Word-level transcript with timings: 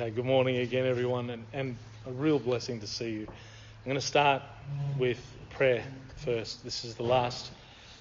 Okay, 0.00 0.08
good 0.08 0.24
morning 0.24 0.56
again, 0.56 0.86
everyone, 0.86 1.28
and, 1.28 1.44
and 1.52 1.76
a 2.06 2.10
real 2.10 2.38
blessing 2.38 2.80
to 2.80 2.86
see 2.86 3.10
you. 3.10 3.26
I'm 3.28 3.84
going 3.84 3.96
to 3.96 4.00
start 4.00 4.40
with 4.98 5.18
prayer 5.50 5.84
first. 6.16 6.64
This 6.64 6.86
is 6.86 6.94
the 6.94 7.02
last 7.02 7.52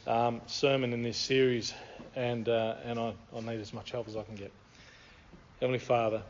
um, 0.08 0.40
sermon 0.46 0.94
in 0.94 1.04
this 1.04 1.18
series, 1.18 1.74
and, 2.16 2.48
uh, 2.48 2.76
and 2.86 2.98
I, 2.98 3.14
I 3.36 3.42
need 3.42 3.60
as 3.60 3.74
much 3.74 3.92
help 3.92 4.08
as 4.08 4.16
I 4.16 4.24
can 4.24 4.36
get. 4.36 4.54
Heavenly 5.60 5.80
Father, 5.80 6.24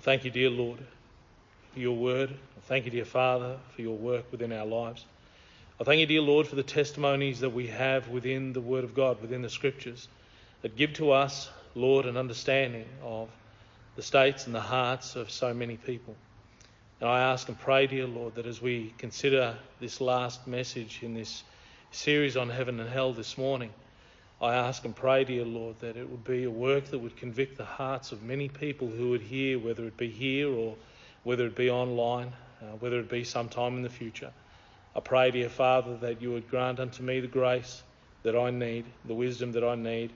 thank 0.00 0.24
you, 0.24 0.30
dear 0.30 0.48
Lord, 0.48 0.78
for 1.74 1.78
your 1.78 1.94
word. 1.94 2.34
Thank 2.62 2.86
you, 2.86 2.90
dear 2.90 3.04
Father, 3.04 3.58
for 3.74 3.82
your 3.82 3.98
work 3.98 4.32
within 4.32 4.50
our 4.50 4.64
lives. 4.64 5.04
I 5.78 5.84
thank 5.84 6.00
you, 6.00 6.06
dear 6.06 6.22
Lord, 6.22 6.46
for 6.46 6.56
the 6.56 6.62
testimonies 6.62 7.40
that 7.40 7.50
we 7.50 7.66
have 7.66 8.08
within 8.08 8.54
the 8.54 8.62
Word 8.62 8.84
of 8.84 8.94
God, 8.94 9.20
within 9.20 9.42
the 9.42 9.50
Scriptures, 9.50 10.08
that 10.62 10.74
give 10.74 10.94
to 10.94 11.10
us, 11.10 11.50
Lord, 11.74 12.06
an 12.06 12.16
understanding 12.16 12.86
of 13.02 13.28
the 13.96 14.02
states 14.02 14.46
and 14.46 14.54
the 14.54 14.60
hearts 14.60 15.16
of 15.16 15.30
so 15.30 15.52
many 15.52 15.76
people. 15.76 16.14
And 17.00 17.08
I 17.08 17.20
ask 17.20 17.48
and 17.48 17.58
pray, 17.58 17.86
dear 17.86 18.06
Lord, 18.06 18.36
that 18.36 18.46
as 18.46 18.62
we 18.62 18.94
consider 18.98 19.56
this 19.80 20.00
last 20.00 20.46
message 20.46 21.00
in 21.02 21.14
this 21.14 21.42
series 21.90 22.36
on 22.36 22.48
heaven 22.48 22.78
and 22.78 22.88
hell 22.88 23.12
this 23.12 23.36
morning, 23.36 23.70
I 24.40 24.54
ask 24.54 24.84
and 24.84 24.94
pray, 24.94 25.24
dear 25.24 25.46
Lord, 25.46 25.80
that 25.80 25.96
it 25.96 26.08
would 26.08 26.24
be 26.24 26.44
a 26.44 26.50
work 26.50 26.86
that 26.86 26.98
would 26.98 27.16
convict 27.16 27.56
the 27.56 27.64
hearts 27.64 28.12
of 28.12 28.22
many 28.22 28.48
people 28.48 28.88
who 28.88 29.10
would 29.10 29.22
hear, 29.22 29.58
whether 29.58 29.86
it 29.86 29.96
be 29.96 30.10
here 30.10 30.50
or 30.50 30.76
whether 31.24 31.46
it 31.46 31.56
be 31.56 31.70
online, 31.70 32.32
uh, 32.62 32.76
whether 32.80 33.00
it 33.00 33.08
be 33.08 33.24
sometime 33.24 33.76
in 33.76 33.82
the 33.82 33.88
future. 33.88 34.30
I 34.94 35.00
pray, 35.00 35.30
dear 35.30 35.48
Father, 35.48 35.96
that 35.98 36.20
you 36.20 36.32
would 36.32 36.48
grant 36.50 36.80
unto 36.80 37.02
me 37.02 37.20
the 37.20 37.26
grace 37.26 37.82
that 38.24 38.36
I 38.36 38.50
need, 38.50 38.84
the 39.06 39.14
wisdom 39.14 39.52
that 39.52 39.64
I 39.64 39.74
need, 39.74 40.12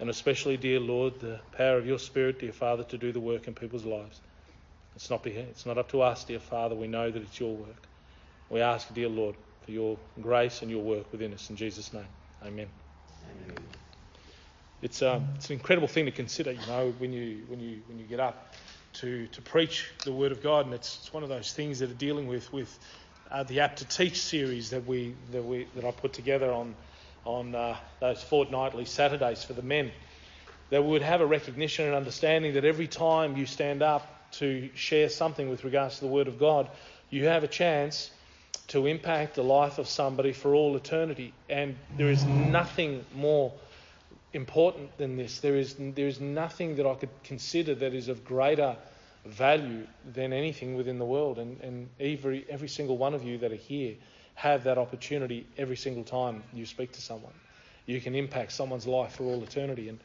and 0.00 0.08
especially, 0.08 0.56
dear 0.56 0.80
Lord, 0.80 1.18
the 1.20 1.40
power 1.52 1.76
of 1.76 1.86
your 1.86 1.98
Spirit, 1.98 2.40
dear 2.40 2.52
Father, 2.52 2.84
to 2.84 2.98
do 2.98 3.12
the 3.12 3.20
work 3.20 3.48
in 3.48 3.54
people's 3.54 3.84
lives. 3.84 4.20
It's 4.94 5.10
not, 5.10 5.26
it's 5.26 5.66
not 5.66 5.78
up 5.78 5.90
to 5.90 6.02
us, 6.02 6.24
dear 6.24 6.40
Father. 6.40 6.74
We 6.74 6.88
know 6.88 7.10
that 7.10 7.22
it's 7.22 7.38
your 7.38 7.54
work. 7.54 7.86
We 8.50 8.60
ask, 8.60 8.92
dear 8.94 9.08
Lord, 9.08 9.36
for 9.64 9.70
your 9.70 9.98
grace 10.20 10.62
and 10.62 10.70
your 10.70 10.82
work 10.82 11.10
within 11.12 11.32
us. 11.34 11.50
In 11.50 11.56
Jesus' 11.56 11.92
name, 11.92 12.06
amen. 12.42 12.68
amen. 13.44 13.56
It's, 14.80 15.02
um, 15.02 15.28
it's 15.34 15.50
an 15.50 15.54
incredible 15.54 15.88
thing 15.88 16.06
to 16.06 16.12
consider, 16.12 16.52
you 16.52 16.66
know, 16.66 16.94
when 16.98 17.12
you, 17.12 17.42
when 17.48 17.60
you, 17.60 17.80
when 17.88 17.98
you 17.98 18.06
get 18.06 18.20
up 18.20 18.54
to, 18.94 19.26
to 19.28 19.42
preach 19.42 19.90
the 20.04 20.12
Word 20.12 20.32
of 20.32 20.42
God. 20.42 20.66
And 20.66 20.74
it's, 20.74 20.98
it's 21.00 21.12
one 21.12 21.22
of 21.22 21.28
those 21.28 21.52
things 21.52 21.80
that 21.80 21.90
are 21.90 21.94
dealing 21.94 22.26
with, 22.26 22.52
with 22.52 22.78
uh, 23.30 23.42
the 23.42 23.60
Apt 23.60 23.78
to 23.78 23.84
Teach 23.84 24.20
series 24.20 24.70
that 24.70 24.86
we 24.86 25.14
that 25.32 25.44
we 25.44 25.66
that 25.74 25.84
I 25.84 25.90
put 25.90 26.12
together 26.12 26.50
on 26.50 26.74
on 27.28 27.54
uh, 27.54 27.76
those 28.00 28.22
fortnightly 28.22 28.86
Saturdays 28.86 29.44
for 29.44 29.52
the 29.52 29.62
men. 29.62 29.92
That 30.70 30.82
we 30.82 30.90
would 30.90 31.02
have 31.02 31.20
a 31.20 31.26
recognition 31.26 31.86
and 31.86 31.94
understanding 31.94 32.54
that 32.54 32.64
every 32.64 32.88
time 32.88 33.36
you 33.36 33.46
stand 33.46 33.82
up 33.82 34.30
to 34.32 34.70
share 34.74 35.08
something 35.08 35.48
with 35.48 35.62
regards 35.62 35.96
to 35.96 36.00
the 36.00 36.06
Word 36.08 36.26
of 36.26 36.38
God, 36.38 36.70
you 37.10 37.26
have 37.26 37.44
a 37.44 37.48
chance 37.48 38.10
to 38.68 38.86
impact 38.86 39.34
the 39.34 39.44
life 39.44 39.78
of 39.78 39.88
somebody 39.88 40.32
for 40.32 40.54
all 40.54 40.74
eternity. 40.76 41.32
And 41.48 41.76
there 41.96 42.10
is 42.10 42.24
nothing 42.24 43.04
more 43.14 43.52
important 44.32 44.96
than 44.98 45.16
this. 45.16 45.40
There 45.40 45.56
is 45.56 45.74
there 45.78 46.08
is 46.08 46.20
nothing 46.20 46.76
that 46.76 46.86
I 46.86 46.94
could 46.94 47.10
consider 47.24 47.74
that 47.76 47.94
is 47.94 48.08
of 48.08 48.24
greater 48.24 48.76
value 49.24 49.86
than 50.14 50.32
anything 50.32 50.76
within 50.76 50.98
the 50.98 51.04
world. 51.04 51.38
And, 51.38 51.60
and 51.60 51.88
every, 52.00 52.46
every 52.48 52.68
single 52.68 52.96
one 52.96 53.14
of 53.14 53.22
you 53.22 53.38
that 53.38 53.52
are 53.52 53.56
here 53.56 53.94
have 54.38 54.62
that 54.62 54.78
opportunity 54.78 55.44
every 55.56 55.76
single 55.76 56.04
time 56.04 56.44
you 56.54 56.64
speak 56.64 56.92
to 56.92 57.02
someone. 57.02 57.32
You 57.86 58.00
can 58.00 58.14
impact 58.14 58.52
someone's 58.52 58.86
life 58.86 59.16
for 59.16 59.24
all 59.24 59.42
eternity. 59.42 59.88
And 59.88 59.98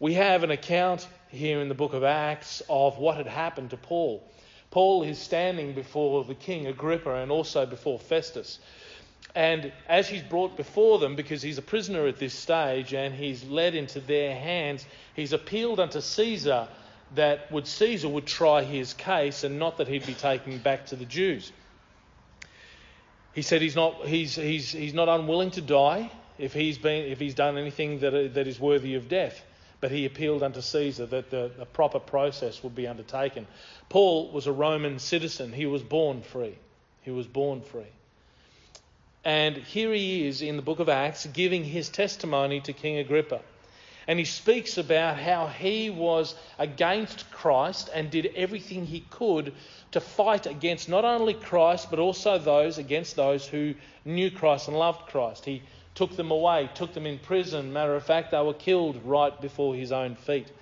we 0.00 0.14
have 0.14 0.42
an 0.42 0.50
account 0.50 1.06
here 1.28 1.60
in 1.60 1.68
the 1.68 1.74
book 1.74 1.94
of 1.94 2.02
Acts 2.02 2.60
of 2.68 2.98
what 2.98 3.18
had 3.18 3.28
happened 3.28 3.70
to 3.70 3.76
Paul. 3.76 4.28
Paul 4.72 5.04
is 5.04 5.16
standing 5.20 5.74
before 5.74 6.24
the 6.24 6.34
king 6.34 6.66
Agrippa 6.66 7.14
and 7.14 7.30
also 7.30 7.66
before 7.66 8.00
Festus. 8.00 8.58
And 9.32 9.72
as 9.88 10.08
he's 10.08 10.22
brought 10.22 10.56
before 10.56 10.98
them, 10.98 11.14
because 11.14 11.40
he's 11.40 11.58
a 11.58 11.62
prisoner 11.62 12.08
at 12.08 12.18
this 12.18 12.34
stage 12.34 12.94
and 12.94 13.14
he's 13.14 13.44
led 13.44 13.76
into 13.76 14.00
their 14.00 14.34
hands, 14.34 14.84
he's 15.14 15.32
appealed 15.32 15.78
unto 15.78 16.00
Caesar 16.00 16.66
that 17.14 17.52
would 17.52 17.68
Caesar 17.68 18.08
would 18.08 18.26
try 18.26 18.64
his 18.64 18.92
case 18.92 19.44
and 19.44 19.60
not 19.60 19.76
that 19.76 19.86
he'd 19.86 20.04
be 20.04 20.14
taken 20.14 20.58
back 20.58 20.86
to 20.86 20.96
the 20.96 21.04
Jews. 21.04 21.52
He 23.36 23.42
said 23.42 23.60
he's 23.60 23.76
not, 23.76 24.06
he's, 24.06 24.34
he's, 24.34 24.72
he's 24.72 24.94
not 24.94 25.10
unwilling 25.10 25.50
to 25.52 25.60
die 25.60 26.10
if 26.38 26.54
he's, 26.54 26.78
been, 26.78 27.04
if 27.04 27.20
he's 27.20 27.34
done 27.34 27.58
anything 27.58 27.98
that, 27.98 28.32
that 28.32 28.48
is 28.48 28.58
worthy 28.58 28.94
of 28.94 29.10
death. 29.10 29.44
But 29.82 29.90
he 29.90 30.06
appealed 30.06 30.42
unto 30.42 30.62
Caesar 30.62 31.04
that 31.04 31.30
the, 31.30 31.50
the 31.58 31.66
proper 31.66 31.98
process 31.98 32.62
would 32.62 32.74
be 32.74 32.86
undertaken. 32.86 33.46
Paul 33.90 34.30
was 34.30 34.46
a 34.46 34.52
Roman 34.52 34.98
citizen. 34.98 35.52
He 35.52 35.66
was 35.66 35.82
born 35.82 36.22
free. 36.22 36.56
He 37.02 37.10
was 37.10 37.26
born 37.26 37.60
free. 37.60 37.92
And 39.22 39.58
here 39.58 39.92
he 39.92 40.26
is 40.26 40.40
in 40.40 40.56
the 40.56 40.62
book 40.62 40.80
of 40.80 40.88
Acts 40.88 41.26
giving 41.26 41.62
his 41.62 41.90
testimony 41.90 42.62
to 42.62 42.72
King 42.72 42.96
Agrippa. 42.96 43.42
And 44.08 44.18
he 44.18 44.24
speaks 44.24 44.78
about 44.78 45.18
how 45.18 45.48
he 45.48 45.90
was 45.90 46.36
against 46.58 47.28
Christ 47.32 47.90
and 47.92 48.10
did 48.10 48.32
everything 48.36 48.86
he 48.86 49.00
could 49.00 49.52
to 49.90 50.00
fight 50.00 50.46
against 50.46 50.88
not 50.88 51.04
only 51.04 51.34
Christ, 51.34 51.90
but 51.90 51.98
also 51.98 52.38
those 52.38 52.78
against 52.78 53.16
those 53.16 53.46
who 53.46 53.74
knew 54.04 54.30
Christ 54.30 54.68
and 54.68 54.78
loved 54.78 55.06
Christ. 55.08 55.44
He 55.44 55.62
took 55.96 56.16
them 56.16 56.30
away, 56.30 56.70
took 56.74 56.94
them 56.94 57.06
in 57.06 57.18
prison. 57.18 57.72
Matter 57.72 57.96
of 57.96 58.04
fact, 58.04 58.30
they 58.30 58.40
were 58.40 58.54
killed 58.54 59.00
right 59.04 59.38
before 59.40 59.74
his 59.74 59.90
own 59.90 60.14
feet. 60.14 60.52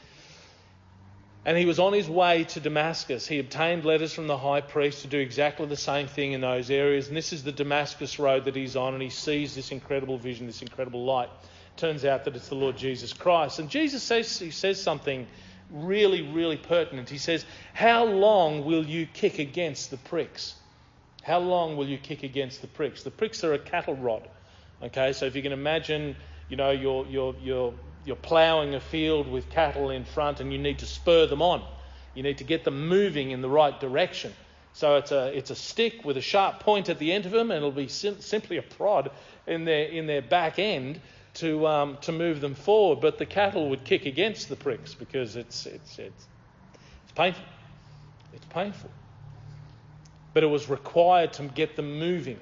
And 1.44 1.58
he 1.58 1.66
was 1.66 1.78
on 1.78 1.92
his 1.92 2.08
way 2.08 2.44
to 2.44 2.60
Damascus. 2.60 3.26
He 3.26 3.38
obtained 3.38 3.84
letters 3.84 4.14
from 4.14 4.26
the 4.26 4.38
high 4.38 4.62
priest 4.62 5.02
to 5.02 5.08
do 5.08 5.18
exactly 5.18 5.66
the 5.66 5.76
same 5.76 6.06
thing 6.06 6.32
in 6.32 6.40
those 6.40 6.70
areas. 6.70 7.08
And 7.08 7.16
this 7.16 7.34
is 7.34 7.44
the 7.44 7.52
Damascus 7.52 8.18
road 8.18 8.46
that 8.46 8.56
he's 8.56 8.76
on, 8.76 8.94
and 8.94 9.02
he 9.02 9.10
sees 9.10 9.54
this 9.54 9.70
incredible 9.70 10.16
vision, 10.16 10.46
this 10.46 10.62
incredible 10.62 11.04
light 11.04 11.28
turns 11.76 12.04
out 12.04 12.24
that 12.24 12.36
it's 12.36 12.48
the 12.48 12.54
Lord 12.54 12.76
Jesus 12.76 13.12
Christ. 13.12 13.58
And 13.58 13.68
Jesus 13.68 14.02
says, 14.02 14.38
he 14.38 14.50
says 14.50 14.82
something 14.82 15.26
really, 15.70 16.22
really 16.22 16.56
pertinent. 16.56 17.08
He 17.08 17.18
says, 17.18 17.44
How 17.72 18.04
long 18.04 18.64
will 18.64 18.84
you 18.84 19.06
kick 19.06 19.38
against 19.38 19.90
the 19.90 19.96
pricks? 19.96 20.54
How 21.22 21.38
long 21.38 21.76
will 21.76 21.88
you 21.88 21.98
kick 21.98 22.22
against 22.22 22.60
the 22.60 22.66
pricks? 22.66 23.02
The 23.02 23.10
pricks 23.10 23.44
are 23.44 23.54
a 23.54 23.58
cattle 23.58 23.96
rod. 23.96 24.28
Okay, 24.82 25.12
so 25.12 25.24
if 25.24 25.34
you 25.34 25.42
can 25.42 25.52
imagine, 25.52 26.16
you 26.48 26.56
know, 26.56 26.70
you're, 26.70 27.06
you're, 27.06 27.34
you're, 27.42 27.74
you're 28.04 28.16
ploughing 28.16 28.74
a 28.74 28.80
field 28.80 29.28
with 29.30 29.48
cattle 29.48 29.90
in 29.90 30.04
front 30.04 30.40
and 30.40 30.52
you 30.52 30.58
need 30.58 30.80
to 30.80 30.86
spur 30.86 31.26
them 31.26 31.40
on. 31.40 31.62
You 32.14 32.22
need 32.22 32.38
to 32.38 32.44
get 32.44 32.64
them 32.64 32.88
moving 32.88 33.30
in 33.30 33.40
the 33.40 33.48
right 33.48 33.78
direction. 33.80 34.32
So 34.74 34.96
it's 34.96 35.12
a, 35.12 35.36
it's 35.36 35.50
a 35.50 35.54
stick 35.54 36.04
with 36.04 36.16
a 36.16 36.20
sharp 36.20 36.60
point 36.60 36.88
at 36.88 36.98
the 36.98 37.12
end 37.12 37.26
of 37.26 37.32
them, 37.32 37.50
and 37.50 37.58
it'll 37.58 37.70
be 37.70 37.88
sim- 37.88 38.20
simply 38.20 38.56
a 38.56 38.62
prod 38.62 39.10
in 39.46 39.64
their, 39.64 39.86
in 39.86 40.06
their 40.06 40.20
back 40.20 40.58
end 40.58 41.00
to, 41.34 41.66
um, 41.66 41.98
to 42.02 42.12
move 42.12 42.40
them 42.40 42.54
forward, 42.54 43.00
but 43.00 43.18
the 43.18 43.26
cattle 43.26 43.70
would 43.70 43.84
kick 43.84 44.06
against 44.06 44.48
the 44.48 44.56
pricks 44.56 44.94
because 44.94 45.36
it's, 45.36 45.66
it's, 45.66 45.98
it's, 45.98 46.26
it's 47.04 47.12
painful. 47.14 47.44
It's 48.32 48.46
painful. 48.46 48.90
But 50.32 50.42
it 50.42 50.46
was 50.46 50.68
required 50.68 51.32
to 51.34 51.44
get 51.44 51.76
them 51.76 51.98
moving. 51.98 52.38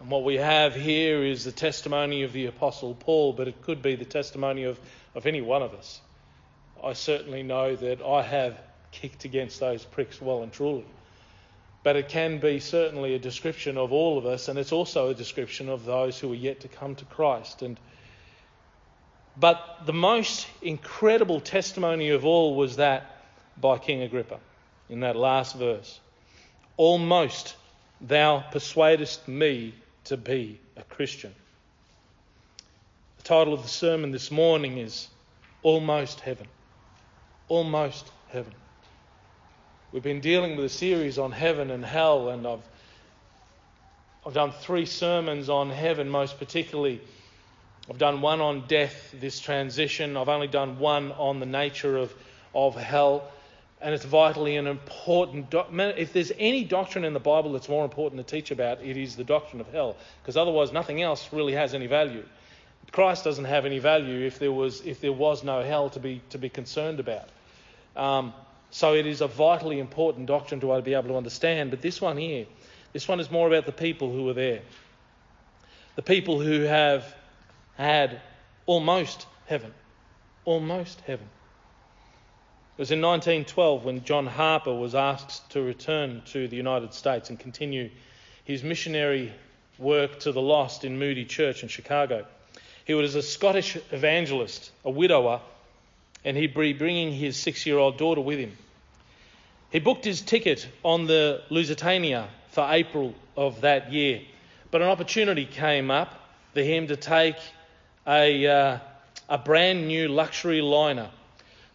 And 0.00 0.10
what 0.10 0.24
we 0.24 0.36
have 0.36 0.74
here 0.74 1.24
is 1.24 1.44
the 1.44 1.52
testimony 1.52 2.22
of 2.22 2.32
the 2.32 2.46
Apostle 2.46 2.94
Paul, 2.94 3.32
but 3.32 3.48
it 3.48 3.62
could 3.62 3.82
be 3.82 3.96
the 3.96 4.04
testimony 4.04 4.64
of, 4.64 4.78
of 5.14 5.26
any 5.26 5.40
one 5.40 5.62
of 5.62 5.74
us. 5.74 6.00
I 6.82 6.94
certainly 6.94 7.42
know 7.42 7.76
that 7.76 8.02
I 8.02 8.22
have 8.22 8.58
kicked 8.90 9.24
against 9.24 9.60
those 9.60 9.84
pricks 9.84 10.20
well 10.20 10.42
and 10.42 10.52
truly 10.52 10.86
but 11.82 11.96
it 11.96 12.08
can 12.08 12.38
be 12.38 12.60
certainly 12.60 13.14
a 13.14 13.18
description 13.18 13.78
of 13.78 13.92
all 13.92 14.18
of 14.18 14.26
us, 14.26 14.48
and 14.48 14.58
it's 14.58 14.72
also 14.72 15.08
a 15.08 15.14
description 15.14 15.68
of 15.68 15.84
those 15.84 16.18
who 16.18 16.32
are 16.32 16.36
yet 16.36 16.60
to 16.60 16.68
come 16.68 16.94
to 16.96 17.04
Christ. 17.06 17.62
And 17.62 17.78
but 19.36 19.86
the 19.86 19.92
most 19.92 20.46
incredible 20.60 21.40
testimony 21.40 22.10
of 22.10 22.26
all 22.26 22.56
was 22.56 22.76
that 22.76 23.24
by 23.58 23.78
King 23.78 24.02
Agrippa 24.02 24.38
in 24.90 25.00
that 25.00 25.16
last 25.16 25.56
verse. 25.56 25.98
Almost 26.76 27.56
thou 28.00 28.40
persuadest 28.50 29.26
me 29.28 29.74
to 30.04 30.16
be 30.16 30.60
a 30.76 30.82
Christian. 30.82 31.34
The 33.18 33.22
title 33.22 33.54
of 33.54 33.62
the 33.62 33.68
sermon 33.68 34.10
this 34.10 34.30
morning 34.30 34.78
is 34.78 35.08
Almost 35.62 36.20
Heaven. 36.20 36.46
Almost 37.48 38.10
Heaven. 38.28 38.54
We've 39.92 40.04
been 40.04 40.20
dealing 40.20 40.54
with 40.54 40.66
a 40.66 40.68
series 40.68 41.18
on 41.18 41.32
heaven 41.32 41.72
and 41.72 41.84
hell, 41.84 42.28
and 42.28 42.46
I've, 42.46 42.62
I've 44.24 44.34
done 44.34 44.52
three 44.52 44.86
sermons 44.86 45.48
on 45.48 45.68
heaven, 45.68 46.08
most 46.08 46.38
particularly. 46.38 47.00
I've 47.90 47.98
done 47.98 48.20
one 48.20 48.40
on 48.40 48.68
death, 48.68 49.12
this 49.18 49.40
transition. 49.40 50.16
I've 50.16 50.28
only 50.28 50.46
done 50.46 50.78
one 50.78 51.10
on 51.10 51.40
the 51.40 51.46
nature 51.46 51.96
of, 51.96 52.14
of 52.54 52.76
hell. 52.76 53.32
And 53.80 53.92
it's 53.92 54.04
vitally 54.04 54.56
an 54.58 54.68
important. 54.68 55.50
Do- 55.50 55.64
if 55.72 56.12
there's 56.12 56.30
any 56.38 56.62
doctrine 56.62 57.04
in 57.04 57.12
the 57.12 57.18
Bible 57.18 57.52
that's 57.52 57.68
more 57.68 57.82
important 57.82 58.24
to 58.24 58.32
teach 58.36 58.52
about, 58.52 58.80
it 58.82 58.96
is 58.96 59.16
the 59.16 59.24
doctrine 59.24 59.60
of 59.60 59.72
hell, 59.72 59.96
because 60.22 60.36
otherwise 60.36 60.72
nothing 60.72 61.02
else 61.02 61.32
really 61.32 61.54
has 61.54 61.74
any 61.74 61.88
value. 61.88 62.24
Christ 62.92 63.24
doesn't 63.24 63.44
have 63.44 63.66
any 63.66 63.80
value 63.80 64.24
if 64.24 64.38
there 64.38 64.52
was 64.52 64.82
if 64.82 65.00
there 65.00 65.12
was 65.12 65.42
no 65.42 65.62
hell 65.62 65.90
to 65.90 65.98
be 65.98 66.22
to 66.30 66.38
be 66.38 66.48
concerned 66.48 67.00
about. 67.00 67.28
Um, 67.96 68.32
so 68.70 68.94
it 68.94 69.06
is 69.06 69.20
a 69.20 69.26
vitally 69.26 69.78
important 69.78 70.26
doctrine 70.26 70.60
to 70.60 70.72
uh, 70.72 70.80
be 70.80 70.94
able 70.94 71.08
to 71.08 71.16
understand. 71.16 71.70
But 71.70 71.82
this 71.82 72.00
one 72.00 72.16
here, 72.16 72.46
this 72.92 73.08
one 73.08 73.20
is 73.20 73.30
more 73.30 73.48
about 73.48 73.66
the 73.66 73.72
people 73.72 74.12
who 74.12 74.24
were 74.24 74.34
there. 74.34 74.62
The 75.96 76.02
people 76.02 76.40
who 76.40 76.62
have 76.62 77.14
had 77.76 78.20
almost 78.66 79.26
heaven. 79.46 79.74
Almost 80.44 81.00
heaven. 81.02 81.26
It 82.76 82.82
was 82.82 82.90
in 82.92 83.00
1912 83.02 83.84
when 83.84 84.04
John 84.04 84.26
Harper 84.26 84.74
was 84.74 84.94
asked 84.94 85.50
to 85.50 85.62
return 85.62 86.22
to 86.26 86.48
the 86.48 86.56
United 86.56 86.94
States 86.94 87.28
and 87.28 87.38
continue 87.38 87.90
his 88.44 88.62
missionary 88.62 89.32
work 89.78 90.20
to 90.20 90.32
the 90.32 90.40
lost 90.40 90.84
in 90.84 90.98
Moody 90.98 91.24
Church 91.24 91.62
in 91.62 91.68
Chicago. 91.68 92.26
He 92.84 92.94
was 92.94 93.14
a 93.14 93.22
Scottish 93.22 93.76
evangelist, 93.92 94.70
a 94.84 94.90
widower, 94.90 95.40
and 96.24 96.36
he'd 96.36 96.54
be 96.54 96.72
bringing 96.72 97.12
his 97.12 97.36
six 97.36 97.66
year 97.66 97.78
old 97.78 97.98
daughter 97.98 98.20
with 98.20 98.38
him. 98.38 98.56
He 99.70 99.78
booked 99.78 100.04
his 100.04 100.20
ticket 100.20 100.68
on 100.82 101.06
the 101.06 101.42
Lusitania 101.50 102.28
for 102.48 102.66
April 102.68 103.14
of 103.36 103.60
that 103.60 103.92
year, 103.92 104.20
but 104.70 104.82
an 104.82 104.88
opportunity 104.88 105.46
came 105.46 105.90
up 105.90 106.14
for 106.54 106.60
him 106.60 106.88
to 106.88 106.96
take 106.96 107.36
a, 108.06 108.46
uh, 108.46 108.78
a 109.28 109.38
brand 109.38 109.86
new 109.86 110.08
luxury 110.08 110.60
liner 110.60 111.10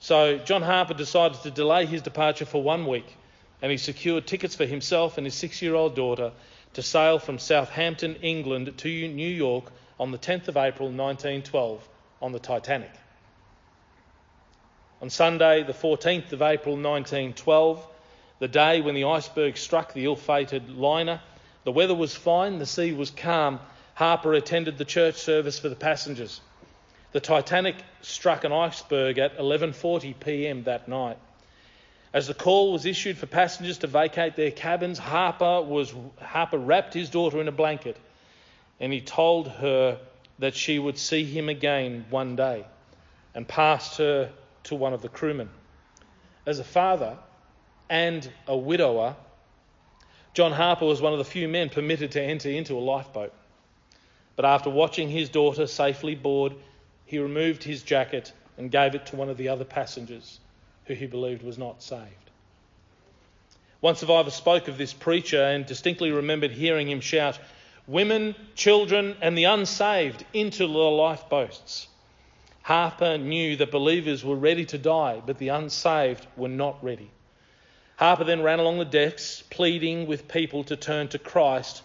so 0.05 0.37
John 0.37 0.61
Harper 0.61 0.93
decided 0.93 1.41
to 1.41 1.49
delay 1.49 1.87
his 1.87 2.03
departure 2.03 2.45
for 2.45 2.61
one 2.61 2.85
week, 2.85 3.17
and 3.61 3.71
he 3.71 3.77
secured 3.79 4.27
tickets 4.27 4.55
for 4.55 4.65
himself 4.65 5.17
and 5.17 5.25
his 5.25 5.33
six 5.33 5.63
year 5.63 5.73
old 5.73 5.95
daughter 5.95 6.31
to 6.73 6.83
sail 6.83 7.17
from 7.17 7.39
Southampton, 7.39 8.15
England 8.17 8.71
to 8.77 9.07
New 9.07 9.27
York 9.27 9.71
on 9.99 10.11
the 10.11 10.19
10th 10.19 10.47
of 10.47 10.57
April 10.57 10.89
1912 10.89 11.89
on 12.21 12.33
the 12.33 12.39
Titanic. 12.39 12.91
On 15.05 15.11
Sunday, 15.11 15.61
the 15.61 15.71
14th 15.71 16.31
of 16.31 16.41
April 16.41 16.73
1912, 16.73 17.87
the 18.39 18.47
day 18.47 18.81
when 18.81 18.95
the 18.95 19.03
iceberg 19.03 19.55
struck 19.55 19.93
the 19.93 20.03
ill 20.03 20.15
fated 20.15 20.75
liner, 20.75 21.21
the 21.63 21.71
weather 21.71 21.93
was 21.93 22.15
fine, 22.15 22.57
the 22.57 22.65
sea 22.65 22.91
was 22.91 23.11
calm. 23.11 23.59
Harper 23.93 24.33
attended 24.33 24.79
the 24.79 24.83
church 24.83 25.13
service 25.13 25.59
for 25.59 25.69
the 25.69 25.75
passengers. 25.75 26.41
The 27.11 27.19
Titanic 27.19 27.75
struck 28.01 28.45
an 28.45 28.51
iceberg 28.51 29.19
at 29.19 29.37
11:40 29.37 30.19
p.m. 30.19 30.63
that 30.63 30.87
night. 30.87 31.19
As 32.11 32.25
the 32.25 32.33
call 32.33 32.73
was 32.73 32.87
issued 32.87 33.19
for 33.19 33.27
passengers 33.27 33.77
to 33.77 33.87
vacate 33.87 34.35
their 34.35 34.49
cabins, 34.49 34.97
Harper 34.97 35.61
was 35.61 35.93
Harper 36.19 36.57
wrapped 36.57 36.95
his 36.95 37.11
daughter 37.11 37.39
in 37.39 37.47
a 37.47 37.51
blanket 37.51 37.97
and 38.79 38.91
he 38.91 39.01
told 39.01 39.49
her 39.49 39.99
that 40.39 40.55
she 40.55 40.79
would 40.79 40.97
see 40.97 41.25
him 41.25 41.47
again 41.47 42.07
one 42.09 42.35
day 42.35 42.65
and 43.35 43.47
passed 43.47 43.99
her 43.99 44.31
to 44.65 44.75
one 44.75 44.93
of 44.93 45.01
the 45.01 45.09
crewmen. 45.09 45.49
As 46.45 46.59
a 46.59 46.63
father 46.63 47.17
and 47.89 48.29
a 48.47 48.55
widower, 48.55 49.15
John 50.33 50.51
Harper 50.51 50.85
was 50.85 51.01
one 51.01 51.13
of 51.13 51.19
the 51.19 51.25
few 51.25 51.47
men 51.47 51.69
permitted 51.69 52.11
to 52.11 52.21
enter 52.21 52.49
into 52.49 52.77
a 52.77 52.79
lifeboat. 52.79 53.33
But 54.35 54.45
after 54.45 54.69
watching 54.69 55.09
his 55.09 55.29
daughter 55.29 55.65
safely 55.65 56.15
board 56.15 56.53
he 57.05 57.19
removed 57.19 57.63
his 57.63 57.83
jacket 57.83 58.33
and 58.57 58.71
gave 58.71 58.95
it 58.95 59.05
to 59.07 59.15
one 59.15 59.29
of 59.29 59.37
the 59.37 59.49
other 59.49 59.65
passengers 59.65 60.39
who 60.85 60.93
he 60.93 61.05
believed 61.05 61.43
was 61.43 61.57
not 61.57 61.83
saved. 61.83 62.31
One 63.79 63.95
survivor 63.95 64.31
spoke 64.31 64.67
of 64.67 64.77
this 64.77 64.93
preacher 64.93 65.41
and 65.41 65.65
distinctly 65.65 66.11
remembered 66.11 66.51
hearing 66.51 66.89
him 66.89 67.01
shout, 67.01 67.39
Women, 67.87 68.35
children, 68.55 69.15
and 69.21 69.37
the 69.37 69.43
unsaved 69.43 70.25
into 70.33 70.65
the 70.65 70.73
lifeboats. 70.73 71.87
Harper 72.65 73.19
knew 73.19 73.55
that 73.57 73.69
believers 73.69 74.25
were 74.25 74.35
ready 74.35 74.65
to 74.65 74.79
die, 74.79 75.21
but 75.23 75.37
the 75.37 75.49
unsaved 75.49 76.25
were 76.35 76.47
not 76.47 76.83
ready. 76.83 77.11
Harper 77.97 78.23
then 78.23 78.41
ran 78.41 78.57
along 78.57 78.79
the 78.79 78.85
decks, 78.85 79.43
pleading 79.51 80.07
with 80.07 80.27
people 80.27 80.63
to 80.63 80.75
turn 80.75 81.07
to 81.09 81.19
Christ, 81.19 81.83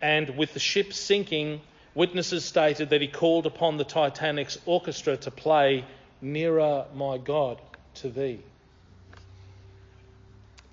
and 0.00 0.36
with 0.36 0.54
the 0.54 0.60
ship 0.60 0.92
sinking, 0.92 1.60
Witnesses 1.96 2.44
stated 2.44 2.90
that 2.90 3.00
he 3.00 3.08
called 3.08 3.44
upon 3.44 3.76
the 3.76 3.84
Titanic's 3.84 4.56
orchestra 4.66 5.16
to 5.16 5.32
play 5.32 5.84
Nearer, 6.20 6.84
My 6.94 7.18
God, 7.18 7.60
to 7.94 8.08
Thee. 8.08 8.38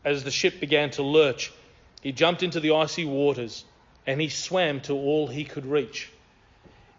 As 0.06 0.24
the 0.24 0.30
ship 0.30 0.60
began 0.60 0.92
to 0.92 1.02
lurch, 1.02 1.52
he 2.04 2.12
jumped 2.12 2.44
into 2.44 2.60
the 2.60 2.76
icy 2.76 3.06
waters 3.06 3.66
and 4.06 4.22
he 4.22 4.30
swam 4.30 4.82
to 4.82 4.94
all 4.94 5.26
he 5.26 5.46
could 5.46 5.66
reach. 5.66 6.12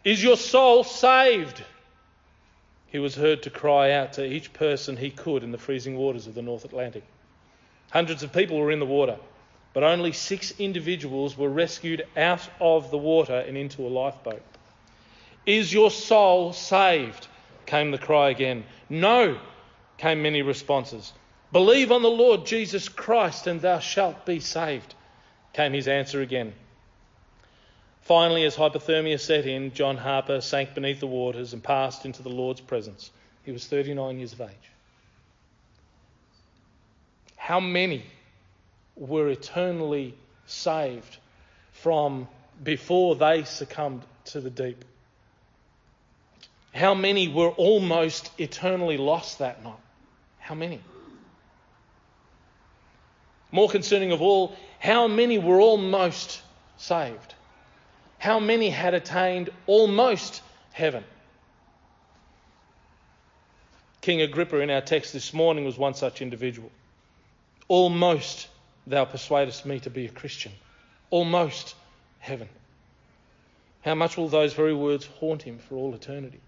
Is 0.02 0.20
your 0.20 0.36
soul 0.36 0.82
saved? 0.82 1.62
He 2.92 3.00
was 3.00 3.16
heard 3.16 3.42
to 3.42 3.50
cry 3.50 3.90
out 3.90 4.12
to 4.12 4.24
each 4.24 4.52
person 4.52 4.96
he 4.96 5.10
could 5.10 5.42
in 5.42 5.50
the 5.50 5.58
freezing 5.58 5.96
waters 5.96 6.28
of 6.28 6.34
the 6.34 6.42
North 6.42 6.64
Atlantic. 6.64 7.02
Hundreds 7.90 8.22
of 8.22 8.32
people 8.32 8.58
were 8.58 8.70
in 8.70 8.78
the 8.78 8.86
water 8.86 9.16
but 9.72 9.82
only 9.82 10.12
six 10.12 10.52
individuals 10.58 11.36
were 11.36 11.48
rescued 11.48 12.06
out 12.16 12.46
of 12.60 12.90
the 12.90 12.98
water 12.98 13.36
and 13.36 13.56
into 13.56 13.86
a 13.86 13.88
lifeboat. 13.88 14.42
Is 15.46 15.72
your 15.72 15.90
soul 15.90 16.52
saved? 16.52 17.26
came 17.64 17.90
the 17.90 17.98
cry 17.98 18.28
again. 18.28 18.64
No, 18.90 19.38
came 19.96 20.22
many 20.22 20.42
responses. 20.42 21.12
Believe 21.52 21.90
on 21.90 22.02
the 22.02 22.10
Lord 22.10 22.44
Jesus 22.44 22.88
Christ 22.88 23.46
and 23.46 23.60
thou 23.60 23.78
shalt 23.78 24.26
be 24.26 24.40
saved, 24.40 24.94
came 25.52 25.72
his 25.72 25.88
answer 25.88 26.20
again. 26.20 26.52
Finally, 28.02 28.44
as 28.44 28.56
hypothermia 28.56 29.18
set 29.18 29.46
in, 29.46 29.72
John 29.72 29.96
Harper 29.96 30.40
sank 30.40 30.74
beneath 30.74 31.00
the 31.00 31.06
waters 31.06 31.52
and 31.52 31.62
passed 31.62 32.04
into 32.04 32.22
the 32.22 32.28
Lord's 32.28 32.60
presence. 32.60 33.10
He 33.44 33.52
was 33.52 33.66
39 33.66 34.18
years 34.18 34.32
of 34.32 34.40
age. 34.40 34.70
How 37.36 37.60
many 37.60 38.04
were 38.96 39.28
eternally 39.28 40.14
saved 40.46 41.16
from 41.72 42.28
before 42.62 43.16
they 43.16 43.44
succumbed 43.44 44.02
to 44.26 44.40
the 44.40 44.50
deep. 44.50 44.84
How 46.74 46.94
many 46.94 47.28
were 47.28 47.50
almost 47.50 48.30
eternally 48.38 48.96
lost 48.96 49.40
that 49.40 49.62
night? 49.62 49.74
How 50.38 50.54
many? 50.54 50.80
More 53.50 53.68
concerning 53.68 54.12
of 54.12 54.22
all, 54.22 54.56
how 54.78 55.08
many 55.08 55.38
were 55.38 55.60
almost 55.60 56.40
saved? 56.78 57.34
How 58.22 58.38
many 58.38 58.70
had 58.70 58.94
attained 58.94 59.50
almost 59.66 60.42
heaven? 60.72 61.02
King 64.00 64.22
Agrippa 64.22 64.60
in 64.60 64.70
our 64.70 64.80
text 64.80 65.12
this 65.12 65.34
morning 65.34 65.64
was 65.64 65.76
one 65.76 65.94
such 65.94 66.22
individual. 66.22 66.70
Almost 67.66 68.46
Thou 68.86 69.06
persuadest 69.06 69.66
me 69.66 69.80
to 69.80 69.90
be 69.90 70.06
a 70.06 70.08
Christian. 70.08 70.52
Almost 71.10 71.74
heaven. 72.20 72.48
How 73.80 73.96
much 73.96 74.16
will 74.16 74.28
those 74.28 74.54
very 74.54 74.72
words 74.72 75.04
haunt 75.18 75.42
him 75.42 75.58
for 75.58 75.74
all 75.74 75.92
eternity? 75.92 76.38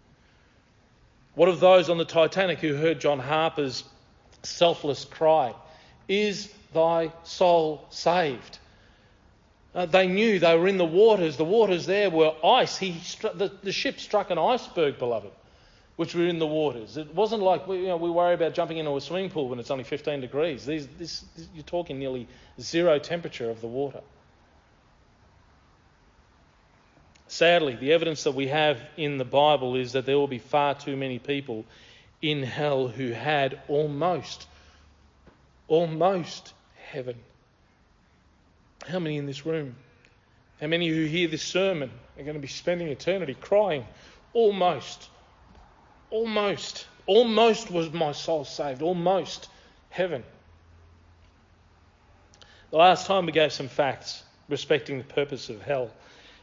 What 1.34 1.48
of 1.48 1.58
those 1.58 1.90
on 1.90 1.98
the 1.98 2.04
Titanic 2.04 2.60
who 2.60 2.76
heard 2.76 3.00
John 3.00 3.18
Harper's 3.18 3.82
selfless 4.44 5.04
cry, 5.04 5.52
Is 6.06 6.54
thy 6.72 7.10
soul 7.24 7.84
saved? 7.90 8.60
Uh, 9.74 9.86
they 9.86 10.06
knew 10.06 10.38
they 10.38 10.56
were 10.56 10.68
in 10.68 10.78
the 10.78 10.84
waters. 10.84 11.36
The 11.36 11.44
waters 11.44 11.86
there 11.86 12.10
were 12.10 12.34
ice. 12.44 12.78
He 12.78 12.92
the, 13.20 13.52
the 13.62 13.72
ship 13.72 13.98
struck 13.98 14.30
an 14.30 14.38
iceberg, 14.38 14.98
beloved 14.98 15.32
which 15.96 16.14
were 16.14 16.26
in 16.26 16.38
the 16.38 16.46
waters. 16.46 16.96
It 16.96 17.14
wasn't 17.14 17.42
like 17.42 17.68
we, 17.68 17.78
you 17.78 17.86
know, 17.86 17.96
we 17.96 18.10
worry 18.10 18.34
about 18.34 18.54
jumping 18.54 18.78
into 18.78 18.96
a 18.96 19.00
swimming 19.00 19.30
pool 19.30 19.48
when 19.48 19.58
it's 19.60 19.70
only 19.70 19.84
15 19.84 20.20
degrees. 20.20 20.66
These, 20.66 20.88
this, 20.98 21.24
this, 21.36 21.48
you're 21.54 21.62
talking 21.62 21.98
nearly 21.98 22.26
zero 22.60 22.98
temperature 22.98 23.48
of 23.48 23.60
the 23.60 23.68
water. 23.68 24.00
Sadly, 27.28 27.76
the 27.76 27.92
evidence 27.92 28.24
that 28.24 28.34
we 28.34 28.48
have 28.48 28.80
in 28.96 29.18
the 29.18 29.24
Bible 29.24 29.76
is 29.76 29.92
that 29.92 30.04
there 30.04 30.16
will 30.16 30.28
be 30.28 30.38
far 30.38 30.74
too 30.74 30.96
many 30.96 31.18
people 31.18 31.64
in 32.20 32.42
hell 32.42 32.88
who 32.88 33.12
had 33.12 33.60
almost, 33.68 34.46
almost 35.68 36.52
heaven. 36.90 37.16
How 38.88 38.98
many 38.98 39.16
in 39.16 39.26
this 39.26 39.46
room? 39.46 39.76
How 40.60 40.66
many 40.66 40.88
who 40.88 41.04
hear 41.04 41.28
this 41.28 41.42
sermon 41.42 41.90
are 42.18 42.22
going 42.22 42.34
to 42.34 42.40
be 42.40 42.48
spending 42.48 42.88
eternity 42.88 43.34
crying, 43.34 43.86
almost? 44.32 45.08
Almost. 46.10 46.86
Almost 47.06 47.70
was 47.70 47.92
my 47.92 48.12
soul 48.12 48.44
saved. 48.44 48.82
Almost 48.82 49.48
heaven. 49.90 50.22
The 52.70 52.76
last 52.76 53.06
time 53.06 53.26
we 53.26 53.32
gave 53.32 53.52
some 53.52 53.68
facts 53.68 54.22
respecting 54.48 54.98
the 54.98 55.04
purpose 55.04 55.48
of 55.48 55.62
hell. 55.62 55.90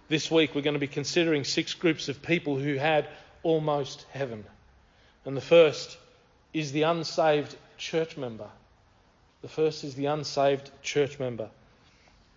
This 0.08 0.30
week 0.32 0.56
we're 0.56 0.62
going 0.62 0.74
to 0.74 0.80
be 0.80 0.88
considering 0.88 1.44
six 1.44 1.74
groups 1.74 2.10
of 2.10 2.22
people 2.22 2.58
who 2.58 2.76
had 2.76 3.08
almost 3.44 4.06
heaven. 4.12 4.44
And 5.26 5.38
the 5.38 5.42
first 5.42 5.98
is 6.54 6.72
the 6.72 6.84
unsaved 6.84 7.56
church 7.78 8.18
member. 8.18 8.50
The 9.42 9.48
first 9.48 9.84
is 9.84 9.96
the 9.96 10.08
unsaved 10.08 10.70
church 10.82 11.20
member. 11.20 11.50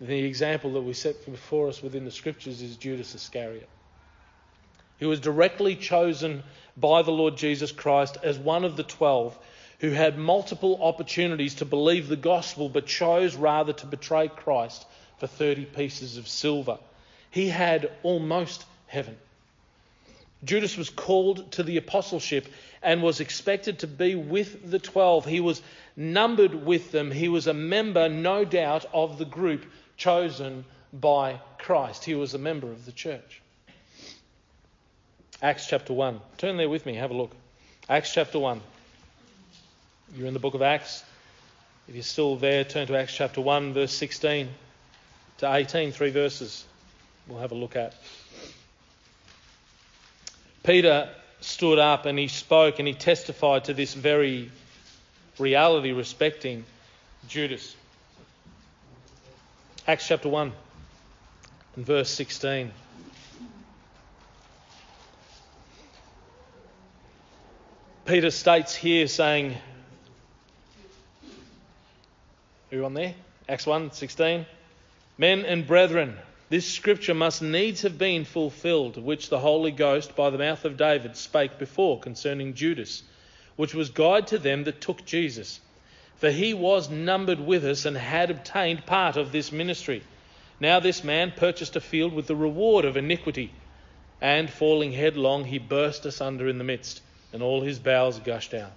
The 0.01 0.25
example 0.25 0.73
that 0.73 0.81
we 0.81 0.93
set 0.93 1.25
before 1.25 1.69
us 1.69 1.81
within 1.81 2.03
the 2.03 2.11
scriptures 2.11 2.61
is 2.61 2.75
Judas 2.75 3.15
Iscariot. 3.15 3.69
He 4.97 5.05
was 5.05 5.21
directly 5.21 5.75
chosen 5.75 6.43
by 6.75 7.01
the 7.01 7.11
Lord 7.11 7.37
Jesus 7.37 7.71
Christ 7.71 8.17
as 8.21 8.37
one 8.37 8.65
of 8.65 8.75
the 8.75 8.83
twelve 8.83 9.37
who 9.79 9.91
had 9.91 10.17
multiple 10.17 10.79
opportunities 10.81 11.55
to 11.55 11.65
believe 11.65 12.07
the 12.07 12.15
gospel 12.15 12.67
but 12.67 12.87
chose 12.87 13.35
rather 13.35 13.71
to 13.73 13.85
betray 13.85 14.27
Christ 14.27 14.85
for 15.17 15.27
30 15.27 15.65
pieces 15.65 16.17
of 16.17 16.27
silver. 16.27 16.77
He 17.29 17.47
had 17.47 17.91
almost 18.03 18.65
heaven. 18.87 19.17
Judas 20.43 20.77
was 20.77 20.89
called 20.89 21.51
to 21.53 21.63
the 21.63 21.77
apostleship 21.77 22.47
and 22.83 23.01
was 23.01 23.19
expected 23.19 23.79
to 23.79 23.87
be 23.87 24.15
with 24.15 24.69
the 24.69 24.79
twelve. 24.79 25.25
He 25.25 25.39
was 25.39 25.61
numbered 25.95 26.53
with 26.53 26.91
them. 26.91 27.11
He 27.11 27.29
was 27.29 27.47
a 27.47 27.53
member, 27.53 28.09
no 28.09 28.45
doubt, 28.45 28.85
of 28.93 29.17
the 29.17 29.25
group 29.25 29.65
chosen 29.97 30.65
by 30.93 31.39
Christ. 31.57 32.03
He 32.05 32.15
was 32.15 32.33
a 32.33 32.37
member 32.37 32.71
of 32.71 32.85
the 32.85 32.91
church. 32.91 33.41
Acts 35.41 35.67
chapter 35.67 35.93
1. 35.93 36.19
Turn 36.37 36.57
there 36.57 36.69
with 36.69 36.85
me, 36.85 36.95
have 36.95 37.11
a 37.11 37.15
look. 37.15 37.35
Acts 37.89 38.13
chapter 38.13 38.39
1. 38.39 38.61
You're 40.15 40.27
in 40.27 40.33
the 40.33 40.39
book 40.39 40.53
of 40.53 40.61
Acts. 40.61 41.03
If 41.87 41.95
you're 41.95 42.03
still 42.03 42.35
there, 42.35 42.63
turn 42.63 42.87
to 42.87 42.97
Acts 42.97 43.13
chapter 43.13 43.41
1, 43.41 43.73
verse 43.73 43.91
16 43.91 44.49
to 45.39 45.53
18, 45.53 45.91
three 45.91 46.09
verses 46.09 46.65
we'll 47.27 47.39
have 47.39 47.51
a 47.51 47.55
look 47.55 47.75
at. 47.75 47.93
Peter 50.63 51.09
stood 51.41 51.77
up 51.77 52.05
and 52.05 52.17
he 52.17 52.27
spoke 52.27 52.79
and 52.79 52.87
he 52.87 52.93
testified 52.93 53.65
to 53.65 53.73
this 53.73 53.93
very 53.93 54.51
reality 55.37 55.91
respecting 55.91 56.65
Judas. 57.27 57.75
Acts 59.87 60.07
chapter 60.07 60.29
1 60.29 60.51
and 61.75 61.85
verse 61.85 62.09
16. 62.09 62.71
Peter 68.05 68.31
states 68.31 68.73
here 68.73 69.07
saying, 69.07 69.55
you 72.71 72.83
on 72.83 72.95
there? 72.95 73.13
Acts 73.47 73.67
1 73.67 73.91
16. 73.91 74.47
Men 75.19 75.45
and 75.45 75.67
brethren, 75.67 76.17
this 76.49 76.65
scripture 76.65 77.13
must 77.13 77.43
needs 77.43 77.83
have 77.83 77.99
been 77.99 78.25
fulfilled, 78.25 78.97
which 78.97 79.29
the 79.29 79.39
Holy 79.39 79.71
Ghost 79.71 80.15
by 80.15 80.31
the 80.31 80.39
mouth 80.39 80.65
of 80.65 80.77
David 80.77 81.15
spake 81.15 81.59
before 81.59 81.99
concerning 81.99 82.55
Judas, 82.55 83.03
which 83.55 83.75
was 83.75 83.91
guide 83.91 84.25
to 84.27 84.39
them 84.39 84.63
that 84.63 84.81
took 84.81 85.05
Jesus. 85.05 85.59
For 86.17 86.31
he 86.31 86.53
was 86.53 86.89
numbered 86.89 87.39
with 87.39 87.65
us 87.65 87.85
and 87.85 87.97
had 87.97 88.31
obtained 88.31 88.85
part 88.85 89.17
of 89.17 89.31
this 89.31 89.51
ministry. 89.51 90.01
Now 90.59 90.79
this 90.79 91.03
man 91.03 91.33
purchased 91.35 91.75
a 91.75 91.81
field 91.81 92.13
with 92.13 92.27
the 92.27 92.35
reward 92.35 92.85
of 92.85 92.95
iniquity, 92.95 93.51
and 94.21 94.49
falling 94.49 94.93
headlong, 94.93 95.43
he 95.45 95.57
burst 95.57 96.05
asunder 96.05 96.47
in 96.47 96.57
the 96.57 96.63
midst, 96.63 97.01
and 97.33 97.43
all 97.43 97.61
his 97.61 97.79
bowels 97.79 98.19
gushed 98.19 98.53
out. 98.53 98.71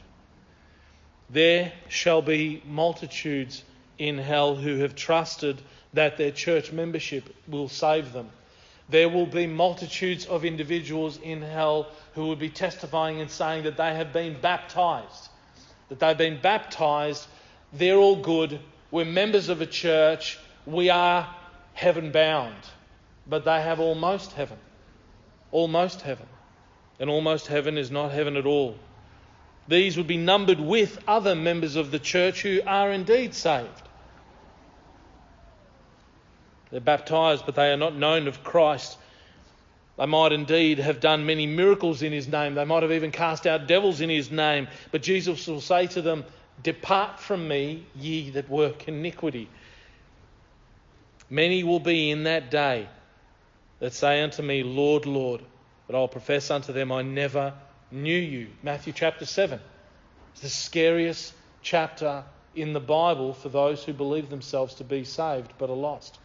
There 1.31 1.73
shall 1.89 2.23
be 2.23 2.63
multitudes 2.67 3.63
in 3.99 4.19
hell 4.19 4.57
who 4.57 4.79
have 4.79 4.97
trusted 4.97 5.61
that 5.93 6.17
their 6.17 6.33
church 6.33 6.73
membership 6.73 7.35
will 7.47 7.69
save 7.69 8.13
them. 8.13 8.31
There 8.89 9.09
will 9.09 9.27
be 9.27 9.47
multitudes 9.47 10.27
of 10.27 10.45
individuals 10.45 11.19
in 11.23 11.43
hell 11.43 11.89
who 12.15 12.27
will 12.27 12.37
be 12.37 12.49
testifying 12.49 13.21
and 13.21 13.31
saying 13.31 13.65
that 13.65 13.77
they 13.77 13.95
have 13.95 14.13
been 14.13 14.41
baptized. 14.41 15.29
That 15.89 15.99
they've 15.99 16.19
been 16.19 16.41
baptized. 16.41 17.27
They're 17.73 17.97
all 17.97 18.17
good. 18.17 18.61
We're 18.91 19.05
members 19.05 19.49
of 19.49 19.61
a 19.61 19.67
church. 19.67 20.39
We 20.67 20.91
are 20.91 21.29
heaven 21.75 22.11
bound. 22.11 22.57
But 23.27 23.45
they 23.45 23.61
have 23.61 23.81
almost 23.81 24.33
heaven. 24.33 24.59
Almost 25.51 26.03
heaven. 26.03 26.27
And 27.01 27.09
almost 27.09 27.47
heaven 27.47 27.79
is 27.79 27.91
not 27.91 28.11
heaven 28.11 28.37
at 28.37 28.47
all. 28.47 28.77
These 29.69 29.97
would 29.99 30.07
be 30.07 30.17
numbered 30.17 30.61
with 30.61 30.99
other 31.07 31.35
members 31.35 31.77
of 31.77 31.91
the 31.91 31.99
church 31.99 32.43
who 32.43 32.61
are 32.67 32.91
indeed 32.91 33.35
saved. 33.35 33.83
They're 36.71 36.81
baptized, 36.81 37.45
but 37.47 37.55
they 37.55 37.71
are 37.71 37.77
not 37.77 37.95
known 37.95 38.29
of 38.29 38.43
Christ. 38.43 38.97
They 39.99 40.07
might 40.07 40.31
indeed 40.31 40.79
have 40.79 41.01
done 41.01 41.27
many 41.27 41.47
miracles 41.47 42.03
in 42.03 42.13
his 42.13 42.29
name. 42.29 42.55
They 42.55 42.65
might 42.65 42.85
have 42.85 42.93
even 42.93 43.11
cast 43.11 43.49
out 43.49 43.67
devils 43.67 44.01
in 44.01 44.09
his 44.09 44.31
name. 44.31 44.69
But 44.93 45.03
Jesus 45.03 45.47
will 45.49 45.61
say 45.61 45.89
to 45.89 46.03
them, 46.03 46.25
Depart 46.63 47.19
from 47.19 47.49
me, 47.49 47.85
ye 47.97 48.31
that 48.31 48.49
work 48.49 48.87
iniquity. 48.87 49.49
Many 51.29 51.65
will 51.65 51.81
be 51.81 52.11
in 52.11 52.25
that 52.25 52.51
day 52.51 52.89
that 53.81 53.93
say 53.93 54.23
unto 54.23 54.41
me, 54.41 54.63
Lord, 54.63 55.05
Lord. 55.05 55.43
But 55.89 55.97
I'll 55.97 56.09
profess 56.09 56.51
unto 56.51 56.73
them, 56.73 56.93
I 56.93 57.03
never 57.03 57.55
knew 57.91 58.19
you. 58.19 58.49
Matthew 58.63 58.93
chapter 58.93 59.27
7. 59.27 59.61
It's 60.33 60.43
the 60.43 60.49
scariest 60.49 61.35
chapter 61.63 62.23
in 62.55 62.73
the 62.73 62.81
Bible 62.81 63.35
for 63.35 63.49
those 63.49 63.83
who 63.83 63.93
believe 63.93 64.31
themselves 64.31 64.75
to 64.75 64.85
be 64.85 65.03
saved 65.03 65.53
but 65.59 65.71
are 65.71 65.77
lost. 65.77 66.19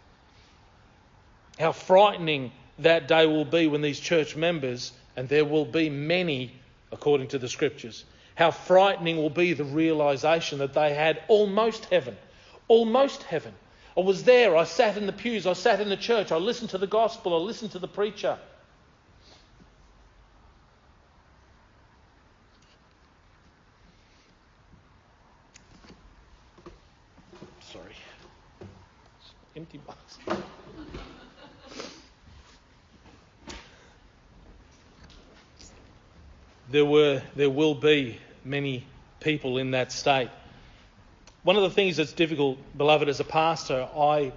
How 1.57 1.71
frightening 1.71 2.51
that 2.79 3.07
day 3.07 3.25
will 3.25 3.45
be 3.45 3.67
when 3.67 3.81
these 3.81 3.99
church 3.99 4.35
members, 4.35 4.91
and 5.15 5.29
there 5.29 5.45
will 5.45 5.65
be 5.65 5.89
many 5.89 6.53
according 6.91 7.27
to 7.29 7.39
the 7.39 7.49
scriptures, 7.49 8.05
how 8.35 8.51
frightening 8.51 9.17
will 9.17 9.29
be 9.29 9.53
the 9.53 9.63
realization 9.63 10.59
that 10.59 10.73
they 10.73 10.93
had 10.93 11.21
almost 11.27 11.85
heaven. 11.85 12.15
Almost 12.67 13.23
heaven. 13.23 13.53
I 13.97 14.01
was 14.01 14.23
there, 14.23 14.55
I 14.55 14.63
sat 14.63 14.97
in 14.97 15.05
the 15.05 15.13
pews, 15.13 15.45
I 15.45 15.53
sat 15.53 15.79
in 15.79 15.89
the 15.89 15.97
church, 15.97 16.31
I 16.31 16.37
listened 16.37 16.71
to 16.71 16.77
the 16.77 16.87
gospel, 16.87 17.35
I 17.35 17.37
listened 17.37 17.71
to 17.71 17.79
the 17.79 17.87
preacher. 17.87 18.37
Sorry. 27.71 27.95
Empty 29.55 29.77
box. 29.79 30.02
There 36.73 36.83
were 36.83 37.21
there 37.35 37.51
will 37.51 37.75
be 37.75 38.17
many 38.43 38.83
people 39.19 39.59
in 39.59 39.71
that 39.71 39.91
state. 39.91 40.29
One 41.43 41.55
of 41.55 41.61
the 41.61 41.69
things 41.69 41.97
that's 41.97 42.13
difficult, 42.13 42.57
beloved, 42.75 43.07
as 43.07 43.19
a 43.19 43.23
pastor, 43.23 43.87
I 43.95 44.31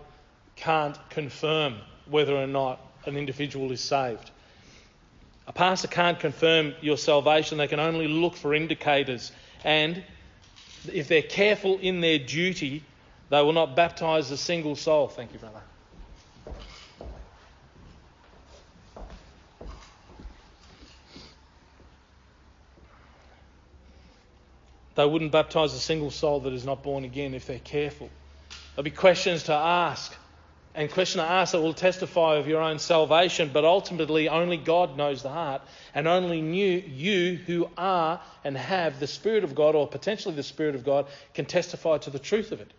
can't 0.54 0.98
confirm 1.08 1.78
whether 2.10 2.36
or 2.36 2.46
not 2.46 2.78
an 3.06 3.16
individual 3.16 3.72
is 3.72 3.80
saved. 3.80 4.30
A 5.46 5.52
pastor 5.52 5.88
can't 5.88 6.20
confirm 6.20 6.74
your 6.82 6.98
salvation, 6.98 7.56
they 7.56 7.68
can 7.68 7.80
only 7.80 8.06
look 8.06 8.36
for 8.36 8.54
indicators. 8.54 9.32
And 9.64 10.02
if 10.92 11.08
they're 11.08 11.22
careful 11.22 11.78
in 11.78 12.02
their 12.02 12.18
duty, 12.18 12.82
they 13.30 13.40
will 13.40 13.54
not 13.54 13.74
baptize 13.74 14.30
a 14.30 14.36
single 14.36 14.76
soul. 14.76 15.08
Thank 15.08 15.32
you, 15.32 15.38
brother. 15.38 15.62
They 24.96 25.04
wouldn't 25.04 25.30
baptize 25.30 25.74
a 25.74 25.78
single 25.78 26.10
soul 26.10 26.40
that 26.40 26.54
is 26.54 26.64
not 26.64 26.82
born 26.82 27.04
again 27.04 27.34
if 27.34 27.46
they're 27.46 27.58
careful. 27.58 28.08
There'll 28.74 28.84
be 28.84 28.90
questions 28.90 29.44
to 29.44 29.52
ask, 29.52 30.16
and 30.74 30.90
questions 30.90 31.22
to 31.22 31.30
ask 31.30 31.52
that 31.52 31.60
will 31.60 31.74
testify 31.74 32.36
of 32.36 32.48
your 32.48 32.62
own 32.62 32.78
salvation, 32.78 33.50
but 33.52 33.66
ultimately 33.66 34.30
only 34.30 34.56
God 34.56 34.96
knows 34.96 35.22
the 35.22 35.28
heart, 35.28 35.60
and 35.94 36.08
only 36.08 36.40
you, 36.40 36.82
you 36.86 37.36
who 37.36 37.68
are 37.76 38.22
and 38.42 38.56
have 38.56 38.98
the 38.98 39.06
Spirit 39.06 39.44
of 39.44 39.54
God, 39.54 39.74
or 39.74 39.86
potentially 39.86 40.34
the 40.34 40.42
Spirit 40.42 40.74
of 40.74 40.82
God, 40.82 41.06
can 41.34 41.44
testify 41.44 41.98
to 41.98 42.10
the 42.10 42.18
truth 42.18 42.50
of 42.52 42.62
it. 42.62 42.72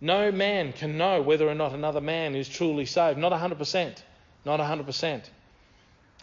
No 0.00 0.32
man 0.32 0.72
can 0.72 0.98
know 0.98 1.22
whether 1.22 1.48
or 1.48 1.54
not 1.54 1.72
another 1.72 2.00
man 2.00 2.34
is 2.34 2.48
truly 2.48 2.86
saved. 2.86 3.20
Not 3.20 3.30
100%. 3.30 4.02
Not 4.44 4.58
100%. 4.58 5.22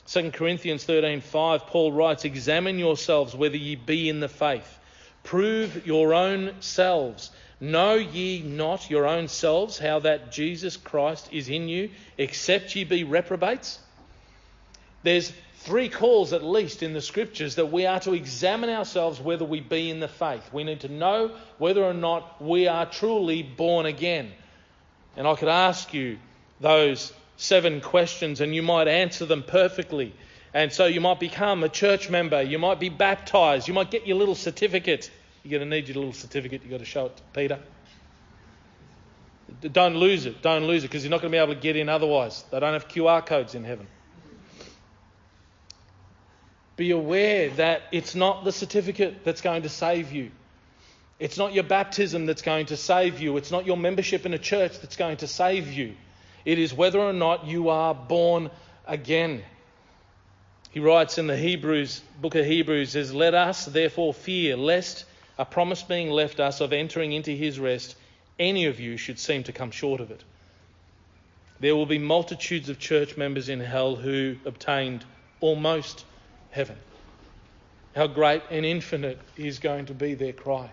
2 0.08 0.32
Corinthians 0.32 0.86
13:5 0.86 1.68
Paul 1.68 1.94
writes 1.94 2.26
examine 2.26 2.78
yourselves 2.78 3.34
whether 3.34 3.56
ye 3.56 3.76
be 3.76 4.10
in 4.10 4.20
the 4.20 4.28
faith 4.28 4.80
Prove 5.24 5.86
your 5.86 6.14
own 6.14 6.56
selves. 6.62 7.32
Know 7.60 7.94
ye 7.94 8.42
not 8.42 8.90
your 8.90 9.06
own 9.06 9.28
selves 9.28 9.78
how 9.78 10.00
that 10.00 10.32
Jesus 10.32 10.78
Christ 10.78 11.30
is 11.32 11.48
in 11.48 11.70
you, 11.70 11.92
except 12.18 12.76
ye 12.76 12.84
be 12.84 13.04
reprobates? 13.04 13.80
There's 15.04 15.32
three 15.58 15.90
calls 15.90 16.34
at 16.34 16.44
least 16.44 16.82
in 16.82 16.94
the 16.94 17.02
scriptures 17.02 17.56
that 17.56 17.72
we 17.72 17.86
are 17.86 18.00
to 18.00 18.14
examine 18.14 18.72
ourselves 18.72 19.20
whether 19.20 19.46
we 19.46 19.60
be 19.60 19.92
in 19.92 20.00
the 20.00 20.08
faith. 20.08 20.52
We 20.52 20.64
need 20.64 20.82
to 20.82 20.90
know 20.90 21.32
whether 21.60 21.84
or 21.84 21.94
not 21.94 22.42
we 22.42 22.68
are 22.68 22.88
truly 22.88 23.44
born 23.44 23.86
again. 23.86 24.32
And 25.16 25.28
I 25.28 25.36
could 25.36 25.50
ask 25.50 25.94
you 25.94 26.18
those 26.60 27.14
seven 27.38 27.82
questions 27.82 28.42
and 28.42 28.56
you 28.56 28.64
might 28.64 28.88
answer 28.88 29.26
them 29.26 29.44
perfectly. 29.44 30.14
And 30.54 30.72
so 30.74 30.86
you 30.86 31.00
might 31.02 31.20
become 31.20 31.64
a 31.64 31.70
church 31.70 32.10
member, 32.10 32.42
you 32.42 32.60
might 32.60 32.80
be 32.80 32.90
baptized, 32.90 33.68
you 33.68 33.74
might 33.74 33.90
get 33.90 34.06
your 34.06 34.18
little 34.18 34.36
certificate. 34.36 35.10
You're 35.44 35.60
going 35.60 35.70
to 35.70 35.76
need 35.76 35.88
your 35.88 35.96
little 35.96 36.14
certificate, 36.14 36.62
you've 36.62 36.72
got 36.72 36.80
to 36.80 36.86
show 36.86 37.06
it 37.08 37.18
to 37.18 37.24
Peter. 37.34 37.60
Don't 39.62 39.96
lose 39.96 40.26
it, 40.26 40.42
don't 40.42 40.66
lose 40.66 40.84
it, 40.84 40.88
because 40.88 41.04
you're 41.04 41.12
not 41.12 41.22
going 41.22 41.32
to 41.32 41.36
be 41.36 41.42
able 41.42 41.54
to 41.54 41.60
get 41.60 41.76
in 41.76 41.90
otherwise. 41.90 42.44
They 42.52 42.60
don't 42.60 42.74
have 42.74 42.88
QR 42.88 43.26
codes 43.26 43.56
in 43.56 43.64
heaven. 43.64 43.88
be 46.82 46.90
aware 46.90 47.52
that 47.52 47.84
it's 47.92 48.16
not 48.16 48.44
the 48.44 48.52
certificate 48.52 49.24
that's 49.24 49.42
going 49.42 49.62
to 49.62 49.70
save 49.70 50.12
you. 50.12 50.32
It's 51.20 51.38
not 51.38 51.54
your 51.54 51.64
baptism 51.64 52.26
that's 52.26 52.42
going 52.42 52.66
to 52.68 52.78
save 52.78 53.20
you. 53.20 53.38
It's 53.38 53.52
not 53.52 53.68
your 53.68 53.78
membership 53.78 54.26
in 54.26 54.34
a 54.34 54.40
church 54.40 54.80
that's 54.80 54.96
going 54.96 55.18
to 55.18 55.28
save 55.28 55.72
you. 55.72 55.94
It 56.44 56.58
is 56.58 56.74
whether 56.74 57.00
or 57.00 57.14
not 57.14 57.46
you 57.46 57.70
are 57.70 57.94
born 57.94 58.50
again. 58.88 59.44
He 60.72 60.80
writes 60.80 61.18
in 61.18 61.28
the 61.28 61.38
Hebrews 61.38 62.02
book 62.22 62.36
of 62.36 62.46
Hebrews 62.46 62.92
says, 62.92 63.14
"Let 63.14 63.34
us 63.34 63.66
therefore 63.66 64.14
fear 64.14 64.56
lest 64.56 65.06
a 65.38 65.46
promise 65.46 65.84
being 65.84 66.10
left 66.10 66.40
us 66.40 66.62
of 66.62 66.72
entering 66.72 67.12
into 67.12 67.32
his 67.32 67.60
rest 67.60 67.96
any 68.40 68.66
of 68.66 68.80
you 68.80 68.96
should 68.98 69.20
seem 69.20 69.44
to 69.44 69.52
come 69.52 69.72
short 69.72 70.00
of 70.00 70.12
it." 70.12 70.24
There 71.60 71.76
will 71.76 71.86
be 71.86 72.00
multitudes 72.00 72.70
of 72.70 72.80
church 72.80 73.18
members 73.18 73.50
in 73.50 73.60
hell 73.60 73.96
who 73.96 74.38
obtained 74.46 75.04
almost 75.42 76.06
heaven. 76.52 76.78
How 77.94 78.08
great 78.08 78.42
and 78.50 78.66
infinite 78.66 79.20
is 79.36 79.60
going 79.60 79.88
to 79.88 79.94
be 79.94 80.14
their 80.14 80.34
cry. 80.34 80.72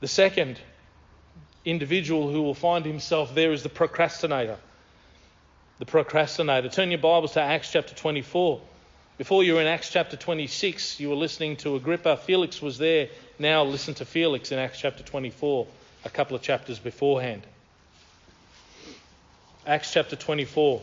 The 0.00 0.08
second 0.08 0.58
individual 1.64 2.30
who 2.30 2.42
will 2.42 2.54
find 2.54 2.84
himself 2.84 3.34
there 3.34 3.52
is 3.52 3.62
the 3.62 3.68
procrastinator. 3.68 4.58
The 5.78 5.86
procrastinator. 5.86 6.68
Turn 6.68 6.90
your 6.90 6.98
Bibles 6.98 7.34
to 7.34 7.40
Acts 7.40 7.70
chapter 7.70 7.94
24. 7.94 8.60
Before 9.16 9.44
you 9.44 9.54
were 9.54 9.60
in 9.60 9.68
Acts 9.68 9.90
chapter 9.90 10.16
26, 10.16 10.98
you 10.98 11.08
were 11.08 11.14
listening 11.14 11.56
to 11.58 11.76
Agrippa. 11.76 12.16
Felix 12.16 12.60
was 12.60 12.78
there. 12.78 13.08
Now 13.38 13.62
listen 13.62 13.94
to 13.94 14.04
Felix 14.04 14.50
in 14.50 14.58
Acts 14.58 14.80
chapter 14.80 15.04
24, 15.04 15.68
a 16.04 16.10
couple 16.10 16.34
of 16.34 16.42
chapters 16.42 16.80
beforehand. 16.80 17.42
Acts 19.64 19.92
chapter 19.92 20.16
24. 20.16 20.82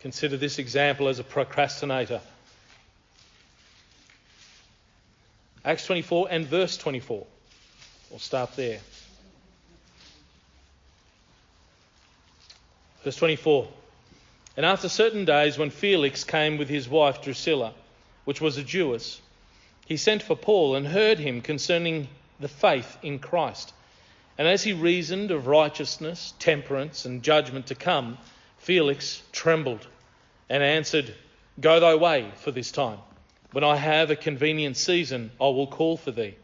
Consider 0.00 0.36
this 0.36 0.58
example 0.58 1.06
as 1.06 1.20
a 1.20 1.24
procrastinator. 1.24 2.20
Acts 5.64 5.86
24 5.86 6.26
and 6.28 6.44
verse 6.44 6.76
24. 6.76 7.24
We'll 8.10 8.18
start 8.18 8.56
there. 8.56 8.80
Verse 13.04 13.16
24. 13.16 13.68
And 14.56 14.66
after 14.66 14.88
certain 14.88 15.24
days, 15.24 15.58
when 15.58 15.70
Felix 15.70 16.24
came 16.24 16.58
with 16.58 16.68
his 16.68 16.88
wife 16.88 17.22
Drusilla, 17.22 17.72
which 18.24 18.40
was 18.40 18.56
a 18.58 18.62
Jewess, 18.62 19.20
he 19.86 19.96
sent 19.96 20.22
for 20.22 20.36
Paul 20.36 20.76
and 20.76 20.86
heard 20.86 21.18
him 21.18 21.40
concerning 21.40 22.08
the 22.38 22.48
faith 22.48 22.98
in 23.02 23.18
Christ. 23.18 23.72
And 24.38 24.46
as 24.46 24.62
he 24.62 24.72
reasoned 24.72 25.30
of 25.30 25.46
righteousness, 25.46 26.34
temperance, 26.38 27.04
and 27.04 27.22
judgment 27.22 27.66
to 27.66 27.74
come, 27.74 28.18
Felix 28.58 29.22
trembled 29.32 29.86
and 30.48 30.62
answered, 30.62 31.14
Go 31.60 31.80
thy 31.80 31.94
way 31.94 32.30
for 32.36 32.50
this 32.50 32.70
time. 32.70 32.98
When 33.52 33.64
I 33.64 33.76
have 33.76 34.10
a 34.10 34.16
convenient 34.16 34.76
season, 34.76 35.30
I 35.40 35.44
will 35.44 35.66
call 35.66 35.96
for 35.96 36.10
thee. 36.10 36.36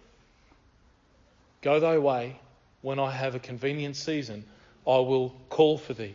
Go 1.62 1.80
thy 1.80 1.98
way. 1.98 2.38
When 2.82 2.98
I 2.98 3.10
have 3.10 3.34
a 3.34 3.38
convenient 3.38 3.96
season, 3.96 4.44
I 4.86 4.98
will 4.98 5.34
call 5.48 5.78
for 5.78 5.94
thee. 5.94 6.14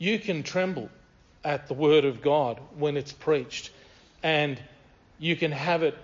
You 0.00 0.18
can 0.18 0.42
tremble 0.42 0.88
at 1.44 1.68
the 1.68 1.74
word 1.74 2.06
of 2.06 2.22
God 2.22 2.58
when 2.78 2.96
it's 2.96 3.12
preached, 3.12 3.70
and 4.22 4.58
you 5.18 5.36
can 5.36 5.52
have 5.52 5.82
it 5.82 5.96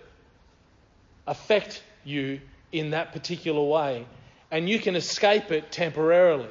affect 1.26 1.82
you 2.04 2.42
in 2.72 2.90
that 2.90 3.12
particular 3.14 3.62
way, 3.62 4.04
and 4.50 4.68
you 4.68 4.78
can 4.78 4.96
escape 4.96 5.50
it 5.50 5.72
temporarily. 5.72 6.50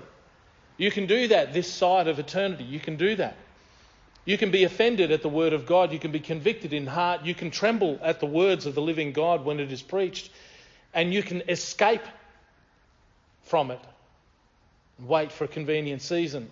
You 0.78 0.90
can 0.90 1.06
do 1.06 1.28
that 1.28 1.54
this 1.54 1.72
side 1.72 2.08
of 2.08 2.18
eternity. 2.18 2.64
You 2.64 2.80
can 2.80 2.96
do 2.96 3.16
that. 3.18 3.38
You 4.26 4.40
can 4.40 4.50
be 4.50 4.64
offended 4.64 5.12
at 5.12 5.22
the 5.22 5.30
word 5.30 5.54
of 5.54 5.68
God. 5.68 5.94
You 5.94 6.00
can 6.00 6.12
be 6.12 6.20
convicted 6.20 6.74
in 6.74 6.88
heart. 6.88 7.26
You 7.26 7.36
can 7.36 7.52
tremble 7.52 8.00
at 8.02 8.20
the 8.20 8.26
words 8.26 8.66
of 8.66 8.74
the 8.74 8.82
living 8.82 9.12
God 9.12 9.46
when 9.46 9.60
it 9.60 9.72
is 9.72 9.84
preached. 9.84 10.32
And 10.96 11.14
you 11.14 11.22
can 11.22 11.44
escape 11.48 12.02
from 13.44 13.70
it. 13.70 13.80
Wait 15.00 15.32
for 15.32 15.44
a 15.44 15.48
convenient 15.48 16.02
season. 16.02 16.50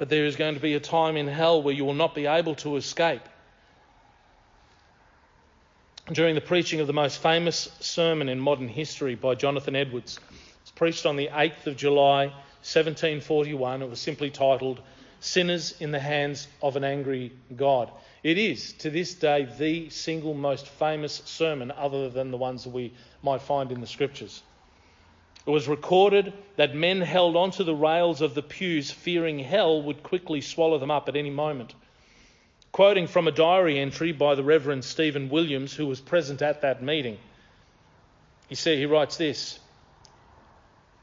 But 0.00 0.08
there 0.08 0.24
is 0.24 0.34
going 0.34 0.54
to 0.54 0.60
be 0.60 0.72
a 0.72 0.80
time 0.80 1.18
in 1.18 1.28
hell 1.28 1.62
where 1.62 1.74
you 1.74 1.84
will 1.84 1.92
not 1.92 2.14
be 2.14 2.24
able 2.24 2.54
to 2.54 2.76
escape. 2.76 3.20
During 6.10 6.34
the 6.34 6.40
preaching 6.40 6.80
of 6.80 6.86
the 6.86 6.94
most 6.94 7.20
famous 7.20 7.68
sermon 7.80 8.30
in 8.30 8.40
modern 8.40 8.68
history 8.68 9.14
by 9.14 9.34
Jonathan 9.34 9.76
Edwards, 9.76 10.18
it's 10.62 10.70
preached 10.70 11.04
on 11.04 11.16
the 11.16 11.28
8th 11.28 11.66
of 11.66 11.76
July, 11.76 12.28
1741. 12.62 13.82
It 13.82 13.90
was 13.90 14.00
simply 14.00 14.30
titled 14.30 14.80
sinners 15.20 15.78
in 15.82 15.90
the 15.90 16.00
hands 16.00 16.48
of 16.62 16.76
an 16.76 16.84
angry 16.84 17.32
God. 17.54 17.90
It 18.22 18.38
is, 18.38 18.72
to 18.78 18.88
this 18.88 19.12
day, 19.12 19.46
the 19.58 19.90
single 19.90 20.32
most 20.32 20.66
famous 20.66 21.20
sermon, 21.26 21.70
other 21.72 22.08
than 22.08 22.30
the 22.30 22.38
ones 22.38 22.64
that 22.64 22.70
we 22.70 22.94
might 23.22 23.42
find 23.42 23.70
in 23.70 23.82
the 23.82 23.86
scriptures. 23.86 24.42
It 25.50 25.52
was 25.52 25.66
recorded 25.66 26.32
that 26.54 26.76
men 26.76 27.00
held 27.00 27.34
onto 27.34 27.64
the 27.64 27.74
rails 27.74 28.20
of 28.20 28.36
the 28.36 28.42
pews, 28.42 28.92
fearing 28.92 29.40
hell 29.40 29.82
would 29.82 30.04
quickly 30.04 30.40
swallow 30.40 30.78
them 30.78 30.92
up 30.92 31.08
at 31.08 31.16
any 31.16 31.30
moment. 31.30 31.74
Quoting 32.70 33.08
from 33.08 33.26
a 33.26 33.32
diary 33.32 33.76
entry 33.76 34.12
by 34.12 34.36
the 34.36 34.44
Reverend 34.44 34.84
Stephen 34.84 35.28
Williams, 35.28 35.74
who 35.74 35.88
was 35.88 36.00
present 36.00 36.40
at 36.40 36.60
that 36.60 36.84
meeting, 36.84 37.18
he 38.48 38.54
said 38.54 38.78
he 38.78 38.86
writes 38.86 39.16
this. 39.16 39.58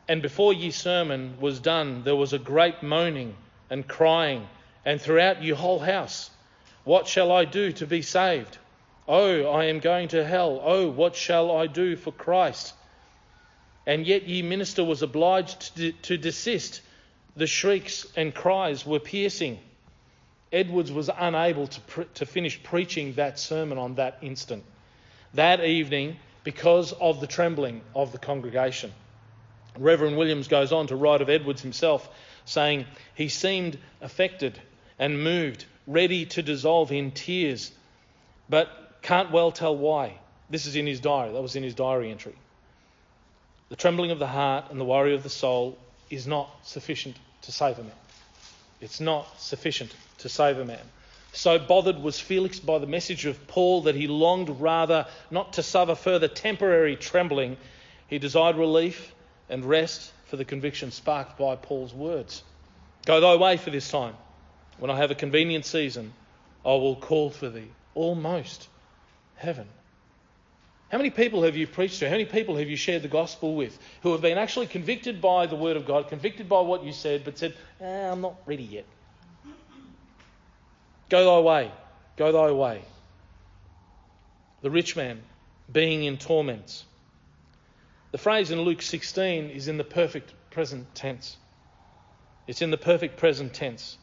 And 0.07 0.21
before 0.21 0.53
ye 0.53 0.71
sermon 0.71 1.41
was 1.41 1.59
done, 1.59 2.03
there 2.05 2.15
was 2.15 2.31
a 2.31 2.39
great 2.39 2.81
moaning 2.81 3.35
and 3.69 3.85
crying, 3.85 4.47
and 4.85 5.01
throughout 5.01 5.43
ye 5.43 5.49
whole 5.49 5.79
house, 5.79 6.31
What 6.85 7.05
shall 7.05 7.33
I 7.33 7.43
do 7.43 7.73
to 7.73 7.85
be 7.85 8.01
saved? 8.01 8.57
Oh, 9.09 9.45
I 9.47 9.65
am 9.65 9.79
going 9.79 10.07
to 10.07 10.23
hell. 10.23 10.61
Oh, 10.63 10.89
what 10.89 11.17
shall 11.17 11.51
I 11.51 11.67
do 11.67 11.97
for 11.97 12.13
Christ? 12.13 12.73
And 13.87 14.05
yet 14.05 14.27
ye 14.27 14.41
minister 14.41 14.83
was 14.83 15.01
obliged 15.01 15.77
to, 15.77 15.93
to 15.93 16.17
desist. 16.17 16.81
The 17.37 17.47
shrieks 17.47 18.05
and 18.17 18.35
cries 18.35 18.85
were 18.85 18.99
piercing. 18.99 19.59
Edwards 20.51 20.91
was 20.91 21.09
unable 21.17 21.67
to, 21.67 21.81
pre- 21.81 22.05
to 22.15 22.25
finish 22.25 22.61
preaching 22.61 23.13
that 23.13 23.39
sermon 23.39 23.77
on 23.77 23.95
that 23.95 24.17
instant. 24.21 24.65
That 25.35 25.63
evening, 25.63 26.17
because 26.43 26.91
of 26.91 27.21
the 27.21 27.27
trembling 27.27 27.81
of 27.95 28.11
the 28.11 28.17
congregation. 28.17 28.91
Reverend 29.77 30.17
Williams 30.17 30.49
goes 30.49 30.73
on 30.73 30.87
to 30.87 30.97
write 30.97 31.21
of 31.21 31.29
Edwards 31.29 31.61
himself 31.61 32.09
saying, 32.43 32.85
He 33.15 33.29
seemed 33.29 33.77
affected 34.01 34.59
and 34.99 35.23
moved, 35.23 35.63
ready 35.85 36.25
to 36.25 36.41
dissolve 36.41 36.91
in 36.91 37.11
tears, 37.11 37.71
but 38.49 38.69
can't 39.01 39.31
well 39.31 39.51
tell 39.51 39.77
why. 39.77 40.19
This 40.49 40.65
is 40.65 40.75
in 40.75 40.87
his 40.87 40.99
diary. 40.99 41.31
That 41.31 41.41
was 41.41 41.55
in 41.55 41.63
his 41.63 41.75
diary 41.75 42.11
entry. 42.11 42.35
The 43.69 43.75
trembling 43.75 44.11
of 44.11 44.19
the 44.19 44.27
heart 44.27 44.65
and 44.69 44.79
the 44.79 44.85
worry 44.85 45.13
of 45.13 45.23
the 45.23 45.29
soul 45.29 45.77
is 46.09 46.25
not 46.25 46.49
sufficient 46.63 47.17
to 47.43 47.51
save 47.51 47.79
a 47.79 47.83
man. 47.83 47.91
It's 48.79 48.99
not 48.99 49.27
sufficient 49.39 49.93
to 50.19 50.29
save 50.29 50.59
a 50.59 50.65
man. 50.65 50.79
So 51.33 51.59
bothered 51.59 52.01
was 52.01 52.19
Felix 52.19 52.59
by 52.59 52.79
the 52.79 52.87
message 52.87 53.25
of 53.25 53.47
Paul 53.47 53.81
that 53.83 53.95
he 53.95 54.07
longed 54.07 54.61
rather 54.61 55.05
not 55.29 55.53
to 55.53 55.63
suffer 55.63 55.95
further 55.95 56.27
temporary 56.27 56.95
trembling. 56.95 57.57
He 58.07 58.19
desired 58.19 58.55
relief 58.55 59.13
and 59.49 59.65
rest 59.65 60.11
for 60.25 60.37
the 60.37 60.45
conviction 60.45 60.91
sparked 60.91 61.37
by 61.37 61.55
Paul's 61.55 61.93
words. 61.93 62.43
Go 63.05 63.19
thy 63.19 63.35
way 63.35 63.57
for 63.57 63.69
this 63.69 63.89
time. 63.89 64.15
When 64.79 64.91
I 64.91 64.97
have 64.97 65.11
a 65.11 65.15
convenient 65.15 65.65
season, 65.65 66.13
I 66.65 66.69
will 66.69 66.95
call 66.95 67.29
for 67.29 67.49
thee. 67.49 67.71
Almost 67.95 68.67
heaven. 69.35 69.67
How 70.89 70.97
many 70.97 71.09
people 71.09 71.43
have 71.43 71.57
you 71.57 71.67
preached 71.67 71.99
to? 71.99 72.05
How 72.05 72.13
many 72.13 72.25
people 72.25 72.55
have 72.55 72.69
you 72.69 72.77
shared 72.77 73.01
the 73.01 73.09
gospel 73.09 73.55
with 73.55 73.77
who 74.03 74.13
have 74.13 74.21
been 74.21 74.37
actually 74.37 74.67
convicted 74.67 75.19
by 75.19 75.45
the 75.45 75.55
word 75.55 75.75
of 75.75 75.85
God, 75.85 76.07
convicted 76.07 76.47
by 76.47 76.61
what 76.61 76.83
you 76.83 76.93
said, 76.93 77.25
but 77.25 77.37
said, 77.37 77.53
eh, 77.81 78.11
I'm 78.11 78.21
not 78.21 78.35
ready 78.45 78.63
yet? 78.63 78.85
Go 81.09 81.25
thy 81.25 81.39
way. 81.41 81.71
Go 82.15 82.31
thy 82.31 82.51
way. 82.51 82.81
The 84.61 84.71
rich 84.71 84.95
man 84.95 85.21
being 85.71 86.03
in 86.03 86.17
torments. 86.17 86.85
The 88.11 88.17
phrase 88.17 88.51
in 88.51 88.61
Luke 88.61 88.81
16 88.81 89.49
is 89.49 89.67
in 89.67 89.77
the 89.77 89.83
perfect 89.83 90.33
present 90.51 90.95
tense. 90.95 91.35
It's 92.47 92.61
in 92.61 92.71
the 92.71 92.77
perfect 92.77 93.17
present 93.17 93.53
tense. 93.53 93.97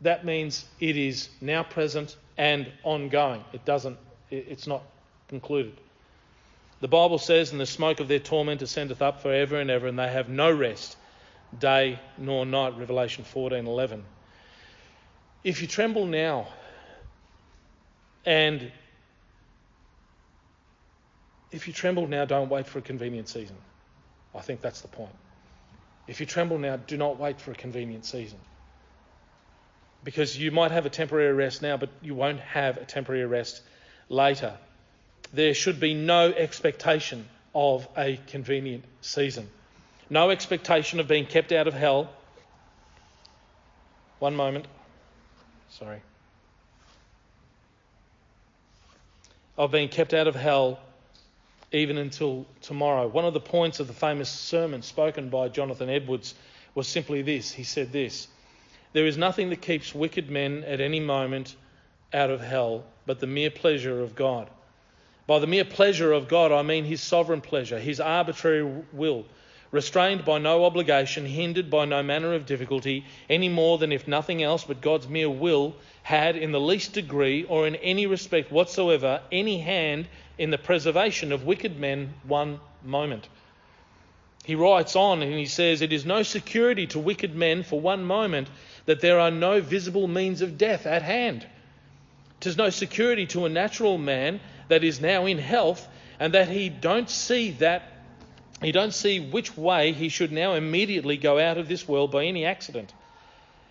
That 0.00 0.24
means 0.24 0.64
it 0.78 0.96
is 0.96 1.28
now 1.40 1.64
present 1.64 2.16
and 2.38 2.70
ongoing. 2.84 3.44
It 3.52 3.64
doesn't, 3.64 3.98
it's 4.30 4.68
not 4.68 4.82
concluded. 5.28 5.76
The 6.80 6.88
Bible 6.88 7.18
says, 7.18 7.52
And 7.52 7.60
the 7.60 7.66
smoke 7.66 8.00
of 8.00 8.08
their 8.08 8.18
torment 8.18 8.62
ascendeth 8.62 9.02
up 9.02 9.22
for 9.22 9.32
ever 9.32 9.60
and 9.60 9.70
ever, 9.70 9.86
and 9.86 9.98
they 9.98 10.08
have 10.10 10.28
no 10.28 10.50
rest, 10.50 10.96
day 11.58 12.00
nor 12.18 12.46
night. 12.46 12.76
Revelation 12.78 13.24
14:11. 13.24 14.02
If 15.44 15.62
you 15.62 15.68
tremble 15.68 16.06
now, 16.06 16.48
and 18.24 18.72
if 21.50 21.66
you 21.66 21.72
tremble 21.74 22.06
now, 22.06 22.24
don't 22.24 22.48
wait 22.50 22.66
for 22.66 22.78
a 22.78 22.82
convenient 22.82 23.28
season. 23.28 23.56
I 24.34 24.40
think 24.40 24.60
that's 24.60 24.82
the 24.82 24.88
point. 24.88 25.16
If 26.06 26.20
you 26.20 26.26
tremble 26.26 26.58
now, 26.58 26.76
do 26.76 26.96
not 26.96 27.18
wait 27.18 27.40
for 27.40 27.52
a 27.52 27.54
convenient 27.54 28.04
season. 28.06 28.40
because 30.04 30.38
you 30.38 30.50
might 30.50 30.70
have 30.70 30.86
a 30.86 30.90
temporary 30.90 31.28
arrest 31.28 31.62
now, 31.62 31.76
but 31.76 31.90
you 32.02 32.14
won't 32.14 32.40
have 32.40 32.76
a 32.78 32.84
temporary 32.84 33.22
arrest 33.22 33.62
later. 34.08 34.56
There 35.32 35.54
should 35.54 35.78
be 35.78 35.94
no 35.94 36.30
expectation 36.32 37.28
of 37.54 37.86
a 37.96 38.18
convenient 38.28 38.84
season, 39.00 39.48
no 40.08 40.30
expectation 40.30 41.00
of 41.00 41.08
being 41.08 41.26
kept 41.26 41.52
out 41.52 41.68
of 41.68 41.74
hell. 41.74 42.10
One 44.18 44.36
moment. 44.36 44.66
Sorry. 45.70 46.00
Of 49.56 49.70
being 49.70 49.88
kept 49.88 50.14
out 50.14 50.26
of 50.26 50.34
hell 50.34 50.80
even 51.72 51.98
until 51.98 52.46
tomorrow. 52.60 53.06
One 53.06 53.24
of 53.24 53.34
the 53.34 53.40
points 53.40 53.80
of 53.80 53.86
the 53.86 53.92
famous 53.92 54.28
sermon 54.28 54.82
spoken 54.82 55.28
by 55.28 55.48
Jonathan 55.48 55.88
Edwards 55.88 56.34
was 56.74 56.88
simply 56.88 57.22
this. 57.22 57.52
He 57.52 57.62
said 57.62 57.92
this 57.92 58.28
There 58.92 59.06
is 59.06 59.16
nothing 59.16 59.50
that 59.50 59.62
keeps 59.62 59.94
wicked 59.94 60.30
men 60.30 60.64
at 60.64 60.80
any 60.80 61.00
moment 61.00 61.54
out 62.12 62.30
of 62.30 62.40
hell 62.40 62.84
but 63.06 63.20
the 63.20 63.26
mere 63.26 63.50
pleasure 63.50 64.00
of 64.02 64.14
God. 64.14 64.50
By 65.26 65.38
the 65.38 65.46
mere 65.46 65.64
pleasure 65.64 66.12
of 66.12 66.28
God, 66.28 66.50
I 66.50 66.62
mean 66.62 66.84
his 66.84 67.02
sovereign 67.02 67.40
pleasure, 67.40 67.78
his 67.78 68.00
arbitrary 68.00 68.82
will, 68.92 69.26
restrained 69.70 70.24
by 70.24 70.38
no 70.38 70.64
obligation, 70.64 71.26
hindered 71.26 71.70
by 71.70 71.84
no 71.84 72.02
manner 72.02 72.32
of 72.34 72.46
difficulty, 72.46 73.04
any 73.28 73.48
more 73.48 73.78
than 73.78 73.92
if 73.92 74.08
nothing 74.08 74.42
else 74.42 74.64
but 74.64 74.80
God's 74.80 75.08
mere 75.08 75.30
will 75.30 75.76
had, 76.02 76.36
in 76.36 76.52
the 76.52 76.60
least 76.60 76.94
degree 76.94 77.44
or 77.44 77.66
in 77.66 77.76
any 77.76 78.06
respect 78.06 78.50
whatsoever, 78.50 79.20
any 79.30 79.58
hand 79.58 80.08
in 80.38 80.50
the 80.50 80.58
preservation 80.58 81.32
of 81.32 81.44
wicked 81.44 81.78
men 81.78 82.14
one 82.24 82.58
moment. 82.82 83.28
He 84.44 84.54
writes 84.54 84.96
on 84.96 85.22
and 85.22 85.34
he 85.34 85.46
says, 85.46 85.82
It 85.82 85.92
is 85.92 86.06
no 86.06 86.22
security 86.22 86.86
to 86.88 86.98
wicked 86.98 87.34
men 87.34 87.62
for 87.62 87.78
one 87.78 88.04
moment 88.04 88.48
that 88.86 89.00
there 89.00 89.20
are 89.20 89.30
no 89.30 89.60
visible 89.60 90.08
means 90.08 90.40
of 90.40 90.56
death 90.56 90.86
at 90.86 91.02
hand. 91.02 91.46
Tis 92.40 92.56
no 92.56 92.70
security 92.70 93.26
to 93.26 93.44
a 93.44 93.48
natural 93.48 93.98
man 93.98 94.40
that 94.68 94.82
is 94.82 95.00
now 95.00 95.26
in 95.26 95.38
health 95.38 95.86
and 96.18 96.34
that 96.34 96.48
he 96.48 96.68
don't 96.68 97.08
see 97.08 97.50
that 97.52 97.82
he 98.62 98.72
don't 98.72 98.92
see 98.92 99.20
which 99.20 99.56
way 99.56 99.92
he 99.92 100.08
should 100.10 100.32
now 100.32 100.54
immediately 100.54 101.16
go 101.16 101.38
out 101.38 101.56
of 101.56 101.68
this 101.68 101.88
world 101.88 102.10
by 102.10 102.24
any 102.26 102.44
accident, 102.44 102.92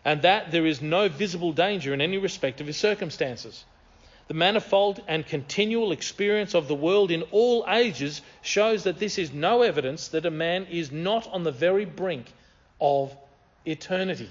and 0.03 0.23
that 0.23 0.51
there 0.51 0.65
is 0.65 0.81
no 0.81 1.07
visible 1.09 1.51
danger 1.53 1.93
in 1.93 2.01
any 2.01 2.17
respect 2.17 2.59
of 2.59 2.65
his 2.65 2.77
circumstances. 2.77 3.65
The 4.27 4.33
manifold 4.33 5.01
and 5.07 5.25
continual 5.25 5.91
experience 5.91 6.55
of 6.55 6.67
the 6.67 6.75
world 6.75 7.11
in 7.11 7.23
all 7.31 7.65
ages 7.67 8.21
shows 8.41 8.83
that 8.83 8.99
this 8.99 9.17
is 9.17 9.31
no 9.31 9.61
evidence 9.61 10.07
that 10.09 10.25
a 10.25 10.31
man 10.31 10.65
is 10.71 10.91
not 10.91 11.27
on 11.27 11.43
the 11.43 11.51
very 11.51 11.85
brink 11.85 12.25
of 12.81 13.15
eternity. 13.65 14.29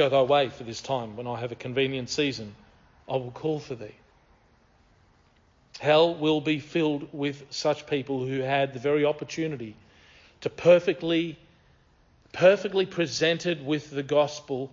Go 0.00 0.08
thy 0.08 0.22
way 0.22 0.48
for 0.48 0.64
this 0.64 0.80
time. 0.80 1.14
When 1.14 1.26
I 1.26 1.38
have 1.40 1.52
a 1.52 1.54
convenient 1.54 2.08
season, 2.08 2.54
I 3.06 3.16
will 3.16 3.32
call 3.32 3.58
for 3.58 3.74
thee. 3.74 3.94
Hell 5.78 6.14
will 6.14 6.40
be 6.40 6.58
filled 6.58 7.12
with 7.12 7.44
such 7.50 7.86
people 7.86 8.24
who 8.24 8.40
had 8.40 8.72
the 8.72 8.78
very 8.78 9.04
opportunity 9.04 9.76
to 10.40 10.48
perfectly, 10.48 11.38
perfectly 12.32 12.86
presented 12.86 13.66
with 13.66 13.90
the 13.90 14.02
gospel, 14.02 14.70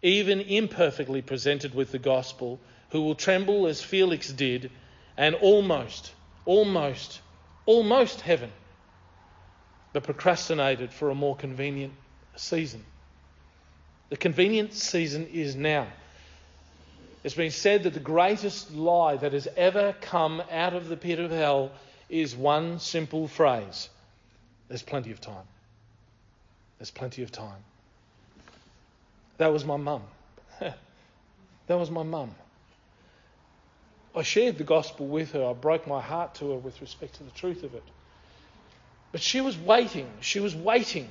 even 0.00 0.38
imperfectly 0.42 1.22
presented 1.22 1.74
with 1.74 1.90
the 1.90 1.98
gospel, 1.98 2.60
who 2.90 3.02
will 3.02 3.16
tremble 3.16 3.66
as 3.66 3.82
Felix 3.82 4.30
did 4.30 4.70
and 5.16 5.34
almost, 5.34 6.12
almost, 6.44 7.20
almost 7.66 8.20
heaven, 8.20 8.52
but 9.92 10.04
procrastinated 10.04 10.92
for 10.92 11.10
a 11.10 11.16
more 11.16 11.34
convenient 11.34 11.94
season. 12.36 12.84
The 14.10 14.16
convenient 14.16 14.72
season 14.72 15.26
is 15.32 15.54
now. 15.54 15.86
It's 17.24 17.34
been 17.34 17.50
said 17.50 17.82
that 17.82 17.94
the 17.94 18.00
greatest 18.00 18.74
lie 18.74 19.16
that 19.16 19.32
has 19.32 19.48
ever 19.56 19.94
come 20.00 20.42
out 20.50 20.74
of 20.74 20.88
the 20.88 20.96
pit 20.96 21.18
of 21.18 21.30
hell 21.30 21.72
is 22.08 22.34
one 22.34 22.78
simple 22.78 23.28
phrase 23.28 23.90
there's 24.68 24.82
plenty 24.82 25.10
of 25.12 25.20
time. 25.20 25.46
There's 26.78 26.90
plenty 26.90 27.22
of 27.22 27.32
time. 27.32 27.64
That 29.38 29.52
was 29.52 29.64
my 29.64 29.76
mum. 29.76 30.02
that 30.60 30.74
was 31.68 31.90
my 31.90 32.02
mum. 32.02 32.34
I 34.14 34.22
shared 34.22 34.58
the 34.58 34.64
gospel 34.64 35.06
with 35.06 35.32
her. 35.32 35.44
I 35.44 35.52
broke 35.54 35.86
my 35.86 36.00
heart 36.00 36.34
to 36.36 36.50
her 36.50 36.56
with 36.56 36.80
respect 36.80 37.14
to 37.14 37.22
the 37.22 37.30
truth 37.30 37.62
of 37.62 37.74
it. 37.74 37.84
But 39.12 39.22
she 39.22 39.40
was 39.40 39.56
waiting. 39.56 40.10
She 40.20 40.40
was 40.40 40.54
waiting 40.54 41.08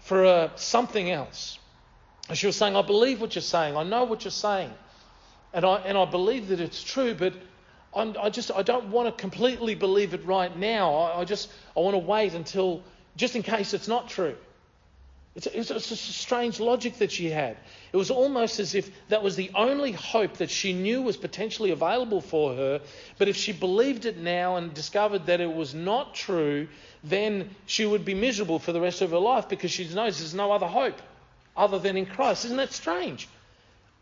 for 0.00 0.24
uh, 0.24 0.50
something 0.56 1.10
else. 1.10 1.58
And 2.30 2.38
she 2.38 2.46
was 2.46 2.54
saying, 2.54 2.76
I 2.76 2.82
believe 2.82 3.20
what 3.20 3.34
you're 3.34 3.42
saying. 3.42 3.76
I 3.76 3.82
know 3.82 4.04
what 4.04 4.22
you're 4.22 4.30
saying. 4.30 4.72
And 5.52 5.64
I, 5.64 5.78
and 5.78 5.98
I 5.98 6.04
believe 6.04 6.46
that 6.48 6.60
it's 6.60 6.80
true, 6.80 7.12
but 7.12 7.34
I'm, 7.92 8.14
i 8.22 8.30
just 8.30 8.52
I 8.52 8.62
don't 8.62 8.92
want 8.92 9.08
to 9.08 9.20
completely 9.20 9.74
believe 9.74 10.14
it 10.14 10.24
right 10.24 10.56
now. 10.56 10.94
I, 10.94 11.22
I, 11.22 11.24
just 11.24 11.50
I 11.76 11.80
want 11.80 11.94
to 11.94 11.98
wait 11.98 12.34
until 12.34 12.84
just 13.16 13.34
in 13.34 13.42
case 13.42 13.74
it's 13.74 13.88
not 13.88 14.08
true. 14.08 14.36
It's, 15.34 15.48
it's, 15.48 15.72
it's 15.72 15.90
a 15.90 15.96
strange 15.96 16.60
logic 16.60 16.98
that 16.98 17.10
she 17.10 17.30
had. 17.30 17.56
It 17.92 17.96
was 17.96 18.12
almost 18.12 18.60
as 18.60 18.76
if 18.76 18.88
that 19.08 19.24
was 19.24 19.34
the 19.34 19.50
only 19.56 19.90
hope 19.90 20.34
that 20.36 20.50
she 20.50 20.72
knew 20.72 21.02
was 21.02 21.16
potentially 21.16 21.72
available 21.72 22.20
for 22.20 22.54
her. 22.54 22.80
But 23.18 23.26
if 23.26 23.34
she 23.34 23.50
believed 23.52 24.06
it 24.06 24.18
now 24.18 24.54
and 24.54 24.72
discovered 24.72 25.26
that 25.26 25.40
it 25.40 25.52
was 25.52 25.74
not 25.74 26.14
true, 26.14 26.68
then 27.02 27.50
she 27.66 27.86
would 27.86 28.04
be 28.04 28.14
miserable 28.14 28.60
for 28.60 28.70
the 28.70 28.80
rest 28.80 29.02
of 29.02 29.10
her 29.10 29.18
life 29.18 29.48
because 29.48 29.72
she 29.72 29.92
knows 29.92 30.18
there's 30.18 30.32
no 30.32 30.52
other 30.52 30.68
hope 30.68 31.00
other 31.60 31.78
than 31.78 31.96
in 31.96 32.06
Christ. 32.06 32.44
Isn't 32.46 32.56
that 32.56 32.72
strange? 32.72 33.28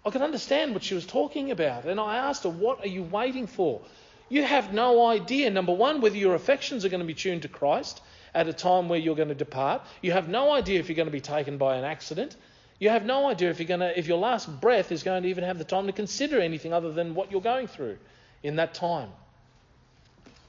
I 0.07 0.11
could 0.11 0.23
understand 0.23 0.73
what 0.73 0.85
she 0.85 0.95
was 0.95 1.05
talking 1.05 1.51
about. 1.51 1.85
And 1.85 1.99
I 2.01 2.17
asked 2.17 2.45
her, 2.45 2.49
What 2.49 2.81
are 2.81 2.89
you 2.89 3.03
waiting 3.03 3.47
for? 3.47 3.81
You 4.29 4.43
have 4.45 4.73
no 4.73 5.07
idea, 5.07 5.51
number 5.51 5.73
one, 5.73 6.01
whether 6.01 6.17
your 6.17 6.35
affections 6.35 6.85
are 6.85 6.89
going 6.89 7.01
to 7.01 7.07
be 7.07 7.15
tuned 7.15 7.43
to 7.43 7.49
Christ 7.49 8.01
at 8.35 8.47
a 8.47 8.53
time 8.53 8.89
where 8.89 8.99
you're 8.99 9.17
going 9.17 9.29
to 9.31 9.35
depart. 9.35 9.83
You 10.03 10.13
have 10.13 10.29
no 10.29 10.53
idea 10.53 10.79
if 10.79 10.89
you're 10.89 10.97
going 10.97 11.09
to 11.09 11.13
be 11.13 11.21
taken 11.21 11.59
by 11.59 11.77
an 11.77 11.85
accident. 11.85 12.37
You 12.79 12.91
have 12.91 13.05
no 13.05 13.29
idea 13.29 13.51
if 13.51 13.59
you're 13.59 13.69
going 13.69 13.81
to, 13.81 13.99
if 13.99 14.07
your 14.07 14.19
last 14.19 14.61
breath 14.61 14.93
is 14.93 15.03
going 15.03 15.23
to 15.23 15.29
even 15.29 15.45
have 15.45 15.59
the 15.59 15.65
time 15.65 15.87
to 15.87 15.93
consider 15.93 16.41
anything 16.41 16.73
other 16.73 16.93
than 16.93 17.15
what 17.15 17.33
you're 17.33 17.41
going 17.41 17.67
through 17.67 17.99
in 18.43 18.57
that 18.57 18.75
time. 18.75 19.09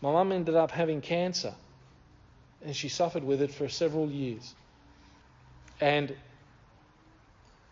My 0.01 0.11
mum 0.11 0.31
ended 0.31 0.55
up 0.55 0.71
having 0.71 1.01
cancer, 1.01 1.53
and 2.63 2.75
she 2.75 2.89
suffered 2.89 3.23
with 3.23 3.41
it 3.41 3.51
for 3.51 3.67
several 3.67 4.09
years. 4.09 4.53
And 5.81 6.15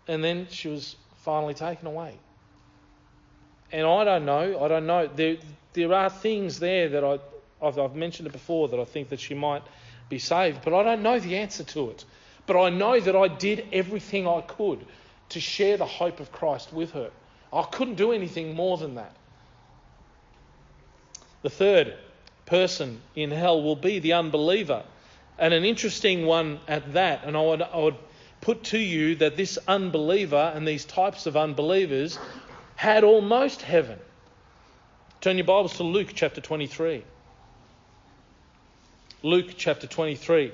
and 0.07 0.23
then 0.23 0.47
she 0.49 0.67
was 0.67 0.95
finally 1.17 1.53
taken 1.53 1.87
away. 1.87 2.17
And 3.71 3.85
I 3.85 4.03
don't 4.03 4.25
know. 4.25 4.63
I 4.63 4.67
don't 4.67 4.87
know. 4.87 5.07
There, 5.07 5.37
there 5.73 5.93
are 5.93 6.09
things 6.09 6.59
there 6.59 6.89
that 6.89 7.03
I, 7.03 7.19
I've, 7.61 7.77
I've 7.77 7.95
mentioned 7.95 8.27
it 8.27 8.31
before 8.31 8.69
that 8.69 8.79
I 8.79 8.85
think 8.85 9.09
that 9.09 9.19
she 9.19 9.33
might 9.33 9.63
be 10.09 10.19
saved, 10.19 10.59
but 10.63 10.73
I 10.73 10.83
don't 10.83 11.03
know 11.03 11.19
the 11.19 11.37
answer 11.37 11.63
to 11.63 11.89
it. 11.89 12.05
But 12.45 12.59
I 12.59 12.69
know 12.69 12.99
that 12.99 13.15
I 13.15 13.27
did 13.27 13.67
everything 13.73 14.25
I 14.27 14.41
could 14.41 14.85
to 15.29 15.39
share 15.41 15.75
the 15.75 15.85
hope 15.85 16.21
of 16.21 16.31
Christ 16.31 16.71
with 16.71 16.91
her. 16.91 17.11
I 17.51 17.63
couldn't 17.63 17.95
do 17.95 18.13
anything 18.13 18.55
more 18.55 18.77
than 18.77 18.95
that. 18.95 19.13
The 21.41 21.49
third 21.49 21.93
person 22.45 23.01
in 23.15 23.31
hell 23.31 23.61
will 23.61 23.75
be 23.75 23.99
the 23.99 24.13
unbeliever, 24.13 24.83
and 25.37 25.53
an 25.53 25.65
interesting 25.65 26.25
one 26.25 26.59
at 26.67 26.93
that. 26.93 27.25
And 27.25 27.35
I 27.35 27.41
would, 27.41 27.61
I 27.61 27.77
would 27.77 27.95
put 28.41 28.63
to 28.65 28.77
you 28.77 29.15
that 29.15 29.37
this 29.37 29.57
unbeliever 29.67 30.51
and 30.55 30.67
these 30.67 30.85
types 30.85 31.25
of 31.25 31.35
unbelievers 31.37 32.17
had 32.75 33.03
almost 33.03 33.61
heaven. 33.61 33.99
Turn 35.21 35.37
your 35.37 35.45
Bibles 35.45 35.77
to 35.77 35.83
Luke 35.83 36.09
chapter 36.13 36.41
23. 36.41 37.03
Luke 39.23 39.47
chapter 39.57 39.87
23 39.87 40.51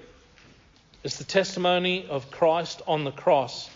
is 1.04 1.18
the 1.18 1.26
testimony 1.26 2.08
of 2.08 2.32
Christ 2.32 2.82
on 2.88 3.04
the 3.04 3.12
cross. 3.12 3.70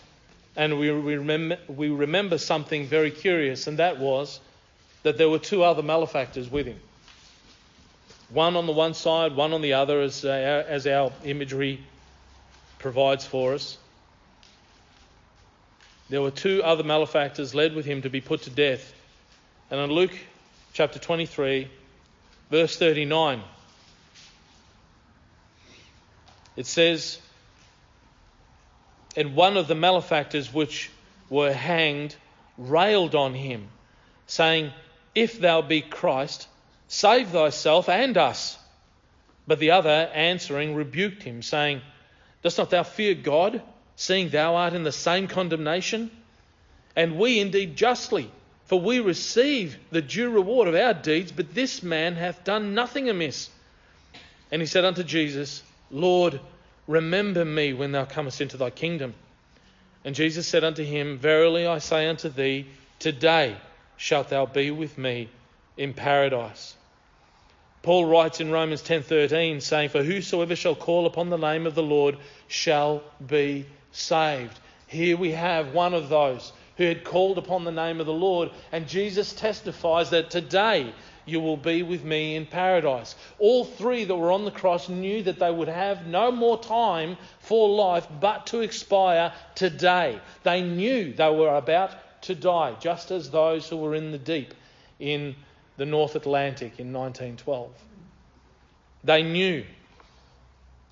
And 0.56 0.78
we, 0.78 0.90
we, 0.90 1.16
remember, 1.16 1.58
we 1.68 1.90
remember 1.90 2.38
something 2.38 2.86
very 2.86 3.10
curious, 3.10 3.66
and 3.66 3.78
that 3.78 3.98
was 3.98 4.40
that 5.02 5.18
there 5.18 5.28
were 5.28 5.38
two 5.38 5.62
other 5.62 5.82
malefactors 5.82 6.50
with 6.50 6.66
him. 6.66 6.80
One 8.30 8.56
on 8.56 8.66
the 8.66 8.72
one 8.72 8.94
side, 8.94 9.36
one 9.36 9.52
on 9.52 9.62
the 9.62 9.74
other, 9.74 10.00
as, 10.00 10.24
uh, 10.24 10.64
as 10.66 10.86
our 10.86 11.12
imagery 11.24 11.80
provides 12.78 13.24
for 13.24 13.54
us. 13.54 13.78
There 16.08 16.22
were 16.22 16.30
two 16.30 16.62
other 16.62 16.84
malefactors 16.84 17.54
led 17.54 17.74
with 17.74 17.84
him 17.84 18.02
to 18.02 18.10
be 18.10 18.20
put 18.20 18.42
to 18.42 18.50
death. 18.50 18.94
And 19.70 19.78
in 19.78 19.90
Luke 19.90 20.16
chapter 20.72 20.98
23, 20.98 21.68
verse 22.50 22.76
39, 22.76 23.42
it 26.56 26.66
says, 26.66 27.18
And 29.16 29.34
one 29.34 29.56
of 29.58 29.68
the 29.68 29.74
malefactors 29.74 30.52
which 30.52 30.90
were 31.28 31.52
hanged 31.52 32.16
railed 32.56 33.14
on 33.14 33.34
him, 33.34 33.68
saying, 34.26 34.72
If 35.14 35.38
thou 35.40 35.60
be 35.60 35.82
Christ, 35.82 36.48
save 36.88 37.28
thyself 37.28 37.90
and 37.90 38.16
us. 38.16 38.58
But 39.46 39.58
the 39.58 39.72
other, 39.72 40.10
answering, 40.14 40.74
rebuked 40.74 41.22
him, 41.22 41.42
saying, 41.42 41.82
Dost 42.42 42.56
not 42.56 42.70
thou 42.70 42.82
fear 42.82 43.14
God? 43.14 43.62
Seeing 43.98 44.30
thou 44.30 44.56
art 44.56 44.72
in 44.72 44.84
the 44.84 44.92
same 44.92 45.28
condemnation? 45.28 46.10
and 46.98 47.16
we 47.16 47.38
indeed 47.38 47.76
justly. 47.76 48.28
For 48.64 48.80
we 48.80 48.98
receive 48.98 49.78
the 49.92 50.02
due 50.02 50.30
reward 50.30 50.66
of 50.66 50.74
our 50.74 50.92
deeds, 50.92 51.30
but 51.30 51.54
this 51.54 51.80
man 51.80 52.16
hath 52.16 52.42
done 52.42 52.74
nothing 52.74 53.08
amiss. 53.08 53.50
And 54.50 54.60
he 54.60 54.66
said 54.66 54.84
unto 54.84 55.04
Jesus, 55.04 55.62
Lord, 55.92 56.40
remember 56.88 57.44
me 57.44 57.72
when 57.72 57.92
thou 57.92 58.04
comest 58.04 58.40
into 58.40 58.56
thy 58.56 58.70
kingdom. 58.70 59.14
And 60.04 60.16
Jesus 60.16 60.48
said 60.48 60.64
unto 60.64 60.82
him, 60.82 61.18
Verily 61.18 61.68
I 61.68 61.78
say 61.78 62.08
unto 62.08 62.28
thee, 62.28 62.66
today 62.98 63.56
shalt 63.96 64.28
thou 64.28 64.44
be 64.46 64.72
with 64.72 64.98
me 64.98 65.28
in 65.76 65.94
paradise. 65.94 66.74
Paul 67.82 68.06
writes 68.06 68.40
in 68.40 68.50
Romans 68.50 68.82
10:13 68.82 69.62
saying 69.62 69.90
for 69.90 70.02
whosoever 70.02 70.56
shall 70.56 70.74
call 70.74 71.06
upon 71.06 71.30
the 71.30 71.38
name 71.38 71.64
of 71.64 71.76
the 71.76 71.82
Lord 71.82 72.18
shall 72.48 73.02
be 73.24 73.66
saved. 73.92 74.58
Here 74.86 75.16
we 75.16 75.32
have 75.32 75.74
one 75.74 75.94
of 75.94 76.08
those 76.08 76.52
who 76.76 76.84
had 76.84 77.04
called 77.04 77.38
upon 77.38 77.64
the 77.64 77.72
name 77.72 78.00
of 78.00 78.06
the 78.06 78.12
Lord 78.12 78.50
and 78.72 78.88
Jesus 78.88 79.32
testifies 79.32 80.10
that 80.10 80.30
today 80.30 80.94
you 81.26 81.40
will 81.40 81.56
be 81.56 81.82
with 81.82 82.04
me 82.04 82.36
in 82.36 82.46
paradise. 82.46 83.14
All 83.38 83.64
three 83.64 84.04
that 84.04 84.16
were 84.16 84.32
on 84.32 84.44
the 84.44 84.50
cross 84.50 84.88
knew 84.88 85.22
that 85.24 85.38
they 85.38 85.50
would 85.50 85.68
have 85.68 86.06
no 86.06 86.30
more 86.30 86.58
time 86.58 87.16
for 87.40 87.68
life 87.68 88.06
but 88.20 88.46
to 88.46 88.60
expire 88.60 89.32
today. 89.54 90.20
They 90.42 90.62
knew 90.62 91.12
they 91.12 91.30
were 91.30 91.54
about 91.54 92.22
to 92.22 92.34
die, 92.34 92.74
just 92.80 93.10
as 93.10 93.30
those 93.30 93.68
who 93.68 93.76
were 93.76 93.94
in 93.94 94.10
the 94.10 94.18
deep 94.18 94.54
in 94.98 95.36
the 95.76 95.86
North 95.86 96.16
Atlantic 96.16 96.80
in 96.80 96.92
1912. 96.92 97.70
They 99.04 99.22
knew. 99.22 99.64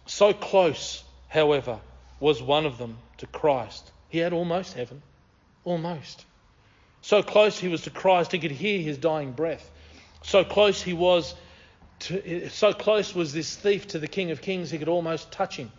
So 0.07 0.33
close, 0.33 1.03
however, 1.29 1.81
was 2.21 2.43
one 2.43 2.67
of 2.67 2.79
them 2.79 2.99
to 3.19 3.27
Christ. 3.27 3.91
He 4.09 4.19
had 4.19 4.33
almost 4.33 4.75
heaven. 4.75 5.03
Almost. 5.65 6.25
So 7.03 7.23
close 7.23 7.59
he 7.59 7.69
was 7.69 7.83
to 7.83 7.91
Christ, 7.91 8.33
he 8.33 8.39
could 8.39 8.51
hear 8.51 8.81
his 8.81 8.99
dying 8.99 9.33
breath. 9.33 9.71
So 10.23 10.45
close 10.45 10.83
he 10.83 10.93
was 10.93 11.35
to, 12.01 12.49
so 12.51 12.73
close 12.73 13.15
was 13.15 13.33
this 13.33 13.55
thief 13.55 13.89
to 13.89 13.99
the 13.99 14.09
King 14.09 14.31
of 14.31 14.41
Kings, 14.41 14.71
he 14.71 14.79
could 14.79 14.89
almost 14.89 15.31
touch 15.31 15.57
him. 15.57 15.71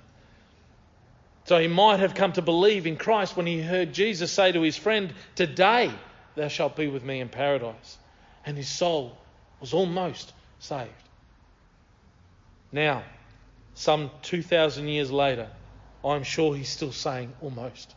So 1.45 1.59
he 1.59 1.67
might 1.67 1.99
have 1.99 2.13
come 2.13 2.33
to 2.33 2.41
believe 2.41 2.87
in 2.87 2.97
Christ 2.97 3.37
when 3.37 3.45
he 3.45 3.61
heard 3.61 3.93
Jesus 3.93 4.31
say 4.31 4.51
to 4.51 4.61
his 4.61 4.75
friend, 4.75 5.13
Today 5.35 5.91
thou 6.35 6.49
shalt 6.49 6.75
be 6.75 6.87
with 6.87 7.03
me 7.03 7.21
in 7.21 7.29
paradise 7.29 7.97
and 8.45 8.55
his 8.55 8.69
soul 8.69 9.17
was 9.59 9.73
almost 9.73 10.31
saved. 10.59 10.91
Now, 12.71 13.03
some 13.75 14.09
2,000 14.23 14.87
years 14.87 15.11
later, 15.11 15.49
I'm 16.07 16.23
sure 16.23 16.55
he's 16.55 16.69
still 16.69 16.91
saying 16.91 17.33
almost. 17.41 17.95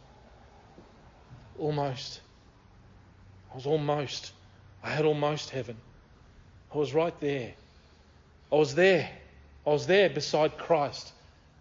Almost. 1.59 2.20
I 3.53 3.57
was 3.57 3.66
almost. 3.66 4.33
I 4.83 4.90
had 4.90 5.05
almost 5.05 5.51
heaven. 5.51 5.77
I 6.75 6.79
was 6.79 6.94
right 6.94 7.18
there. 7.20 7.53
I 8.51 8.55
was 8.55 8.75
there. 8.75 9.11
I 9.66 9.70
was 9.70 9.87
there 9.87 10.09
beside 10.09 10.57
Christ. 10.57 11.12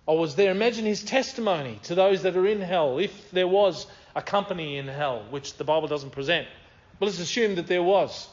I 0.07 0.13
was 0.13 0.35
there. 0.35 0.51
Imagine 0.51 0.85
his 0.85 1.03
testimony 1.03 1.79
to 1.83 1.95
those 1.95 2.23
that 2.23 2.35
are 2.35 2.47
in 2.47 2.61
hell, 2.61 2.97
if 2.97 3.31
there 3.31 3.47
was 3.47 3.85
a 4.15 4.21
company 4.21 4.77
in 4.77 4.87
hell, 4.87 5.25
which 5.29 5.57
the 5.57 5.63
Bible 5.63 5.87
doesn't 5.87 6.11
present. 6.11 6.47
But 6.99 7.07
let's 7.07 7.19
assume 7.19 7.55
that 7.55 7.67
there 7.67 7.83
was. 7.83 8.27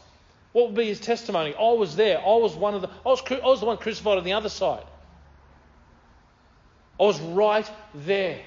What 0.53 0.67
would 0.67 0.75
be 0.75 0.87
his 0.87 1.01
testimony? 1.01 1.55
I 1.55 1.73
was 1.73 1.97
there. 1.97 2.19
I 2.19 2.37
was 2.37 2.55
one 2.55 2.75
of 2.75 2.83
the. 2.83 2.89
I 2.89 3.09
was, 3.09 3.23
I 3.31 3.47
was 3.47 3.61
the 3.61 3.67
one 3.67 3.77
crucified 3.77 4.17
on 4.17 4.25
the 4.25 4.33
other 4.33 4.49
side. 4.49 4.85
I 6.99 7.03
was 7.03 7.21
right 7.21 7.71
there. 7.95 8.41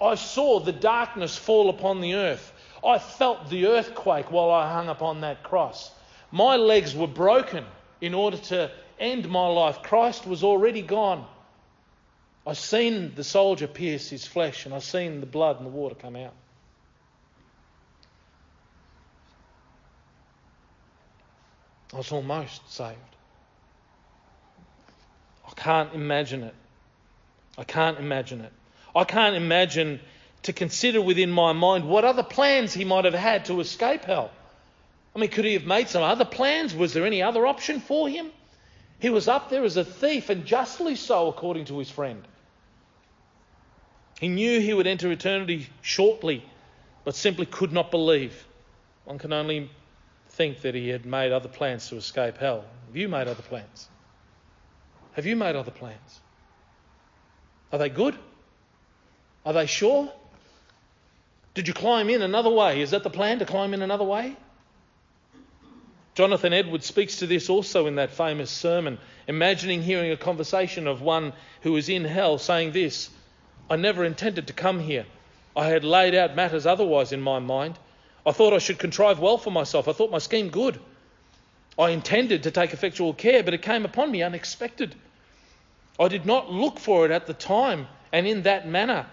I 0.00 0.16
saw 0.16 0.60
the 0.60 0.72
darkness 0.72 1.36
fall 1.36 1.70
upon 1.70 2.00
the 2.00 2.14
earth. 2.14 2.52
I 2.84 2.98
felt 2.98 3.48
the 3.48 3.66
earthquake 3.66 4.30
while 4.30 4.50
I 4.50 4.72
hung 4.72 4.88
upon 4.88 5.20
that 5.20 5.42
cross. 5.42 5.92
My 6.30 6.56
legs 6.56 6.94
were 6.94 7.06
broken 7.06 7.64
in 8.00 8.12
order 8.12 8.36
to 8.36 8.70
end 8.98 9.28
my 9.28 9.46
life. 9.46 9.82
Christ 9.82 10.26
was 10.26 10.42
already 10.42 10.82
gone. 10.82 11.26
I've 12.46 12.58
seen 12.58 13.14
the 13.14 13.22
soldier 13.22 13.68
pierce 13.68 14.10
his 14.10 14.26
flesh, 14.26 14.66
and 14.66 14.74
I've 14.74 14.82
seen 14.82 15.20
the 15.20 15.26
blood 15.26 15.58
and 15.58 15.66
the 15.66 15.70
water 15.70 15.94
come 15.94 16.16
out. 16.16 16.34
I 21.92 21.98
was 21.98 22.10
almost 22.10 22.72
saved. 22.72 22.98
I 25.52 25.60
can't 25.60 25.94
imagine 25.94 26.42
it. 26.42 26.54
I 27.58 27.64
can't 27.64 27.98
imagine 27.98 28.40
it. 28.40 28.52
I 28.94 29.04
can't 29.04 29.36
imagine 29.36 30.00
to 30.44 30.52
consider 30.52 31.00
within 31.00 31.30
my 31.30 31.52
mind 31.52 31.88
what 31.88 32.04
other 32.04 32.22
plans 32.22 32.74
he 32.74 32.84
might 32.84 33.04
have 33.04 33.14
had 33.14 33.44
to 33.46 33.60
escape 33.60 34.04
hell. 34.04 34.30
I 35.14 35.18
mean, 35.18 35.30
could 35.30 35.44
he 35.44 35.52
have 35.52 35.66
made 35.66 35.88
some 35.88 36.02
other 36.02 36.24
plans? 36.24 36.74
Was 36.74 36.94
there 36.94 37.06
any 37.06 37.22
other 37.22 37.46
option 37.46 37.80
for 37.80 38.08
him? 38.08 38.30
He 38.98 39.10
was 39.10 39.28
up 39.28 39.50
there 39.50 39.64
as 39.64 39.76
a 39.76 39.84
thief, 39.84 40.30
and 40.30 40.46
justly 40.46 40.96
so, 40.96 41.28
according 41.28 41.66
to 41.66 41.78
his 41.78 41.90
friend. 41.90 42.26
He 44.20 44.28
knew 44.28 44.60
he 44.60 44.72
would 44.72 44.86
enter 44.86 45.10
eternity 45.10 45.68
shortly, 45.82 46.44
but 47.04 47.14
simply 47.14 47.44
could 47.44 47.72
not 47.72 47.90
believe. 47.90 48.46
One 49.04 49.18
can 49.18 49.32
only 49.32 49.70
think 50.30 50.62
that 50.62 50.74
he 50.74 50.88
had 50.88 51.04
made 51.04 51.32
other 51.32 51.48
plans 51.48 51.88
to 51.88 51.96
escape 51.96 52.38
hell. 52.38 52.64
Have 52.86 52.96
you 52.96 53.08
made 53.08 53.28
other 53.28 53.42
plans? 53.42 53.88
Have 55.12 55.26
you 55.26 55.36
made 55.36 55.56
other 55.56 55.70
plans? 55.70 56.20
Are 57.72 57.78
they 57.78 57.88
good? 57.88 58.16
Are 59.44 59.52
they 59.52 59.66
sure? 59.66 60.12
Did 61.54 61.68
you 61.68 61.74
climb 61.74 62.08
in 62.08 62.22
another 62.22 62.50
way? 62.50 62.80
Is 62.80 62.92
that 62.92 63.02
the 63.02 63.10
plan 63.10 63.38
to 63.40 63.44
climb 63.44 63.74
in 63.74 63.82
another 63.82 64.04
way? 64.04 64.36
Jonathan 66.14 66.52
Edwards 66.52 66.86
speaks 66.86 67.16
to 67.16 67.26
this 67.26 67.48
also 67.48 67.86
in 67.86 67.94
that 67.96 68.10
famous 68.10 68.50
sermon, 68.50 68.98
imagining 69.26 69.82
hearing 69.82 70.10
a 70.12 70.16
conversation 70.16 70.86
of 70.86 71.00
one 71.00 71.32
who 71.62 71.72
was 71.72 71.88
in 71.88 72.04
hell 72.04 72.38
saying 72.38 72.72
this 72.72 73.08
I 73.70 73.76
never 73.76 74.04
intended 74.04 74.48
to 74.48 74.52
come 74.52 74.80
here. 74.80 75.06
I 75.56 75.66
had 75.66 75.84
laid 75.84 76.14
out 76.14 76.36
matters 76.36 76.66
otherwise 76.66 77.12
in 77.12 77.20
my 77.20 77.38
mind. 77.38 77.78
I 78.26 78.32
thought 78.32 78.52
I 78.52 78.58
should 78.58 78.78
contrive 78.78 79.18
well 79.18 79.38
for 79.38 79.50
myself. 79.50 79.88
I 79.88 79.92
thought 79.92 80.10
my 80.10 80.18
scheme 80.18 80.50
good. 80.50 80.78
I 81.78 81.90
intended 81.90 82.42
to 82.42 82.50
take 82.50 82.72
effectual 82.72 83.14
care, 83.14 83.42
but 83.42 83.54
it 83.54 83.62
came 83.62 83.84
upon 83.84 84.10
me 84.10 84.22
unexpected. 84.22 84.94
I 85.98 86.08
did 86.08 86.26
not 86.26 86.50
look 86.50 86.78
for 86.78 87.04
it 87.04 87.10
at 87.10 87.26
the 87.26 87.34
time 87.34 87.88
and 88.12 88.26
in 88.26 88.42
that 88.42 88.68
manner. 88.68 89.06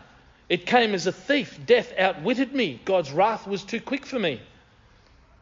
It 0.50 0.66
came 0.66 0.94
as 0.94 1.08
a 1.08 1.12
thief. 1.12 1.60
Death 1.66 1.94
outwitted 1.98 2.54
me. 2.54 2.82
God's 2.84 3.12
wrath 3.12 3.48
was 3.48 3.64
too 3.64 3.80
quick 3.80 4.06
for 4.06 4.20
me. 4.20 4.42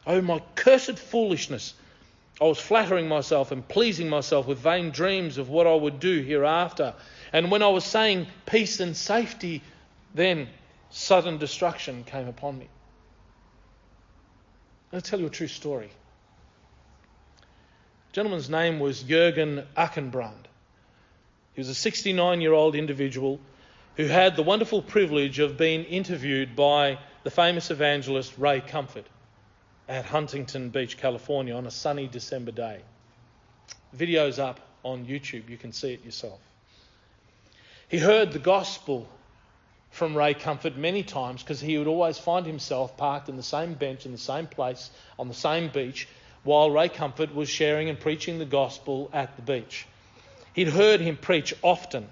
Oh, 0.06 0.20
my 0.20 0.40
cursed 0.54 0.98
foolishness. 0.98 1.74
I 2.40 2.44
was 2.44 2.58
flattering 2.58 3.08
myself 3.08 3.50
and 3.50 3.66
pleasing 3.66 4.08
myself 4.08 4.46
with 4.46 4.58
vain 4.58 4.90
dreams 4.90 5.38
of 5.38 5.48
what 5.48 5.66
I 5.66 5.74
would 5.74 5.98
do 5.98 6.22
hereafter. 6.22 6.94
And 7.32 7.50
when 7.50 7.62
I 7.62 7.68
was 7.68 7.84
saying 7.84 8.28
peace 8.46 8.80
and 8.80 8.96
safety, 8.96 9.62
then 10.14 10.48
sudden 10.90 11.38
destruction 11.38 12.04
came 12.04 12.28
upon 12.28 12.58
me. 12.58 12.68
I'll 14.92 15.00
tell 15.00 15.18
you 15.20 15.26
a 15.26 15.30
true 15.30 15.48
story. 15.48 15.90
Gentleman's 18.18 18.50
name 18.50 18.80
was 18.80 19.04
Jurgen 19.04 19.64
Achenbrand. 19.76 20.46
He 21.54 21.60
was 21.60 21.68
a 21.68 21.74
69 21.74 22.40
year 22.40 22.52
old 22.52 22.74
individual 22.74 23.38
who 23.94 24.06
had 24.06 24.34
the 24.34 24.42
wonderful 24.42 24.82
privilege 24.82 25.38
of 25.38 25.56
being 25.56 25.84
interviewed 25.84 26.56
by 26.56 26.98
the 27.22 27.30
famous 27.30 27.70
evangelist 27.70 28.36
Ray 28.36 28.60
Comfort 28.60 29.06
at 29.88 30.04
Huntington 30.04 30.70
Beach, 30.70 30.96
California 30.96 31.54
on 31.54 31.64
a 31.64 31.70
sunny 31.70 32.08
December 32.08 32.50
day. 32.50 32.80
Video's 33.92 34.40
up 34.40 34.58
on 34.82 35.06
YouTube, 35.06 35.48
you 35.48 35.56
can 35.56 35.72
see 35.72 35.92
it 35.92 36.04
yourself. 36.04 36.40
He 37.86 37.98
heard 37.98 38.32
the 38.32 38.40
gospel 38.40 39.08
from 39.90 40.16
Ray 40.16 40.34
Comfort 40.34 40.76
many 40.76 41.04
times 41.04 41.44
because 41.44 41.60
he 41.60 41.78
would 41.78 41.86
always 41.86 42.18
find 42.18 42.44
himself 42.44 42.96
parked 42.96 43.28
in 43.28 43.36
the 43.36 43.44
same 43.44 43.74
bench 43.74 44.06
in 44.06 44.10
the 44.10 44.18
same 44.18 44.48
place 44.48 44.90
on 45.20 45.28
the 45.28 45.34
same 45.34 45.68
beach 45.68 46.08
while 46.44 46.70
Ray 46.70 46.88
Comfort 46.88 47.34
was 47.34 47.48
sharing 47.48 47.88
and 47.88 47.98
preaching 47.98 48.38
the 48.38 48.44
gospel 48.44 49.10
at 49.12 49.36
the 49.36 49.42
beach. 49.42 49.86
He'd 50.54 50.68
heard 50.68 51.00
him 51.00 51.16
preach 51.16 51.54
often, 51.62 52.08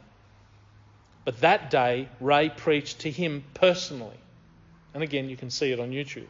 but 1.25 1.41
that 1.41 1.71
day 1.71 2.09
Ray 2.21 2.51
preached 2.51 3.01
to 3.01 3.11
him 3.11 3.45
personally. 3.55 4.17
And 4.95 5.03
again, 5.03 5.29
you 5.29 5.37
can 5.37 5.51
see 5.51 5.73
it 5.73 5.81
on 5.81 5.91
YouTube. 5.91 6.29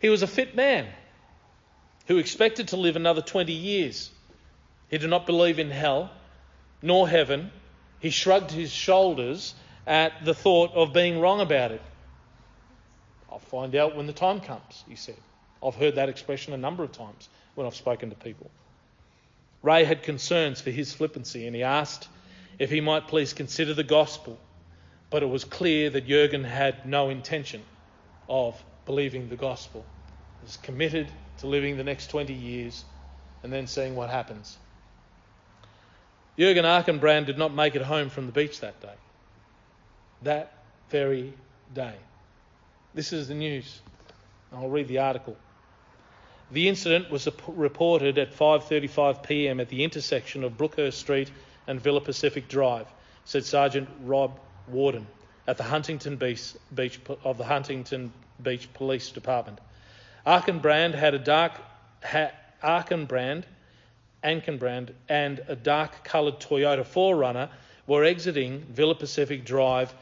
He 0.00 0.08
was 0.08 0.22
a 0.22 0.26
fit 0.26 0.54
man 0.54 0.86
who 2.06 2.18
expected 2.18 2.68
to 2.68 2.76
live 2.76 2.96
another 2.96 3.22
20 3.22 3.52
years. 3.52 4.10
He 4.88 4.98
did 4.98 5.10
not 5.10 5.26
believe 5.26 5.58
in 5.58 5.70
hell 5.70 6.10
nor 6.82 7.08
heaven. 7.08 7.50
He 8.00 8.10
shrugged 8.10 8.50
his 8.50 8.70
shoulders 8.70 9.54
at 9.86 10.24
the 10.24 10.34
thought 10.34 10.72
of 10.74 10.92
being 10.92 11.20
wrong 11.20 11.40
about 11.40 11.72
it. 11.72 11.82
I'll 13.30 13.38
find 13.38 13.74
out 13.74 13.96
when 13.96 14.06
the 14.06 14.12
time 14.12 14.40
comes, 14.40 14.84
he 14.88 14.96
said. 14.96 15.16
I've 15.62 15.74
heard 15.74 15.96
that 15.96 16.08
expression 16.08 16.52
a 16.52 16.58
number 16.58 16.84
of 16.84 16.92
times 16.92 17.28
when 17.54 17.66
I've 17.66 17.74
spoken 17.74 18.10
to 18.10 18.16
people. 18.16 18.50
Ray 19.62 19.84
had 19.84 20.02
concerns 20.02 20.60
for 20.60 20.70
his 20.70 20.92
flippancy 20.92 21.46
and 21.46 21.56
he 21.56 21.62
asked 21.62 22.08
if 22.58 22.70
he 22.70 22.80
might 22.80 23.08
please 23.08 23.32
consider 23.32 23.74
the 23.74 23.84
gospel, 23.84 24.38
but 25.10 25.22
it 25.22 25.26
was 25.26 25.44
clear 25.44 25.90
that 25.90 26.06
Jurgen 26.06 26.44
had 26.44 26.86
no 26.86 27.10
intention 27.10 27.62
of 28.28 28.62
believing 28.84 29.28
the 29.28 29.36
gospel. 29.36 29.84
He 30.40 30.46
was 30.46 30.56
committed 30.56 31.08
to 31.38 31.46
living 31.46 31.76
the 31.76 31.84
next 31.84 32.08
20 32.08 32.32
years 32.32 32.84
and 33.42 33.52
then 33.52 33.66
seeing 33.66 33.94
what 33.94 34.10
happens. 34.10 34.56
Jurgen 36.38 36.64
Arkenbrand 36.64 37.26
did 37.26 37.38
not 37.38 37.54
make 37.54 37.74
it 37.74 37.82
home 37.82 38.10
from 38.10 38.26
the 38.26 38.32
beach 38.32 38.60
that 38.60 38.80
day. 38.80 38.94
That 40.22 40.52
very 40.90 41.32
day. 41.74 41.94
This 42.94 43.12
is 43.12 43.28
the 43.28 43.34
news. 43.34 43.80
I'll 44.52 44.68
read 44.68 44.88
the 44.88 44.98
article. 44.98 45.36
The 46.50 46.68
incident 46.68 47.10
was 47.10 47.28
reported 47.48 48.18
at 48.18 48.32
5:35 48.32 49.22
p.m. 49.22 49.60
at 49.60 49.68
the 49.68 49.82
intersection 49.82 50.44
of 50.44 50.56
Brookhurst 50.56 50.98
Street 50.98 51.30
and 51.66 51.80
Villa 51.80 52.00
Pacific 52.00 52.48
Drive, 52.48 52.86
said 53.24 53.44
Sergeant 53.44 53.88
Rob 54.02 54.38
Warden 54.68 55.06
at 55.46 55.56
the 55.56 55.64
Huntington 55.64 56.16
Beach, 56.16 56.54
Beach 56.74 57.00
of 57.24 57.38
the 57.38 57.44
Huntington 57.44 58.12
Beach 58.42 58.72
Police 58.74 59.10
Department. 59.10 59.58
Arkenbrand 60.26 60.94
had 60.94 61.14
a 61.14 61.18
dark 61.18 61.52
ha, 62.04 62.30
Arkenbrand, 62.62 63.44
Ankenbrand 64.24 64.90
and 65.08 65.40
a 65.46 65.54
dark 65.54 66.02
coloured 66.04 66.40
Toyota 66.40 66.84
4Runner 66.84 67.48
were 67.86 68.04
exiting 68.04 68.60
Villa 68.70 68.94
Pacific 68.94 69.44
Drive 69.44 69.94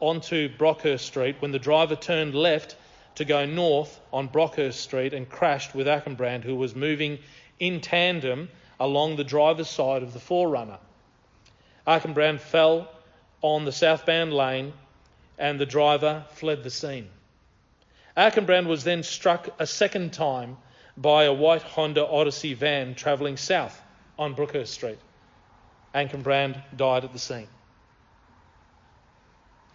onto 0.00 0.48
Brookhurst 0.48 1.04
Street 1.04 1.36
when 1.40 1.50
the 1.50 1.58
driver 1.58 1.96
turned 1.96 2.34
left 2.34 2.76
to 3.16 3.24
go 3.24 3.46
north 3.46 4.00
on 4.12 4.28
Brookhurst 4.28 4.80
Street 4.80 5.14
and 5.14 5.28
crashed 5.28 5.74
with 5.74 5.86
Arkenbrand, 5.86 6.44
who 6.44 6.56
was 6.56 6.74
moving 6.74 7.18
in 7.58 7.80
tandem 7.80 8.48
along 8.80 9.16
the 9.16 9.24
driver's 9.24 9.68
side 9.68 10.02
of 10.02 10.12
the 10.12 10.18
4Runner. 10.18 10.78
Arkenbrand 11.86 12.40
fell 12.40 12.90
on 13.42 13.64
the 13.64 13.72
southbound 13.72 14.32
lane 14.32 14.72
and 15.38 15.60
the 15.60 15.66
driver 15.66 16.24
fled 16.30 16.62
the 16.62 16.70
scene. 16.70 17.08
Arkenbrand 18.16 18.66
was 18.66 18.84
then 18.84 19.02
struck 19.02 19.48
a 19.58 19.66
second 19.66 20.12
time 20.12 20.56
by 20.96 21.24
a 21.24 21.32
white 21.32 21.62
Honda 21.62 22.06
Odyssey 22.06 22.54
van 22.54 22.94
travelling 22.94 23.36
south 23.36 23.80
on 24.18 24.34
Brookhurst 24.34 24.68
Street. 24.68 24.98
Arkenbrand 25.94 26.62
died 26.76 27.04
at 27.04 27.12
the 27.12 27.18
scene. 27.18 27.48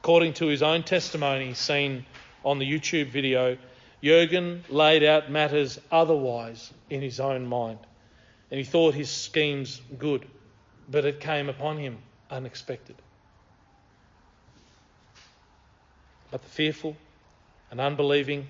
According 0.01 0.33
to 0.35 0.47
his 0.47 0.63
own 0.63 0.83
testimony 0.83 1.53
seen 1.53 2.05
on 2.43 2.59
the 2.59 2.65
YouTube 2.65 3.07
video, 3.07 3.57
Jurgen 4.03 4.63
laid 4.69 5.03
out 5.03 5.29
matters 5.29 5.79
otherwise 5.91 6.71
in 6.89 7.01
his 7.01 7.19
own 7.19 7.45
mind, 7.45 7.79
and 8.49 8.57
he 8.57 8.63
thought 8.63 8.93
his 8.93 9.09
schemes 9.09 9.81
good, 9.97 10.25
but 10.89 11.05
it 11.05 11.19
came 11.19 11.49
upon 11.49 11.77
him 11.77 11.97
unexpected. 12.31 12.95
But 16.31 16.41
the 16.43 16.49
fearful 16.49 16.95
and 17.71 17.81
unbelieving 17.81 18.47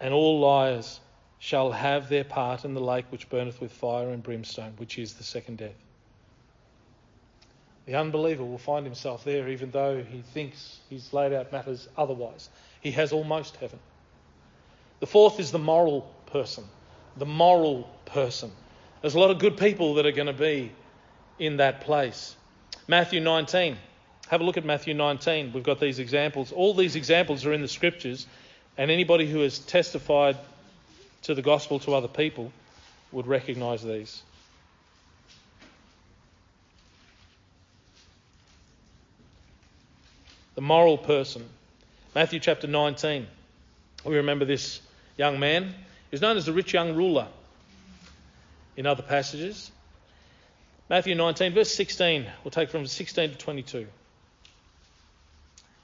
and 0.00 0.12
all 0.12 0.40
liars 0.40 1.00
shall 1.38 1.72
have 1.72 2.08
their 2.08 2.24
part 2.24 2.64
in 2.64 2.74
the 2.74 2.80
lake 2.80 3.06
which 3.10 3.28
burneth 3.30 3.60
with 3.60 3.72
fire 3.72 4.10
and 4.10 4.22
brimstone, 4.22 4.72
which 4.76 4.98
is 4.98 5.14
the 5.14 5.24
second 5.24 5.58
death. 5.58 5.87
The 7.88 7.94
unbeliever 7.94 8.44
will 8.44 8.58
find 8.58 8.84
himself 8.84 9.24
there 9.24 9.48
even 9.48 9.70
though 9.70 10.02
he 10.02 10.20
thinks 10.20 10.78
he's 10.90 11.10
laid 11.14 11.32
out 11.32 11.50
matters 11.52 11.88
otherwise. 11.96 12.50
He 12.82 12.90
has 12.90 13.12
almost 13.12 13.56
heaven. 13.56 13.78
The 15.00 15.06
fourth 15.06 15.40
is 15.40 15.52
the 15.52 15.58
moral 15.58 16.02
person. 16.26 16.64
The 17.16 17.24
moral 17.24 17.88
person. 18.04 18.52
There's 19.00 19.14
a 19.14 19.18
lot 19.18 19.30
of 19.30 19.38
good 19.38 19.56
people 19.56 19.94
that 19.94 20.04
are 20.04 20.12
going 20.12 20.26
to 20.26 20.34
be 20.34 20.70
in 21.38 21.56
that 21.56 21.80
place. 21.80 22.36
Matthew 22.88 23.20
19. 23.20 23.78
Have 24.28 24.42
a 24.42 24.44
look 24.44 24.58
at 24.58 24.66
Matthew 24.66 24.92
19. 24.92 25.54
We've 25.54 25.62
got 25.62 25.80
these 25.80 25.98
examples. 25.98 26.52
All 26.52 26.74
these 26.74 26.94
examples 26.94 27.46
are 27.46 27.54
in 27.54 27.62
the 27.62 27.68
scriptures, 27.68 28.26
and 28.76 28.90
anybody 28.90 29.26
who 29.26 29.40
has 29.40 29.60
testified 29.60 30.36
to 31.22 31.34
the 31.34 31.40
gospel 31.40 31.78
to 31.78 31.94
other 31.94 32.08
people 32.08 32.52
would 33.12 33.26
recognize 33.26 33.82
these. 33.82 34.22
The 40.58 40.62
moral 40.62 40.98
person. 40.98 41.48
Matthew 42.16 42.40
chapter 42.40 42.66
19. 42.66 43.28
We 44.04 44.16
remember 44.16 44.44
this 44.44 44.80
young 45.16 45.38
man. 45.38 45.72
He's 46.10 46.20
known 46.20 46.36
as 46.36 46.46
the 46.46 46.52
rich 46.52 46.74
young 46.74 46.96
ruler 46.96 47.28
in 48.76 48.84
other 48.84 49.04
passages. 49.04 49.70
Matthew 50.90 51.14
19, 51.14 51.54
verse 51.54 51.72
16. 51.72 52.26
We'll 52.42 52.50
take 52.50 52.70
from 52.70 52.88
16 52.88 53.30
to 53.30 53.36
22. 53.36 53.78
It 53.78 53.88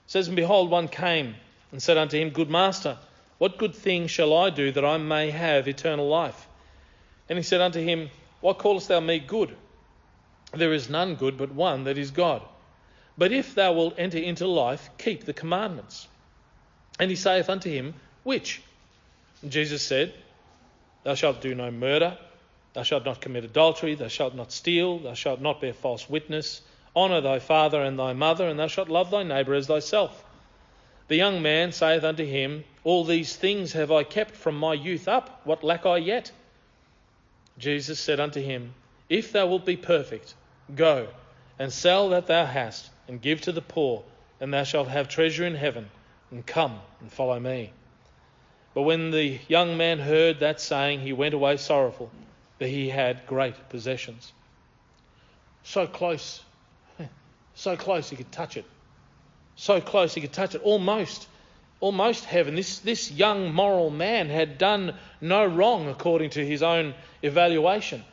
says, 0.09 0.27
And 0.27 0.35
behold, 0.35 0.73
one 0.73 0.89
came 0.89 1.37
and 1.71 1.81
said 1.81 1.97
unto 1.97 2.19
him, 2.19 2.31
Good 2.31 2.51
master, 2.51 2.99
what 3.39 3.59
good 3.59 3.77
thing 3.77 4.09
shall 4.09 4.37
I 4.37 4.51
do 4.51 4.73
that 4.73 4.85
I 4.85 4.99
may 4.99 5.31
have 5.31 5.69
eternal 5.69 6.09
life? 6.09 6.49
And 7.29 7.39
he 7.39 7.45
said 7.45 7.61
unto 7.61 7.81
him, 7.81 8.11
What 8.41 8.59
callest 8.59 8.89
thou 8.89 8.99
me 8.99 9.21
good? 9.21 9.55
There 10.53 10.73
is 10.73 10.91
none 10.91 11.15
good 11.15 11.39
but 11.39 11.53
one, 11.53 11.85
that 11.85 11.97
is 11.97 12.11
God. 12.11 12.43
But 13.17 13.33
if 13.33 13.55
thou 13.55 13.73
wilt 13.73 13.95
enter 13.97 14.19
into 14.19 14.47
life, 14.47 14.91
keep 14.99 15.25
the 15.25 15.33
commandments. 15.33 16.09
And 16.99 17.11
he 17.11 17.17
saith 17.17 17.49
unto 17.49 17.71
him, 17.71 17.95
Which? 18.25 18.61
And 19.43 19.53
Jesus 19.53 19.83
said, 19.83 20.15
Thou 21.05 21.15
shalt 21.15 21.41
do 21.41 21.55
no 21.55 21.71
murder, 21.71 22.19
thou 22.73 22.83
shalt 22.83 23.05
not 23.05 23.21
commit 23.21 23.45
adultery, 23.45 23.95
thou 23.95 24.09
shalt 24.09 24.35
not 24.35 24.51
steal, 24.53 24.99
thou 24.99 25.15
shalt 25.15 25.41
not 25.41 25.61
bear 25.61 25.73
false 25.73 26.09
witness, 26.09 26.63
honour 26.97 27.21
thy 27.21 27.39
father 27.39 27.83
and 27.83 27.99
thy 27.99 28.15
mother, 28.15 28.49
and 28.49 28.59
thou 28.59 28.67
shalt 28.67 28.89
love 28.89 29.11
thy 29.11 29.23
neighbour 29.23 29.55
as 29.55 29.67
thyself. 29.67 30.25
The 31.09 31.17
young 31.17 31.43
man 31.43 31.73
saith 31.73 32.05
unto 32.05 32.25
him, 32.25 32.65
All 32.83 33.05
these 33.05 33.37
things 33.37 33.75
have 33.75 33.93
I 33.93 34.03
kept 34.03 34.35
from 34.35 34.57
my 34.57 34.75
youth 34.75 35.07
up, 35.07 35.43
what 35.45 35.63
lack 35.63 35.85
I 35.85 35.99
yet? 35.99 36.33
Jesus 37.59 38.01
said 38.01 38.19
unto 38.19 38.41
him, 38.41 38.75
If 39.09 39.31
thou 39.31 39.47
wilt 39.47 39.67
be 39.67 39.77
perfect, 39.77 40.35
go 40.75 41.09
and 41.59 41.73
sell 41.73 42.09
that 42.09 42.27
thou 42.27 42.47
hast 42.47 42.91
and 43.09 43.21
give 43.21 43.43
to 43.43 43.53
the 43.53 43.63
poor, 43.63 44.03
and 44.41 44.53
thou 44.53 44.65
shalt 44.65 44.89
have 44.89 45.09
treasure 45.09 45.45
in 45.45 45.55
heaven, 45.55 45.89
and 46.31 46.45
come 46.45 46.79
and 47.01 47.13
follow 47.13 47.39
me. 47.39 47.73
But 48.75 48.83
when 48.83 49.11
the 49.11 49.39
young 49.49 49.77
man 49.77 50.01
heard 50.01 50.41
that 50.41 50.61
saying, 50.61 51.01
he 51.01 51.13
went 51.13 51.35
away 51.35 51.57
sorrowful, 51.57 52.11
for 52.59 52.67
he 52.67 52.89
had 52.89 53.27
great 53.27 53.69
possessions. 53.69 54.33
So 55.63 55.87
close, 55.87 56.43
so 57.55 57.77
close 57.77 58.11
he 58.11 58.17
could 58.17 58.33
touch 58.33 58.57
it. 58.57 58.65
So 59.57 59.81
close 59.81 60.15
he 60.15 60.21
could 60.21 60.33
touch 60.33 60.57
it. 60.57 60.63
Almost, 60.63 61.29
almost 61.81 62.25
heaven. 62.25 62.57
This, 62.57 62.81
this 62.81 63.13
young 63.13 63.55
moral 63.55 63.91
man 63.91 64.29
had 64.29 64.59
done 64.59 64.95
no 65.21 65.47
wrong 65.47 65.89
according 65.89 66.31
to 66.31 66.45
his 66.45 66.63
own 66.63 66.95
evaluation. 67.23 68.05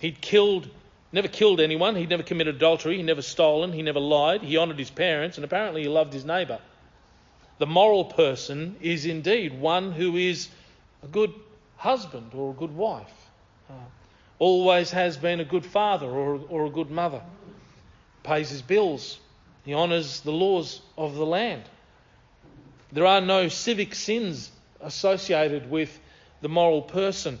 He'd 0.00 0.20
killed 0.20 0.68
Never 1.10 1.28
killed 1.28 1.60
anyone. 1.60 1.96
He 1.96 2.06
never 2.06 2.22
committed 2.22 2.56
adultery. 2.56 2.96
He 2.96 3.02
never 3.02 3.22
stolen. 3.22 3.72
He 3.72 3.82
never 3.82 4.00
lied. 4.00 4.42
He 4.42 4.58
honoured 4.58 4.78
his 4.78 4.90
parents. 4.90 5.38
And 5.38 5.44
apparently 5.44 5.82
he 5.82 5.88
loved 5.88 6.12
his 6.12 6.24
neighbour. 6.24 6.60
The 7.58 7.66
moral 7.66 8.04
person 8.04 8.76
is 8.80 9.06
indeed 9.06 9.58
one 9.58 9.92
who 9.92 10.16
is 10.16 10.48
a 11.02 11.06
good 11.06 11.32
husband 11.76 12.32
or 12.34 12.50
a 12.50 12.54
good 12.54 12.74
wife. 12.74 13.12
Uh, 13.70 13.74
always 14.38 14.90
has 14.90 15.16
been 15.16 15.40
a 15.40 15.44
good 15.44 15.64
father 15.64 16.06
or, 16.06 16.40
or 16.48 16.66
a 16.66 16.70
good 16.70 16.90
mother. 16.90 17.22
Pays 18.22 18.50
his 18.50 18.62
bills. 18.62 19.18
He 19.64 19.74
honours 19.74 20.20
the 20.20 20.30
laws 20.30 20.80
of 20.96 21.14
the 21.14 21.26
land. 21.26 21.64
There 22.92 23.06
are 23.06 23.20
no 23.20 23.48
civic 23.48 23.94
sins 23.94 24.50
associated 24.80 25.70
with 25.70 25.98
the 26.40 26.48
moral 26.48 26.82
person. 26.82 27.40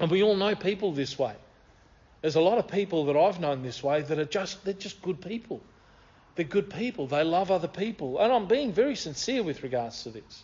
And 0.00 0.10
we 0.10 0.22
all 0.22 0.36
know 0.36 0.54
people 0.54 0.92
this 0.92 1.18
way. 1.18 1.34
There's 2.24 2.36
a 2.36 2.40
lot 2.40 2.56
of 2.56 2.68
people 2.68 3.04
that 3.04 3.18
I've 3.18 3.38
known 3.38 3.62
this 3.62 3.82
way 3.82 4.00
that 4.00 4.18
are 4.18 4.24
just 4.24 4.64
they're 4.64 4.72
just 4.72 5.02
good 5.02 5.20
people. 5.20 5.60
They're 6.36 6.46
good 6.46 6.70
people. 6.70 7.06
They 7.06 7.22
love 7.22 7.50
other 7.50 7.68
people. 7.68 8.18
And 8.18 8.32
I'm 8.32 8.46
being 8.46 8.72
very 8.72 8.96
sincere 8.96 9.42
with 9.42 9.62
regards 9.62 10.04
to 10.04 10.08
this. 10.08 10.42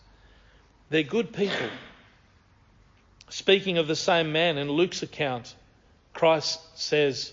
They're 0.90 1.02
good 1.02 1.32
people. 1.32 1.70
Speaking 3.30 3.78
of 3.78 3.88
the 3.88 3.96
same 3.96 4.30
man 4.30 4.58
in 4.58 4.68
Luke's 4.70 5.02
account, 5.02 5.54
Christ 6.12 6.60
says, 6.78 7.32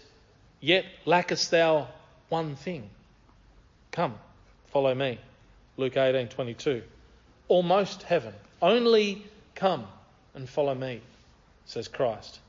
Yet 0.62 0.86
lackest 1.04 1.52
thou 1.52 1.90
one 2.30 2.56
thing. 2.56 2.90
Come, 3.92 4.16
follow 4.68 4.96
me. 4.96 5.20
Luke 5.76 5.96
18:22. 5.96 6.84
Almost 7.50 8.04
heaven. 8.04 8.34
Only 8.62 9.26
come 9.56 9.88
and 10.34 10.48
follow 10.48 10.74
me, 10.74 11.02
says 11.66 11.90
Christ. 11.90 12.40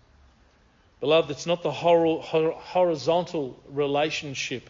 Beloved, 1.00 1.30
it's 1.30 1.46
not 1.46 1.62
the 1.62 1.70
horizontal 1.70 3.58
relationship 3.68 4.68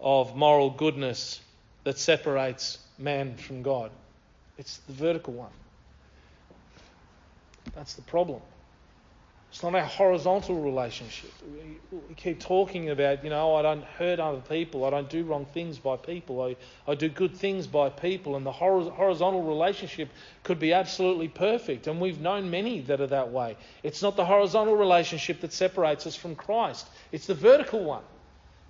of 0.00 0.36
moral 0.36 0.70
goodness 0.70 1.40
that 1.84 1.98
separates 1.98 2.78
man 2.98 3.36
from 3.36 3.62
God, 3.62 3.90
it's 4.58 4.78
the 4.78 4.92
vertical 4.92 5.32
one. 5.32 5.50
That's 7.74 7.94
the 7.94 8.02
problem. 8.02 8.40
It's 9.54 9.62
not 9.62 9.76
a 9.76 9.86
horizontal 9.86 10.60
relationship. 10.60 11.30
We 11.92 12.16
keep 12.16 12.40
talking 12.40 12.90
about, 12.90 13.22
you 13.22 13.30
know, 13.30 13.54
I 13.54 13.62
don't 13.62 13.84
hurt 13.84 14.18
other 14.18 14.40
people, 14.40 14.84
I 14.84 14.90
don't 14.90 15.08
do 15.08 15.22
wrong 15.22 15.44
things 15.44 15.78
by 15.78 15.96
people, 15.96 16.42
I, 16.42 16.56
I 16.90 16.96
do 16.96 17.08
good 17.08 17.36
things 17.36 17.68
by 17.68 17.88
people, 17.88 18.34
and 18.34 18.44
the 18.44 18.50
horizontal 18.50 19.44
relationship 19.44 20.08
could 20.42 20.58
be 20.58 20.72
absolutely 20.72 21.28
perfect. 21.28 21.86
And 21.86 22.00
we've 22.00 22.20
known 22.20 22.50
many 22.50 22.80
that 22.80 23.00
are 23.00 23.06
that 23.06 23.30
way. 23.30 23.56
It's 23.84 24.02
not 24.02 24.16
the 24.16 24.24
horizontal 24.24 24.74
relationship 24.74 25.40
that 25.42 25.52
separates 25.52 26.04
us 26.04 26.16
from 26.16 26.34
Christ, 26.34 26.88
it's 27.12 27.28
the 27.28 27.34
vertical 27.34 27.84
one. 27.84 28.02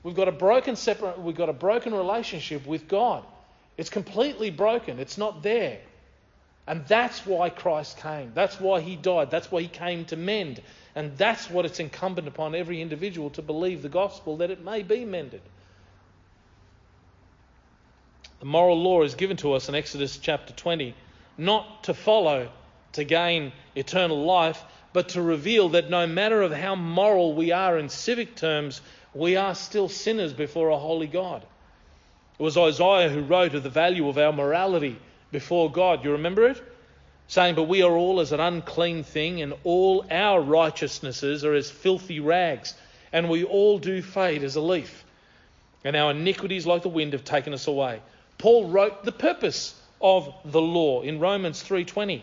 We've 0.03 0.15
got 0.15 0.29
a 0.29 0.33
broken 0.33 0.77
separate, 0.77 1.19
we've 1.19 1.35
got 1.35 1.49
a 1.49 1.55
broken 1.55 1.95
relationship 1.95 2.67
with 2.67 2.89
God. 2.89 3.25
It's 3.79 3.89
completely 3.89 4.51
broken. 4.51 5.01
It's 5.01 5.17
not 5.17 5.43
there. 5.43 5.81
And 6.67 6.87
that's 6.87 7.27
why 7.27 7.51
Christ 7.51 7.99
came. 7.99 8.33
That's 8.35 8.59
why 8.59 8.81
he 8.81 8.97
died. 8.97 9.31
That's 9.31 9.51
why 9.51 9.63
he 9.63 9.69
came 9.69 10.07
to 10.07 10.17
mend. 10.17 10.63
And 10.95 11.17
that's 11.19 11.51
what 11.51 11.67
it's 11.67 11.81
incumbent 11.81 12.27
upon 12.27 12.55
every 12.55 12.81
individual 12.81 13.31
to 13.31 13.43
believe 13.43 13.83
the 13.83 13.89
gospel 13.89 14.39
that 14.39 14.51
it 14.51 14.65
may 14.65 14.83
be 14.83 15.05
mended. 15.05 15.43
The 18.41 18.47
moral 18.47 18.81
law 18.81 19.03
is 19.03 19.15
given 19.15 19.37
to 19.39 19.53
us 19.53 19.69
in 19.69 19.75
Exodus 19.75 20.17
chapter 20.17 20.55
20, 20.55 20.95
not 21.37 21.85
to 21.85 21.95
follow 21.95 22.51
to 22.93 23.05
gain 23.05 23.53
eternal 23.75 24.25
life, 24.25 24.63
but 24.93 25.11
to 25.11 25.23
reveal 25.23 25.71
that 25.71 25.91
no 25.91 26.07
matter 26.07 26.41
of 26.43 26.53
how 26.53 26.77
moral 26.77 27.35
we 27.35 27.53
are 27.53 27.79
in 27.79 27.89
civic 27.89 28.37
terms, 28.37 28.81
we 29.13 29.37
are 29.37 29.55
still 29.55 29.89
sinners 29.89 30.33
before 30.33 30.69
a 30.71 30.79
holy 30.79 31.09
God. 31.09 31.45
It 32.39 32.43
was 32.43 32.57
Isaiah 32.57 33.11
who 33.11 33.23
wrote 33.23 33.55
of 33.55 33.63
the 33.63 33.71
value 33.71 34.09
of 34.09 34.19
our 34.19 34.33
morality 34.33 34.99
before 35.35 35.69
God. 35.69 36.05
You 36.05 36.13
remember 36.13 36.47
it? 36.47 36.63
Saying, 37.27 37.57
But 37.57 37.65
we 37.65 37.83
are 37.83 37.93
all 37.93 38.21
as 38.21 38.31
an 38.31 38.39
unclean 38.39 39.03
thing, 39.03 39.43
and 39.43 39.53
all 39.65 40.07
our 40.09 40.41
righteousnesses 40.41 41.45
are 41.45 41.55
as 41.55 41.69
filthy 41.69 42.21
rags, 42.21 42.75
and 43.13 43.29
we 43.29 43.43
all 43.43 43.81
do 43.81 44.01
fade 44.01 44.45
as 44.45 44.55
a 44.55 44.61
leaf. 44.61 45.05
And 45.85 45.97
our 45.97 46.13
iniquities, 46.13 46.67
like 46.67 46.83
the 46.83 46.89
wind, 46.89 47.15
have 47.15 47.25
taken 47.25 47.53
us 47.53 47.67
away. 47.67 48.01
Paul 48.39 48.69
wrote 48.69 49.05
the 49.05 49.11
purpose 49.11 49.75
of 50.01 50.33
the 50.45 50.63
law 50.63 51.03
in 51.03 51.19
Romans 51.19 51.61
3:20. 51.65 52.23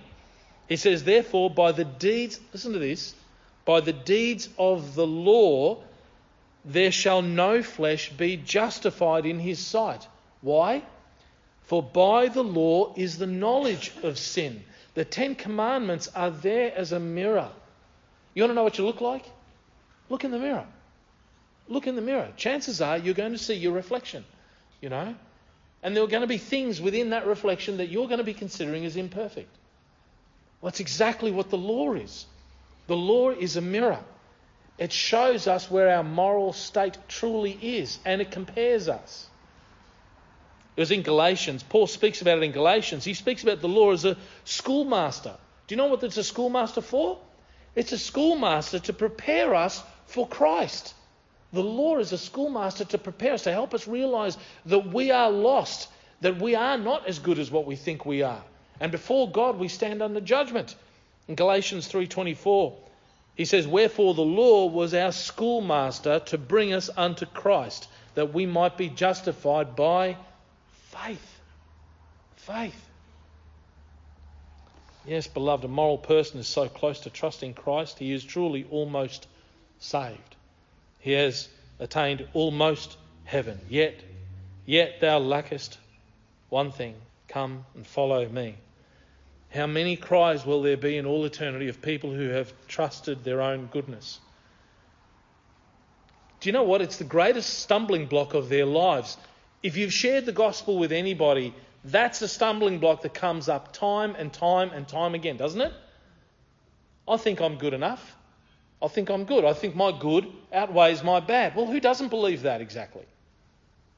He 0.70 0.78
says, 0.78 1.04
"Therefore, 1.04 1.50
by 1.50 1.74
the 1.74 1.84
deeds, 1.84 2.40
listen 2.54 2.72
to 2.72 2.80
this, 2.80 3.14
by 3.66 3.82
the 3.82 3.94
deeds 3.94 4.48
of 4.58 4.96
the 4.96 5.06
law, 5.06 5.80
there 6.64 6.94
shall 6.94 7.22
no 7.22 7.62
flesh 7.62 8.10
be 8.10 8.38
justified 8.38 9.26
in 9.26 9.40
his 9.40 9.60
sight." 9.60 10.08
Why? 10.40 10.84
For 11.72 11.82
by 11.82 12.28
the 12.28 12.44
law 12.44 12.94
is 12.98 13.18
the 13.18 13.28
knowledge 13.28 13.94
of 14.04 14.20
sin. 14.20 14.62
The 14.94 15.06
Ten 15.06 15.36
Commandments 15.36 16.10
are 16.14 16.30
there 16.30 16.76
as 16.76 16.92
a 16.92 17.00
mirror. 17.00 17.50
You 18.34 18.44
want 18.44 18.50
to 18.50 18.56
know 18.56 18.64
what 18.64 18.78
you 18.78 18.86
look 18.86 19.00
like? 19.00 19.24
Look 20.10 20.26
in 20.26 20.32
the 20.32 20.38
mirror. 20.38 20.66
Look 21.70 21.88
in 21.88 21.96
the 21.96 22.02
mirror. 22.02 22.28
Chances 22.36 22.82
are 22.82 22.98
you're 22.98 23.14
going 23.14 23.32
to 23.32 23.38
see 23.38 23.54
your 23.54 23.72
reflection, 23.72 24.26
you 24.82 24.90
know? 24.90 25.16
And 25.82 25.96
there 25.96 26.04
are 26.04 26.08
going 26.08 26.24
to 26.24 26.28
be 26.28 26.38
things 26.38 26.82
within 26.82 27.12
that 27.12 27.26
reflection 27.26 27.78
that 27.78 27.88
you're 27.88 28.08
going 28.08 28.18
to 28.18 28.26
be 28.26 28.34
considering 28.34 28.84
as 28.84 28.98
imperfect. 28.98 29.56
Well, 30.60 30.72
that's 30.72 30.82
exactly 30.82 31.32
what 31.32 31.52
the 31.52 31.58
law 31.58 31.94
is. 31.94 32.26
The 32.88 32.98
law 32.98 33.30
is 33.30 33.56
a 33.56 33.62
mirror. 33.62 34.04
It 34.78 34.92
shows 34.92 35.48
us 35.48 35.72
where 35.72 35.96
our 35.96 36.04
moral 36.04 36.52
state 36.52 36.98
truly 37.08 37.54
is, 37.62 37.98
and 38.04 38.20
it 38.20 38.30
compares 38.30 38.90
us. 38.90 39.30
It 40.76 40.80
was 40.82 40.92
in 40.92 41.02
Galatians. 41.02 41.64
Paul 41.64 41.88
speaks 41.88 42.22
about 42.22 42.38
it 42.38 42.44
in 42.44 42.52
Galatians. 42.52 43.04
He 43.04 43.14
speaks 43.14 43.44
about 43.44 43.62
the 43.62 43.68
law 43.68 43.92
as 43.92 44.06
a 44.06 44.18
schoolmaster. 44.46 45.36
Do 45.68 45.76
you 45.76 45.78
know 45.78 45.88
what 45.88 46.04
it's 46.04 46.18
a 46.18 46.24
schoolmaster 46.24 46.82
for? 46.82 47.20
It's 47.76 47.92
a 47.92 47.98
schoolmaster 47.98 48.80
to 48.80 48.94
prepare 48.94 49.54
us 49.56 49.84
for 50.06 50.28
Christ. 50.28 50.94
The 51.54 51.64
law 51.64 51.98
is 51.98 52.14
a 52.14 52.18
schoolmaster 52.18 52.86
to 52.86 52.98
prepare 52.98 53.34
us, 53.34 53.44
to 53.44 53.52
help 53.52 53.74
us 53.74 53.88
realize 53.88 54.38
that 54.66 54.88
we 54.88 55.12
are 55.12 55.30
lost, 55.30 55.90
that 56.22 56.42
we 56.42 56.56
are 56.56 56.78
not 56.78 57.08
as 57.08 57.20
good 57.20 57.40
as 57.40 57.52
what 57.52 57.66
we 57.66 57.76
think 57.76 58.06
we 58.06 58.22
are. 58.22 58.44
And 58.80 58.92
before 58.92 59.30
God 59.30 59.60
we 59.60 59.68
stand 59.68 60.02
under 60.02 60.22
judgment. 60.22 60.76
In 61.28 61.36
Galatians 61.36 61.88
3:24, 61.88 62.74
he 63.36 63.46
says, 63.46 63.68
"Wherefore 63.68 64.14
the 64.14 64.22
law 64.22 64.66
was 64.66 64.94
our 64.94 65.12
schoolmaster 65.12 66.20
to 66.20 66.38
bring 66.38 66.74
us 66.74 66.90
unto 66.96 67.26
Christ, 67.26 67.88
that 68.16 68.34
we 68.34 68.46
might 68.46 68.78
be 68.78 68.90
justified 68.90 69.76
by 69.76 70.18
Faith. 70.92 71.40
Faith. 72.36 72.90
Yes, 75.06 75.28
beloved, 75.28 75.64
a 75.66 75.68
moral 75.68 75.98
person 75.98 76.40
is 76.40 76.48
so 76.48 76.68
close 76.68 77.00
to 77.02 77.10
trusting 77.10 77.54
Christ, 77.54 77.98
he 77.98 78.12
is 78.12 78.24
truly 78.24 78.68
almost 78.70 79.28
saved. 79.80 80.36
He 81.00 81.14
has 81.14 81.48
attained 81.80 82.28
almost 82.34 82.98
heaven. 83.24 83.60
Yet, 83.70 83.96
yet 84.66 85.00
thou 85.00 85.20
lackest 85.20 85.78
one 86.50 86.72
thing 86.72 86.96
come 87.28 87.66
and 87.74 87.88
follow 87.88 88.28
me. 88.28 88.56
How 89.50 89.68
many 89.68 89.96
cries 89.96 90.46
will 90.46 90.62
there 90.62 90.78
be 90.78 90.98
in 90.98 91.06
all 91.06 91.26
eternity 91.26 91.70
of 91.70 91.82
people 91.82 92.12
who 92.12 92.30
have 92.30 92.54
trusted 92.68 93.24
their 93.24 93.42
own 93.42 93.68
goodness? 93.68 94.20
Do 96.42 96.50
you 96.50 96.54
know 96.54 96.64
what? 96.64 96.82
It's 96.82 96.98
the 96.98 97.04
greatest 97.04 97.60
stumbling 97.60 98.08
block 98.08 98.34
of 98.34 98.50
their 98.50 98.66
lives 98.66 99.18
if 99.64 99.78
you've 99.78 99.94
shared 99.94 100.26
the 100.26 100.32
gospel 100.32 100.78
with 100.78 100.92
anybody, 100.92 101.54
that's 101.84 102.22
a 102.22 102.28
stumbling 102.28 102.80
block 102.80 103.02
that 103.02 103.14
comes 103.14 103.50
up 103.50 103.74
time 103.74 104.16
and 104.18 104.32
time 104.32 104.72
and 104.72 104.88
time 104.88 105.16
again, 105.16 105.38
doesn't 105.38 105.62
it? 105.62 105.74
I 107.08 107.18
think 107.18 107.42
I'm 107.42 107.58
good 107.58 107.74
enough. 107.74 108.16
I 108.82 108.88
think 108.88 109.10
I'm 109.10 109.26
good. 109.26 109.46
I 109.46 109.54
think 109.54 109.76
my 109.76 109.92
good 109.92 110.28
outweighs 110.52 111.04
my 111.04 111.20
bad. 111.20 111.56
Well, 111.56 111.68
who 111.68 111.80
doesn't 111.80 112.10
believe 112.10 112.44
that 112.44 112.62
exactly? 112.62 113.06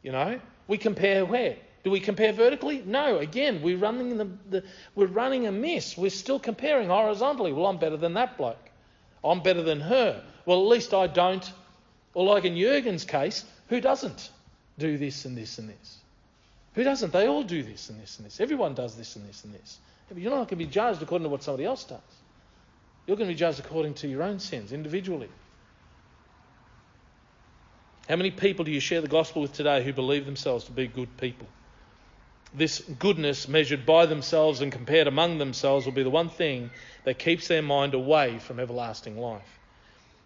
You 0.01 0.11
know, 0.11 0.39
we 0.67 0.77
compare 0.77 1.25
where? 1.25 1.55
Do 1.83 1.91
we 1.91 1.99
compare 1.99 2.33
vertically? 2.33 2.81
No. 2.85 3.17
Again, 3.17 3.61
we're 3.61 3.77
running 3.77 4.17
the, 4.17 4.29
the, 4.49 4.63
we're 4.95 5.07
running 5.07 5.47
a 5.47 5.51
miss. 5.51 5.97
We're 5.97 6.09
still 6.09 6.39
comparing 6.39 6.89
horizontally. 6.89 7.53
Well, 7.53 7.67
I'm 7.67 7.77
better 7.77 7.97
than 7.97 8.13
that 8.15 8.37
bloke. 8.37 8.69
I'm 9.23 9.41
better 9.41 9.63
than 9.63 9.79
her. 9.81 10.23
Well, 10.45 10.61
at 10.61 10.67
least 10.67 10.93
I 10.93 11.07
don't. 11.07 11.49
Or 12.13 12.25
like 12.25 12.45
in 12.45 12.55
Jurgen's 12.55 13.05
case, 13.05 13.45
who 13.69 13.79
doesn't? 13.79 14.29
Do 14.77 14.97
this 14.97 15.25
and 15.25 15.37
this 15.37 15.57
and 15.59 15.69
this. 15.69 15.97
Who 16.75 16.83
doesn't? 16.83 17.13
They 17.13 17.27
all 17.27 17.43
do 17.43 17.61
this 17.63 17.89
and 17.89 18.01
this 18.01 18.17
and 18.17 18.25
this. 18.25 18.39
Everyone 18.39 18.73
does 18.73 18.95
this 18.95 19.15
and 19.15 19.27
this 19.27 19.43
and 19.43 19.53
this. 19.53 19.77
You're 20.15 20.31
not 20.31 20.37
going 20.37 20.47
to 20.47 20.55
be 20.57 20.65
judged 20.65 21.01
according 21.01 21.23
to 21.23 21.29
what 21.29 21.43
somebody 21.43 21.65
else 21.65 21.83
does. 21.83 21.99
You're 23.05 23.17
going 23.17 23.29
to 23.29 23.33
be 23.33 23.39
judged 23.39 23.59
according 23.59 23.95
to 23.95 24.07
your 24.07 24.23
own 24.23 24.39
sins 24.39 24.71
individually. 24.71 25.29
How 28.07 28.15
many 28.15 28.31
people 28.31 28.65
do 28.65 28.71
you 28.71 28.79
share 28.79 29.01
the 29.01 29.07
gospel 29.07 29.41
with 29.41 29.53
today 29.53 29.83
who 29.83 29.93
believe 29.93 30.25
themselves 30.25 30.65
to 30.65 30.71
be 30.71 30.87
good 30.87 31.15
people? 31.17 31.47
This 32.53 32.79
goodness 32.79 33.47
measured 33.47 33.85
by 33.85 34.05
themselves 34.05 34.61
and 34.61 34.71
compared 34.71 35.07
among 35.07 35.37
themselves 35.37 35.85
will 35.85 35.93
be 35.93 36.03
the 36.03 36.09
one 36.09 36.29
thing 36.29 36.69
that 37.03 37.17
keeps 37.17 37.47
their 37.47 37.61
mind 37.61 37.93
away 37.93 38.39
from 38.39 38.59
everlasting 38.59 39.17
life. 39.17 39.59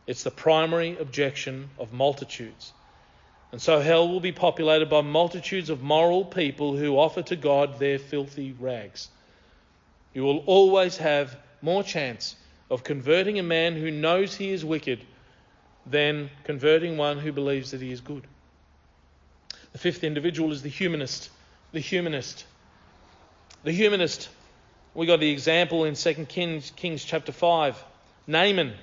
It's 0.08 0.24
the 0.24 0.32
primary 0.32 0.98
objection 0.98 1.70
of 1.78 1.94
multitudes. 1.94 2.74
And 3.58 3.62
so 3.64 3.80
hell 3.80 4.08
will 4.08 4.20
be 4.20 4.34
populated 4.34 4.88
by 4.88 5.02
multitudes 5.02 5.72
of 5.72 5.82
moral 5.82 6.24
people 6.24 6.78
who 6.78 6.96
offer 6.96 7.24
to 7.24 7.36
God 7.36 7.80
their 7.80 7.98
filthy 7.98 8.52
rags. 8.52 9.10
You 10.14 10.22
will 10.26 10.44
always 10.46 10.98
have 10.98 11.36
more 11.64 11.82
chance 11.82 12.36
of 12.70 12.84
converting 12.84 13.40
a 13.40 13.42
man 13.42 13.76
who 13.76 13.90
knows 13.90 14.36
he 14.36 14.52
is 14.52 14.64
wicked 14.64 15.04
than 15.88 16.30
converting 16.44 16.98
one 16.98 17.18
who 17.18 17.32
believes 17.32 17.72
that 17.72 17.82
he 17.82 17.92
is 17.92 18.00
good. 18.00 18.28
The 19.72 19.80
fifth 19.80 20.04
individual 20.04 20.52
is 20.52 20.62
the 20.62 20.70
humanist. 20.70 21.32
The 21.72 21.80
humanist. 21.80 22.46
The 23.64 23.72
humanist. 23.72 24.30
We 24.94 25.08
got 25.08 25.20
the 25.20 25.32
example 25.32 25.84
in 25.86 25.96
2 25.96 26.14
Kings, 26.26 26.72
Kings 26.76 27.04
chapter 27.04 27.32
5. 27.32 27.84
Naaman, 28.28 28.76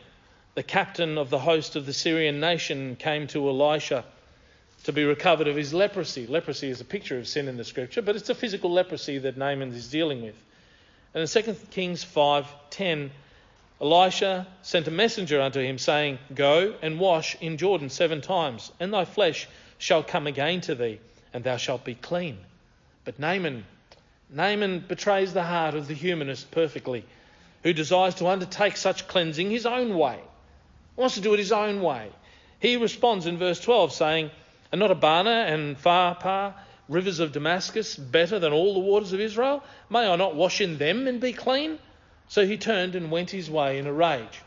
the 0.56 0.64
captain 0.64 1.16
of 1.16 1.30
the 1.30 1.38
host 1.38 1.76
of 1.76 1.86
the 1.86 1.92
Syrian 1.92 2.40
nation, 2.40 2.96
came 2.96 3.28
to 3.28 3.48
Elisha 3.48 4.04
to 4.84 4.92
be 4.92 5.04
recovered 5.04 5.48
of 5.48 5.56
his 5.56 5.74
leprosy. 5.74 6.26
Leprosy 6.26 6.68
is 6.68 6.80
a 6.80 6.84
picture 6.84 7.18
of 7.18 7.26
sin 7.26 7.48
in 7.48 7.56
the 7.56 7.64
scripture, 7.64 8.02
but 8.02 8.16
it's 8.16 8.28
a 8.28 8.34
physical 8.34 8.70
leprosy 8.70 9.18
that 9.18 9.36
Naaman 9.36 9.72
is 9.72 9.88
dealing 9.88 10.22
with. 10.22 10.36
And 11.14 11.22
in 11.22 11.26
2 11.26 11.70
Kings 11.70 12.04
5:10, 12.04 13.10
Elisha 13.80 14.46
sent 14.62 14.86
a 14.86 14.90
messenger 14.90 15.40
unto 15.40 15.60
him, 15.60 15.78
saying, 15.78 16.18
Go 16.34 16.74
and 16.82 17.00
wash 17.00 17.36
in 17.40 17.56
Jordan 17.56 17.88
seven 17.90 18.20
times, 18.20 18.70
and 18.78 18.92
thy 18.92 19.04
flesh 19.04 19.48
shall 19.78 20.02
come 20.02 20.26
again 20.26 20.60
to 20.62 20.74
thee, 20.74 21.00
and 21.32 21.42
thou 21.42 21.56
shalt 21.56 21.84
be 21.84 21.94
clean. 21.94 22.38
But 23.04 23.18
Naaman, 23.18 23.64
Naaman 24.30 24.80
betrays 24.80 25.32
the 25.32 25.42
heart 25.42 25.74
of 25.74 25.88
the 25.88 25.94
humanist 25.94 26.50
perfectly, 26.50 27.04
who 27.62 27.72
desires 27.72 28.16
to 28.16 28.26
undertake 28.26 28.76
such 28.76 29.08
cleansing 29.08 29.50
his 29.50 29.66
own 29.66 29.96
way, 29.96 30.18
wants 30.94 31.14
to 31.14 31.20
do 31.20 31.32
it 31.32 31.38
his 31.38 31.52
own 31.52 31.80
way. 31.82 32.10
He 32.60 32.76
responds 32.76 33.26
in 33.26 33.38
verse 33.38 33.60
12, 33.60 33.92
saying, 33.92 34.30
are 34.74 34.76
not 34.76 34.90
Abana 34.90 35.46
and 35.46 35.78
Pharpar, 35.78 36.52
rivers 36.88 37.20
of 37.20 37.30
Damascus, 37.30 37.94
better 37.94 38.40
than 38.40 38.52
all 38.52 38.74
the 38.74 38.80
waters 38.80 39.12
of 39.12 39.20
Israel? 39.20 39.62
May 39.88 40.00
I 40.00 40.16
not 40.16 40.34
wash 40.34 40.60
in 40.60 40.78
them 40.78 41.06
and 41.06 41.20
be 41.20 41.32
clean? 41.32 41.78
So 42.26 42.44
he 42.44 42.56
turned 42.56 42.96
and 42.96 43.08
went 43.08 43.30
his 43.30 43.48
way 43.48 43.78
in 43.78 43.86
a 43.86 43.92
rage. 43.92 44.42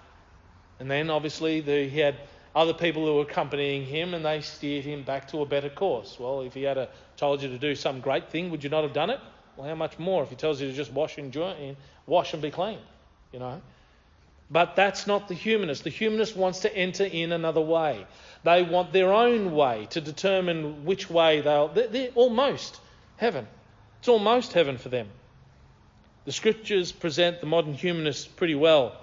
And 0.82 0.92
then 0.92 1.10
obviously 1.10 1.62
the, 1.62 1.88
he 1.88 2.00
had 2.00 2.18
other 2.54 2.74
people 2.74 3.06
who 3.06 3.16
were 3.16 3.22
accompanying 3.22 3.86
him 3.86 4.14
and 4.14 4.26
they 4.26 4.42
steered 4.42 4.84
him 4.84 5.04
back 5.04 5.30
to 5.30 5.44
a 5.44 5.46
better 5.46 5.70
course. 5.70 6.18
Well, 6.20 6.42
if 6.42 6.54
he 6.54 6.64
had 6.64 6.78
a, 6.78 6.90
told 7.16 7.42
you 7.42 7.48
to 7.48 7.58
do 7.58 7.74
some 7.74 8.02
great 8.02 8.30
thing, 8.30 8.50
would 8.52 8.66
you 8.66 8.70
not 8.70 8.84
have 8.84 8.94
done 8.94 9.10
it? 9.10 9.22
Well, 9.56 9.70
how 9.70 9.76
much 9.76 9.98
more 9.98 10.24
if 10.24 10.30
he 10.30 10.36
tells 10.36 10.60
you 10.60 10.68
to 10.68 10.74
just 10.74 10.92
wash 10.92 11.18
and, 11.18 11.32
join, 11.32 11.78
wash 12.06 12.34
and 12.34 12.42
be 12.42 12.52
clean? 12.52 12.80
You 13.32 13.40
know? 13.40 13.62
But 14.50 14.76
that's 14.76 15.08
not 15.08 15.28
the 15.28 15.34
humanist. 15.34 15.84
The 15.84 15.90
humanist 15.90 16.36
wants 16.36 16.60
to 16.60 16.74
enter 16.76 17.04
in 17.04 17.32
another 17.32 17.62
way. 17.62 18.06
They 18.44 18.64
want 18.64 18.94
their 18.94 19.12
own 19.12 19.54
way 19.54 19.88
to 19.90 20.00
determine 20.00 20.86
which 20.86 21.10
way 21.10 21.42
they'll. 21.42 21.68
They're, 21.68 22.10
almost 22.16 22.80
heaven. 23.18 23.48
It's 24.00 24.08
almost 24.08 24.54
heaven 24.54 24.78
for 24.78 24.90
them. 24.90 25.10
The 26.26 26.32
scriptures 26.32 26.92
present 26.92 27.42
the 27.42 27.48
modern 27.48 27.74
humanist 27.74 28.36
pretty 28.38 28.56
well. 28.56 28.96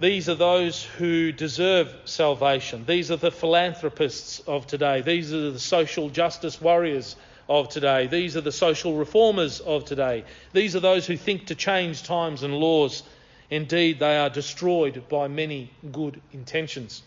These 0.00 0.28
are 0.28 0.34
those 0.34 0.82
who 0.82 1.32
deserve 1.32 1.94
salvation. 2.04 2.84
These 2.86 3.10
are 3.10 3.16
the 3.16 3.30
philanthropists 3.30 4.40
of 4.40 4.66
today. 4.66 5.00
These 5.00 5.32
are 5.32 5.52
the 5.52 5.60
social 5.60 6.10
justice 6.10 6.60
warriors 6.60 7.16
of 7.48 7.68
today. 7.68 8.08
These 8.08 8.36
are 8.36 8.40
the 8.40 8.52
social 8.52 8.96
reformers 8.96 9.60
of 9.60 9.84
today. 9.84 10.24
These 10.52 10.74
are 10.74 10.80
those 10.80 11.06
who 11.06 11.16
think 11.16 11.46
to 11.46 11.54
change 11.54 12.02
times 12.02 12.42
and 12.42 12.54
laws. 12.54 13.04
Indeed, 13.50 13.98
they 13.98 14.16
are 14.16 14.30
destroyed 14.30 15.08
by 15.08 15.28
many 15.28 15.70
good 15.90 16.20
intentions. 16.32 17.02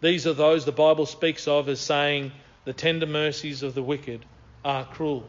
These 0.00 0.26
are 0.26 0.32
those 0.32 0.64
the 0.64 0.72
Bible 0.72 1.06
speaks 1.06 1.48
of 1.48 1.68
as 1.68 1.80
saying, 1.80 2.32
the 2.64 2.72
tender 2.72 3.06
mercies 3.06 3.62
of 3.62 3.74
the 3.74 3.82
wicked 3.82 4.24
are 4.64 4.84
cruel. 4.84 5.28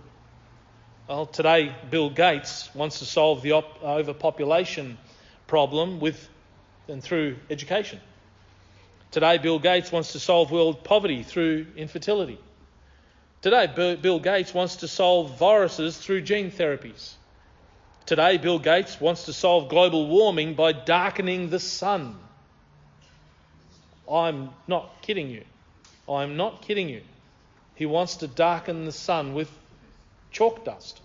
Well, 1.08 1.26
today, 1.26 1.76
Bill 1.90 2.10
Gates 2.10 2.70
wants 2.76 3.00
to 3.00 3.06
solve 3.06 3.42
the 3.42 3.54
op- 3.54 3.84
overpopulation 3.84 4.98
problem 5.48 6.00
with 6.00 6.30
and 6.88 7.02
through 7.02 7.38
education. 7.50 8.00
Today, 9.12 9.40
Bill 9.40 9.58
Gates 9.58 9.92
wants 9.92 10.12
to 10.12 10.20
solve 10.20 10.52
world 10.52 10.84
poverty 10.84 11.24
through 11.24 11.66
infertility. 11.76 12.38
Today, 13.42 13.96
Bill 14.02 14.20
Gates 14.20 14.54
wants 14.54 14.78
to 14.78 14.88
solve 14.88 15.40
viruses 15.40 15.98
through 15.98 16.22
gene 16.22 16.52
therapies. 16.52 17.14
Today, 18.10 18.40
Bill 18.40 18.58
Gates 18.58 19.00
wants 19.00 19.26
to 19.26 19.34
solve 19.34 19.70
global 19.70 20.08
warming 20.08 20.56
by 20.56 20.72
darkening 20.72 21.52
the 21.52 21.60
sun. 21.60 22.16
I'm 24.12 24.50
not 24.68 25.04
kidding 25.04 25.30
you. 25.30 25.44
I'm 26.10 26.36
not 26.36 26.64
kidding 26.64 26.90
you. 26.90 27.04
He 27.76 27.86
wants 27.86 28.16
to 28.16 28.28
darken 28.28 28.86
the 28.86 28.92
sun 28.92 29.36
with 29.36 29.52
chalk 30.32 30.66
dust. 30.66 31.00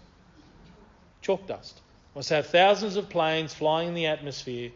Chalk 1.21 1.47
dust 1.47 1.79
wants 2.15 2.29
to 2.29 2.37
have 2.37 2.47
thousands 2.47 2.97
of 2.97 3.11
planes 3.11 3.53
flying 3.53 3.89
in 3.89 3.95
the 3.95 4.07
atmosphere 4.07 4.71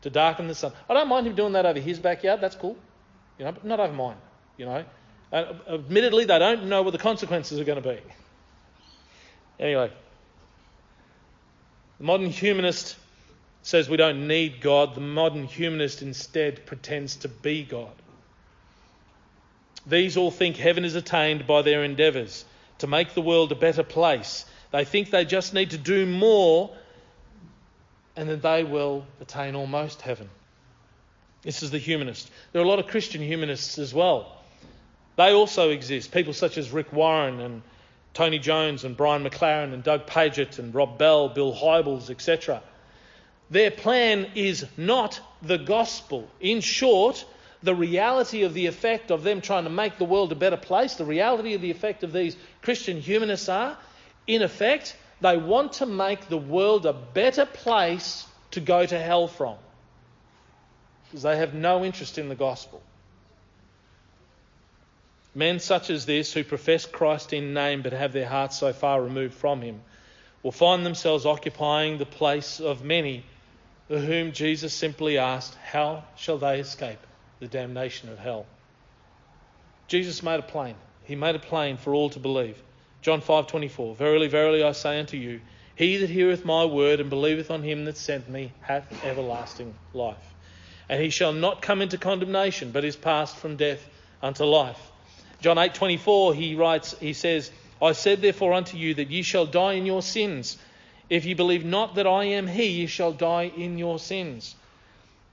to 0.00 0.08
darken 0.08 0.48
the 0.48 0.54
sun. 0.54 0.72
I 0.88 0.94
don't 0.94 1.08
mind 1.08 1.26
him 1.26 1.34
doing 1.34 1.52
that 1.52 1.66
over 1.66 1.78
his 1.78 1.98
backyard. 1.98 2.40
That's 2.40 2.56
cool, 2.56 2.78
you 3.38 3.44
know, 3.44 3.52
but 3.52 3.66
not 3.66 3.80
over 3.80 3.92
mine. 3.92 4.16
You 4.56 4.64
know, 4.64 4.84
uh, 5.30 5.52
admittedly, 5.68 6.24
they 6.24 6.38
don't 6.38 6.70
know 6.70 6.80
what 6.80 6.92
the 6.92 6.98
consequences 6.98 7.60
are 7.60 7.64
going 7.64 7.82
to 7.82 7.86
be. 7.86 8.00
Anyway, 9.60 9.90
the 11.98 12.04
modern 12.04 12.30
humanist 12.30 12.96
says 13.62 13.88
we 13.88 13.96
don't 13.96 14.28
need 14.28 14.60
God. 14.60 14.94
The 14.94 15.00
modern 15.00 15.44
humanist 15.44 16.02
instead 16.02 16.66
pretends 16.66 17.16
to 17.16 17.28
be 17.28 17.64
God. 17.64 17.92
These 19.86 20.16
all 20.16 20.30
think 20.30 20.56
heaven 20.56 20.84
is 20.84 20.94
attained 20.94 21.46
by 21.46 21.62
their 21.62 21.84
endeavours 21.84 22.44
to 22.78 22.86
make 22.86 23.14
the 23.14 23.22
world 23.22 23.52
a 23.52 23.56
better 23.56 23.82
place 23.82 24.44
they 24.76 24.84
think 24.84 25.10
they 25.10 25.24
just 25.24 25.54
need 25.54 25.70
to 25.70 25.78
do 25.78 26.06
more 26.06 26.70
and 28.16 28.28
then 28.28 28.40
they 28.40 28.64
will 28.64 29.06
attain 29.20 29.54
almost 29.54 30.02
heaven. 30.02 30.28
This 31.42 31.62
is 31.62 31.70
the 31.70 31.78
humanist. 31.78 32.30
There 32.52 32.60
are 32.60 32.64
a 32.64 32.68
lot 32.68 32.78
of 32.78 32.86
Christian 32.86 33.22
humanists 33.22 33.78
as 33.78 33.94
well. 33.94 34.36
They 35.16 35.32
also 35.32 35.70
exist. 35.70 36.12
People 36.12 36.32
such 36.32 36.58
as 36.58 36.70
Rick 36.70 36.92
Warren 36.92 37.40
and 37.40 37.62
Tony 38.16 38.38
Jones 38.38 38.84
and 38.84 38.96
Brian 38.96 39.22
McLaren 39.22 39.74
and 39.74 39.82
Doug 39.82 40.06
Pagitt 40.06 40.58
and 40.58 40.74
Rob 40.74 40.96
Bell, 40.96 41.28
Bill 41.28 41.54
Hybels, 41.54 42.08
etc. 42.08 42.62
Their 43.50 43.70
plan 43.70 44.28
is 44.34 44.64
not 44.78 45.20
the 45.42 45.58
gospel. 45.58 46.26
In 46.40 46.62
short, 46.62 47.26
the 47.62 47.74
reality 47.74 48.44
of 48.44 48.54
the 48.54 48.66
effect 48.68 49.10
of 49.10 49.22
them 49.22 49.42
trying 49.42 49.64
to 49.64 49.70
make 49.70 49.98
the 49.98 50.06
world 50.06 50.32
a 50.32 50.34
better 50.34 50.56
place, 50.56 50.94
the 50.94 51.04
reality 51.04 51.52
of 51.52 51.60
the 51.60 51.70
effect 51.70 52.04
of 52.04 52.14
these 52.14 52.38
Christian 52.62 53.02
humanists 53.02 53.50
are 53.50 53.76
in 54.26 54.40
effect, 54.40 54.96
they 55.20 55.36
want 55.36 55.74
to 55.74 55.86
make 55.86 56.28
the 56.30 56.38
world 56.38 56.86
a 56.86 56.94
better 56.94 57.44
place 57.44 58.26
to 58.52 58.60
go 58.60 58.86
to 58.86 58.98
hell 58.98 59.28
from. 59.28 59.56
Because 61.04 61.22
they 61.22 61.36
have 61.36 61.52
no 61.52 61.84
interest 61.84 62.16
in 62.16 62.30
the 62.30 62.34
gospel. 62.34 62.82
Men 65.36 65.60
such 65.60 65.90
as 65.90 66.06
this, 66.06 66.32
who 66.32 66.42
profess 66.42 66.86
Christ 66.86 67.34
in 67.34 67.52
name 67.52 67.82
but 67.82 67.92
have 67.92 68.14
their 68.14 68.26
hearts 68.26 68.56
so 68.56 68.72
far 68.72 69.02
removed 69.02 69.34
from 69.34 69.60
him, 69.60 69.82
will 70.42 70.50
find 70.50 70.86
themselves 70.86 71.26
occupying 71.26 71.98
the 71.98 72.06
place 72.06 72.58
of 72.58 72.82
many 72.82 73.22
for 73.86 73.98
whom 73.98 74.32
Jesus 74.32 74.72
simply 74.72 75.18
asked, 75.18 75.54
How 75.56 76.04
shall 76.16 76.38
they 76.38 76.58
escape 76.58 77.00
the 77.38 77.48
damnation 77.48 78.08
of 78.08 78.18
hell? 78.18 78.46
Jesus 79.88 80.22
made 80.22 80.38
it 80.38 80.48
plain. 80.48 80.74
He 81.04 81.16
made 81.16 81.34
it 81.34 81.42
plain 81.42 81.76
for 81.76 81.92
all 81.92 82.08
to 82.08 82.18
believe. 82.18 82.62
John 83.02 83.20
5:24 83.20 83.94
Verily 83.94 84.28
verily 84.28 84.64
I 84.64 84.72
say 84.72 84.98
unto 84.98 85.18
you 85.18 85.42
he 85.74 85.98
that 85.98 86.08
heareth 86.08 86.46
my 86.46 86.64
word 86.64 86.98
and 86.98 87.10
believeth 87.10 87.50
on 87.50 87.62
him 87.62 87.84
that 87.84 87.98
sent 87.98 88.26
me 88.30 88.52
hath 88.62 89.04
everlasting 89.04 89.74
life 89.92 90.34
and 90.88 91.02
he 91.02 91.10
shall 91.10 91.34
not 91.34 91.60
come 91.60 91.82
into 91.82 91.98
condemnation 91.98 92.70
but 92.70 92.86
is 92.86 92.96
passed 92.96 93.36
from 93.36 93.56
death 93.56 93.86
unto 94.22 94.44
life 94.44 94.80
John 95.40 95.56
8:24 95.56 96.34
he 96.34 96.54
writes 96.54 96.98
he 96.98 97.12
says 97.12 97.50
I 97.80 97.92
said 97.92 98.22
therefore 98.22 98.54
unto 98.54 98.76
you 98.76 98.94
that 98.94 99.10
ye 99.10 99.22
shall 99.22 99.46
die 99.46 99.74
in 99.74 99.86
your 99.86 100.02
sins 100.02 100.56
if 101.08 101.24
ye 101.24 101.34
believe 101.34 101.64
not 101.64 101.94
that 101.96 102.06
I 102.06 102.24
am 102.24 102.46
he 102.46 102.66
ye 102.66 102.86
shall 102.86 103.12
die 103.12 103.52
in 103.56 103.78
your 103.78 103.98
sins 103.98 104.54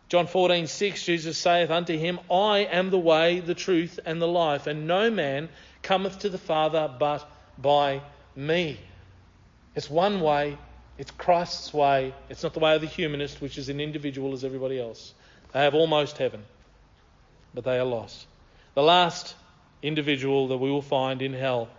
John 0.09 0.27
14:6 0.27 1.03
Jesus 1.05 1.37
saith 1.37 1.71
unto 1.71 1.97
him 1.97 2.19
I 2.29 2.59
am 2.59 2.89
the 2.89 2.99
way 2.99 3.39
the 3.39 3.55
truth 3.55 3.99
and 4.05 4.21
the 4.21 4.27
life 4.27 4.67
and 4.67 4.87
no 4.87 5.09
man 5.09 5.49
cometh 5.81 6.19
to 6.19 6.29
the 6.29 6.37
father 6.37 6.93
but 6.99 7.29
by 7.57 8.01
me. 8.35 8.79
It's 9.75 9.89
one 9.89 10.21
way, 10.21 10.57
it's 10.97 11.11
Christ's 11.11 11.73
way, 11.73 12.13
it's 12.29 12.43
not 12.43 12.53
the 12.53 12.59
way 12.59 12.75
of 12.75 12.81
the 12.81 12.87
humanist, 12.87 13.41
which 13.41 13.57
is 13.57 13.69
an 13.69 13.79
individual 13.79 14.33
as 14.33 14.43
everybody 14.43 14.79
else. 14.79 15.13
They 15.51 15.61
have 15.61 15.75
almost 15.75 16.17
heaven, 16.17 16.43
but 17.53 17.63
they 17.63 17.77
are 17.77 17.85
lost. 17.85 18.25
The 18.75 18.83
last 18.83 19.35
individual 19.83 20.47
that 20.47 20.57
we 20.57 20.71
will 20.71 20.81
find 20.81 21.21
in 21.21 21.33
hell 21.33 21.69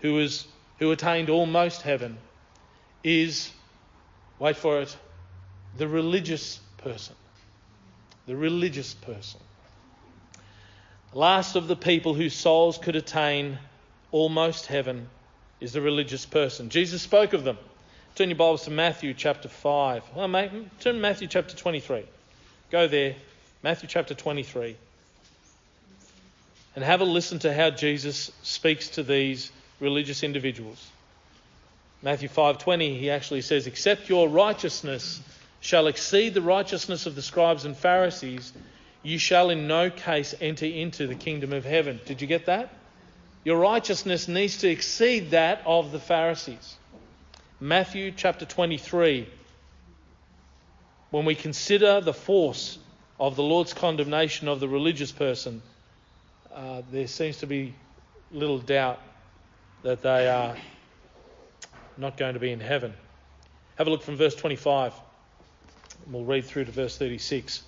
who, 0.00 0.18
is, 0.18 0.46
who 0.78 0.90
attained 0.90 1.30
almost 1.30 1.80
heaven 1.82 2.18
is, 3.02 3.50
wait 4.38 4.56
for 4.56 4.80
it, 4.80 4.94
the 5.78 5.88
religious 5.88 6.60
person. 6.78 7.14
The 8.26 8.36
religious 8.36 8.92
person. 8.94 9.40
Last 11.14 11.56
of 11.56 11.68
the 11.68 11.76
people 11.76 12.14
whose 12.14 12.34
souls 12.34 12.78
could 12.78 12.96
attain 12.96 13.58
almost 14.10 14.66
heaven 14.66 15.08
is 15.60 15.72
the 15.72 15.80
religious 15.80 16.26
person. 16.26 16.68
Jesus 16.68 17.02
spoke 17.02 17.32
of 17.32 17.44
them. 17.44 17.58
Turn 18.14 18.28
your 18.28 18.36
Bibles 18.36 18.64
to 18.64 18.70
Matthew 18.70 19.14
chapter 19.14 19.48
5. 19.48 20.02
Well, 20.14 20.28
turn 20.28 20.70
to 20.80 20.92
Matthew 20.94 21.28
chapter 21.28 21.56
23. 21.56 22.04
Go 22.70 22.88
there, 22.88 23.14
Matthew 23.62 23.88
chapter 23.88 24.14
23. 24.14 24.76
And 26.74 26.84
have 26.84 27.00
a 27.00 27.04
listen 27.04 27.38
to 27.40 27.52
how 27.52 27.70
Jesus 27.70 28.30
speaks 28.42 28.88
to 28.90 29.02
these 29.02 29.50
religious 29.80 30.22
individuals. 30.22 30.90
Matthew 32.02 32.28
5:20 32.28 32.98
he 32.98 33.10
actually 33.10 33.42
says 33.42 33.66
except 33.66 34.08
your 34.08 34.28
righteousness 34.28 35.20
shall 35.60 35.86
exceed 35.86 36.34
the 36.34 36.42
righteousness 36.42 37.06
of 37.06 37.14
the 37.14 37.22
scribes 37.22 37.64
and 37.64 37.76
Pharisees 37.76 38.52
you 39.02 39.18
shall 39.18 39.50
in 39.50 39.66
no 39.66 39.90
case 39.90 40.34
enter 40.40 40.66
into 40.66 41.06
the 41.06 41.14
kingdom 41.14 41.52
of 41.52 41.64
heaven. 41.64 42.00
Did 42.04 42.20
you 42.20 42.26
get 42.26 42.46
that? 42.46 42.72
Your 43.44 43.58
righteousness 43.58 44.28
needs 44.28 44.58
to 44.58 44.68
exceed 44.68 45.32
that 45.32 45.62
of 45.66 45.90
the 45.90 45.98
Pharisees. 45.98 46.76
Matthew 47.58 48.12
chapter 48.12 48.44
23. 48.44 49.28
When 51.10 51.24
we 51.24 51.34
consider 51.34 52.00
the 52.00 52.14
force 52.14 52.78
of 53.18 53.34
the 53.34 53.42
Lord's 53.42 53.74
condemnation 53.74 54.48
of 54.48 54.60
the 54.60 54.68
religious 54.68 55.10
person, 55.10 55.62
uh, 56.54 56.82
there 56.90 57.06
seems 57.06 57.38
to 57.38 57.46
be 57.46 57.74
little 58.30 58.58
doubt 58.58 59.00
that 59.82 60.02
they 60.02 60.28
are 60.28 60.56
not 61.96 62.16
going 62.16 62.34
to 62.34 62.40
be 62.40 62.52
in 62.52 62.60
heaven. 62.60 62.94
Have 63.76 63.86
a 63.86 63.90
look 63.90 64.02
from 64.02 64.16
verse 64.16 64.34
25. 64.34 64.92
We'll 66.10 66.24
read 66.24 66.44
through 66.44 66.66
to 66.66 66.72
verse 66.72 66.96
36 66.98 67.62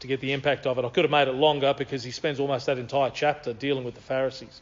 to 0.00 0.06
get 0.06 0.20
the 0.20 0.32
impact 0.32 0.66
of 0.66 0.78
it. 0.78 0.84
I 0.84 0.88
could 0.88 1.04
have 1.04 1.10
made 1.10 1.28
it 1.28 1.34
longer 1.34 1.74
because 1.76 2.02
he 2.02 2.10
spends 2.10 2.40
almost 2.40 2.66
that 2.66 2.78
entire 2.78 3.10
chapter 3.10 3.52
dealing 3.52 3.84
with 3.84 3.94
the 3.94 4.00
Pharisees. 4.00 4.60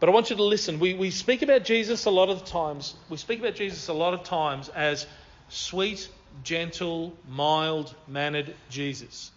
But 0.00 0.08
I 0.08 0.12
want 0.12 0.30
you 0.30 0.36
to 0.36 0.44
listen. 0.44 0.78
We, 0.78 0.94
we 0.94 1.10
speak 1.10 1.42
about 1.42 1.64
Jesus 1.64 2.04
a 2.04 2.10
lot 2.10 2.28
of 2.28 2.44
times. 2.44 2.94
We 3.08 3.16
speak 3.16 3.40
about 3.40 3.56
Jesus 3.56 3.88
a 3.88 3.92
lot 3.92 4.14
of 4.14 4.22
times 4.22 4.68
as 4.68 5.06
sweet 5.48 6.08
gentle, 6.44 7.16
mild 7.28 7.94
mannered 8.06 8.54
Jesus. 8.70 9.32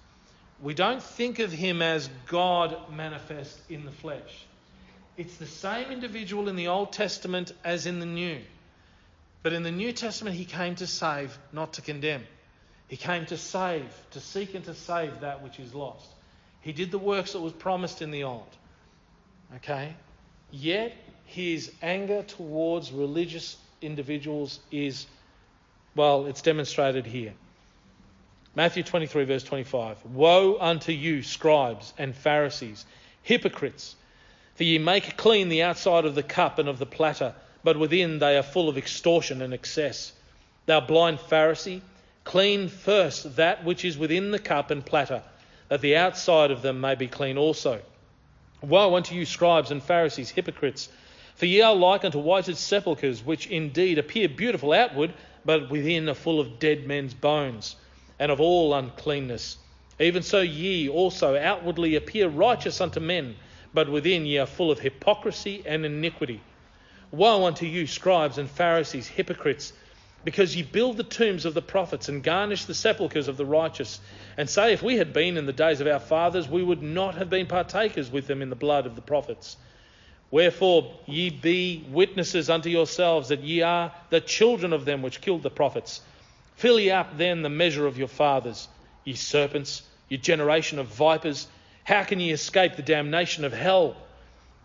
We 0.62 0.74
don't 0.76 1.02
think 1.02 1.40
of 1.40 1.52
him 1.52 1.82
as 1.82 2.10
God 2.28 2.78
manifest 2.92 3.60
in 3.70 3.84
the 3.84 3.92
flesh. 3.92 4.46
It's 5.18 5.38
the 5.38 5.48
same 5.48 5.92
individual 5.92 6.50
in 6.50 6.56
the 6.56 6.68
Old 6.68 6.94
Testament 6.94 7.52
as 7.64 7.86
in 7.86 8.00
the 8.00 8.06
New. 8.06 8.40
But 9.44 9.54
in 9.54 9.64
the 9.64 9.72
New 9.72 9.92
Testament, 9.92 10.36
he 10.36 10.46
came 10.46 10.76
to 10.76 10.88
save, 10.88 11.38
not 11.52 11.74
to 11.74 11.82
condemn. 11.82 12.24
He 12.88 12.98
came 12.98 13.26
to 13.28 13.38
save, 13.38 13.86
to 14.12 14.20
seek 14.20 14.54
and 14.54 14.64
to 14.66 14.76
save 14.76 15.22
that 15.22 15.42
which 15.42 15.60
is 15.60 15.74
lost. 15.74 16.08
He 16.62 16.74
did 16.74 16.92
the 16.92 17.00
works 17.00 17.34
that 17.34 17.40
was 17.40 17.54
promised 17.54 18.02
in 18.02 18.12
the 18.12 18.24
Old. 18.24 18.56
Okay? 19.56 19.96
Yet 20.52 20.94
his 21.26 21.72
anger 21.82 22.22
towards 22.24 22.92
religious 22.92 23.58
individuals 23.82 24.60
is, 24.72 25.08
well, 25.96 26.28
it's 26.28 26.42
demonstrated 26.42 27.06
here. 27.08 27.34
Matthew 28.54 28.84
23, 28.84 29.24
verse 29.24 29.44
25. 29.44 30.06
Woe 30.08 30.58
unto 30.60 30.92
you, 30.92 31.24
scribes 31.24 31.94
and 31.98 32.14
Pharisees, 32.14 32.86
hypocrites! 33.24 33.96
For 34.56 34.66
ye 34.66 34.78
make 34.78 35.16
clean 35.16 35.48
the 35.48 35.64
outside 35.64 36.04
of 36.04 36.16
the 36.16 36.24
cup 36.24 36.60
and 36.60 36.68
of 36.68 36.78
the 36.78 36.86
platter, 36.86 37.34
but 37.64 37.80
within 37.80 38.20
they 38.20 38.38
are 38.38 38.44
full 38.44 38.68
of 38.68 38.78
extortion 38.78 39.42
and 39.42 39.54
excess. 39.54 40.12
Thou 40.66 40.82
blind 40.82 41.20
Pharisee, 41.20 41.80
clean 42.26 42.68
first 42.68 43.38
that 43.38 43.64
which 43.64 43.86
is 43.86 43.98
within 43.98 44.32
the 44.32 44.40
cup 44.40 44.70
and 44.70 44.86
platter, 44.86 45.24
that 45.70 45.80
the 45.80 45.96
outside 45.96 46.52
of 46.52 46.62
them 46.62 46.82
may 46.82 46.96
be 46.96 47.08
clean 47.08 47.38
also. 47.38 47.82
Woe 48.62 48.96
unto 48.96 49.16
you, 49.16 49.26
scribes 49.26 49.72
and 49.72 49.82
Pharisees, 49.82 50.30
hypocrites! 50.30 50.90
For 51.36 51.46
ye 51.46 51.62
are 51.62 51.74
like 51.74 52.04
unto 52.04 52.20
whited 52.20 52.58
sepulchres, 52.58 53.24
which 53.24 53.48
indeed 53.48 53.98
appear 53.98 54.28
beautiful 54.28 54.74
outward, 54.74 55.14
but 55.46 55.70
within 55.70 56.10
are 56.10 56.14
full 56.14 56.42
of 56.42 56.60
dead 56.60 56.86
men's 56.86 57.14
bones, 57.14 57.78
and 58.22 58.32
of 58.32 58.40
all 58.40 58.76
uncleanness. 58.76 59.58
Even 60.00 60.22
so 60.22 60.42
ye 60.42 60.88
also 60.88 61.36
outwardly 61.36 61.96
appear 61.96 62.28
righteous 62.28 62.80
unto 62.80 63.00
men, 63.00 63.36
but 63.74 63.90
within 63.90 64.28
ye 64.28 64.38
are 64.38 64.46
full 64.46 64.70
of 64.70 64.78
hypocrisy 64.80 65.64
and 65.66 65.84
iniquity. 65.84 66.40
Woe 67.10 67.46
unto 67.46 67.66
you, 67.66 67.88
scribes 67.88 68.38
and 68.38 68.48
Pharisees, 68.48 69.08
hypocrites! 69.08 69.74
because 70.24 70.56
ye 70.56 70.62
build 70.62 70.98
the 70.98 71.04
tombs 71.04 71.46
of 71.46 71.56
the 71.56 71.64
prophets 71.64 72.10
and 72.10 72.22
garnish 72.22 72.66
the 72.66 72.76
sepulchres 72.76 73.28
of 73.28 73.38
the 73.38 73.46
righteous, 73.46 74.00
and 74.38 74.48
say, 74.48 74.72
If 74.72 74.84
we 74.84 74.98
had 74.98 75.14
been 75.14 75.36
in 75.36 75.48
the 75.48 75.52
days 75.52 75.82
of 75.82 75.88
our 75.88 76.00
fathers, 76.00 76.48
we 76.48 76.62
would 76.62 76.84
not 76.84 77.16
have 77.16 77.32
been 77.32 77.48
partakers 77.48 78.12
with 78.12 78.28
them 78.28 78.44
in 78.44 78.52
the 78.52 78.56
blood 78.56 78.86
of 78.86 78.96
the 78.96 79.02
prophets. 79.02 79.58
Wherefore 80.30 80.94
ye 81.08 81.32
be 81.32 81.84
witnesses 81.90 82.52
unto 82.52 82.70
yourselves 82.70 83.30
that 83.30 83.42
ye 83.42 83.64
are 83.64 83.92
the 84.12 84.22
children 84.22 84.74
of 84.74 84.86
them 84.86 85.02
which 85.02 85.22
killed 85.22 85.42
the 85.42 85.50
prophets. 85.50 86.02
Fill 86.62 86.80
ye 86.80 86.92
up 86.92 87.18
then 87.18 87.42
the 87.42 87.50
measure 87.50 87.88
of 87.88 87.98
your 87.98 88.08
fathers, 88.08 88.68
ye 89.04 89.16
serpents, 89.16 89.82
ye 90.10 90.18
generation 90.18 90.78
of 90.78 90.86
vipers. 90.86 91.48
How 91.86 92.04
can 92.04 92.20
ye 92.20 92.30
escape 92.30 92.76
the 92.76 92.84
damnation 92.84 93.46
of 93.46 93.52
hell? 93.52 93.96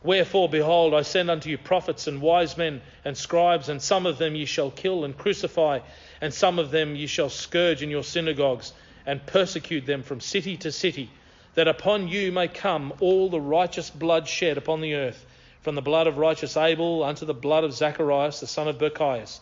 Wherefore, 0.03 0.47
behold, 0.51 0.93
I 0.93 1.01
send 1.01 1.31
unto 1.31 1.49
you 1.49 1.57
prophets 1.57 2.07
and 2.07 2.21
wise 2.21 2.59
men 2.59 2.83
and 3.03 3.17
scribes, 3.17 3.71
and 3.71 3.81
some 3.81 4.05
of 4.05 4.19
them 4.19 4.35
ye 4.35 4.45
shall 4.45 4.71
kill 4.71 5.07
and 5.07 5.17
crucify, 5.17 5.79
and 6.21 6.35
some 6.35 6.59
of 6.59 6.71
them 6.71 6.97
ye 6.97 7.07
shall 7.07 7.31
scourge 7.31 7.83
in 7.83 7.89
your 7.89 8.05
synagogues, 8.05 8.75
and 9.07 9.25
persecute 9.25 9.87
them 9.87 10.03
from 10.03 10.21
city 10.21 10.59
to 10.59 10.73
city, 10.73 11.09
that 11.55 11.67
upon 11.67 12.09
you 12.09 12.31
may 12.31 12.47
come 12.47 12.93
all 13.01 13.31
the 13.31 13.41
righteous 13.41 13.89
blood 13.89 14.29
shed 14.29 14.59
upon 14.59 14.83
the 14.83 14.93
earth, 14.97 15.25
from 15.63 15.75
the 15.75 15.81
blood 15.81 16.07
of 16.07 16.19
righteous 16.19 16.59
Abel 16.59 17.03
unto 17.03 17.25
the 17.25 17.33
blood 17.33 17.65
of 17.65 17.73
Zacharias 17.73 18.41
the 18.41 18.47
son 18.47 18.69
of 18.69 18.77
Barachias, 18.77 19.41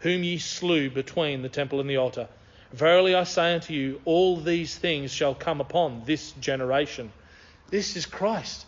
whom 0.00 0.22
ye 0.22 0.38
slew 0.38 0.90
between 0.90 1.42
the 1.42 1.48
temple 1.48 1.80
and 1.80 1.88
the 1.88 1.96
altar. 1.96 2.28
Verily 2.72 3.14
I 3.14 3.24
say 3.24 3.54
unto 3.54 3.72
you, 3.72 4.00
all 4.04 4.36
these 4.36 4.76
things 4.76 5.12
shall 5.12 5.34
come 5.34 5.60
upon 5.60 6.02
this 6.04 6.32
generation. 6.32 7.12
This 7.70 7.96
is 7.96 8.04
Christ. 8.04 8.66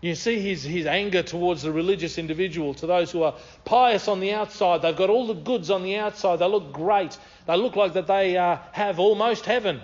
You 0.00 0.16
see 0.16 0.40
his, 0.40 0.64
his 0.64 0.86
anger 0.86 1.22
towards 1.22 1.62
the 1.62 1.70
religious 1.70 2.18
individual, 2.18 2.74
to 2.74 2.86
those 2.86 3.12
who 3.12 3.22
are 3.22 3.34
pious 3.64 4.08
on 4.08 4.18
the 4.18 4.32
outside. 4.32 4.82
They've 4.82 4.96
got 4.96 5.10
all 5.10 5.28
the 5.28 5.34
goods 5.34 5.70
on 5.70 5.84
the 5.84 5.96
outside. 5.96 6.40
They 6.40 6.48
look 6.48 6.72
great. 6.72 7.16
They 7.46 7.56
look 7.56 7.76
like 7.76 7.92
that 7.92 8.08
they 8.08 8.36
uh, 8.36 8.58
have 8.72 8.98
almost 8.98 9.46
heaven. 9.46 9.80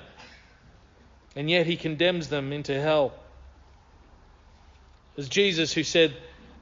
And 1.36 1.48
yet 1.48 1.66
he 1.66 1.76
condemns 1.76 2.28
them 2.28 2.52
into 2.52 2.80
hell. 2.80 3.12
As 5.16 5.28
Jesus, 5.28 5.72
who 5.72 5.84
said, 5.84 6.16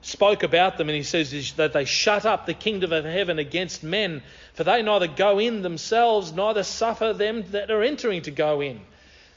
spoke 0.06 0.42
about 0.42 0.78
them, 0.78 0.88
and 0.88 0.96
he 0.96 1.02
says 1.02 1.52
that 1.56 1.72
they 1.72 1.84
shut 1.84 2.24
up 2.24 2.46
the 2.46 2.54
kingdom 2.54 2.92
of 2.92 3.04
heaven 3.04 3.38
against 3.38 3.82
men, 3.82 4.22
for 4.54 4.64
they 4.64 4.82
neither 4.82 5.06
go 5.06 5.38
in 5.38 5.62
themselves, 5.62 6.32
neither 6.32 6.62
suffer 6.62 7.12
them 7.12 7.44
that 7.50 7.70
are 7.70 7.82
entering 7.82 8.22
to 8.22 8.30
go 8.30 8.60
in 8.60 8.80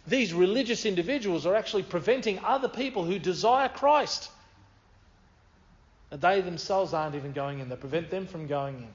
these 0.10 0.34
religious 0.34 0.86
individuals 0.86 1.46
are 1.46 1.56
actually 1.56 1.84
preventing 1.84 2.40
other 2.40 2.68
people 2.68 3.06
who 3.06 3.20
desire 3.20 3.70
Christ. 3.70 4.30
And 6.12 6.20
they 6.20 6.42
themselves 6.42 6.94
aren't 6.94 7.16
even 7.16 7.34
going 7.34 7.60
in, 7.60 7.70
they 7.70 7.76
prevent 7.76 8.10
them 8.10 8.26
from 8.26 8.48
going 8.48 8.78
in. 8.78 8.88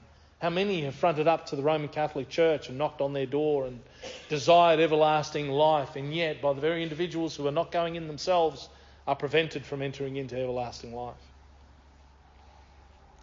How 0.43 0.51
many 0.51 0.83
have 0.83 0.95
fronted 0.95 1.29
up 1.29 1.47
to 1.47 1.57
the 1.57 1.63
Roman 1.63 1.89
Catholic 1.89 2.29
Church 2.29 2.69
and 2.69 2.77
knocked 2.77 3.01
on 3.01 3.13
their 3.13 3.27
door 3.27 3.67
and 3.67 3.81
desired 4.29 4.81
everlasting 4.81 5.49
life, 5.49 5.97
and 5.97 6.15
yet, 6.15 6.43
by 6.43 6.53
the 6.53 6.61
very 6.61 6.83
individuals 6.83 7.37
who 7.37 7.47
are 7.47 7.53
not 7.53 7.71
going 7.71 7.95
in 7.95 8.09
themselves, 8.09 8.69
are 9.07 9.17
prevented 9.17 9.65
from 9.65 9.81
entering 9.81 10.17
into 10.17 10.37
everlasting 10.37 10.95
life? 10.95 11.15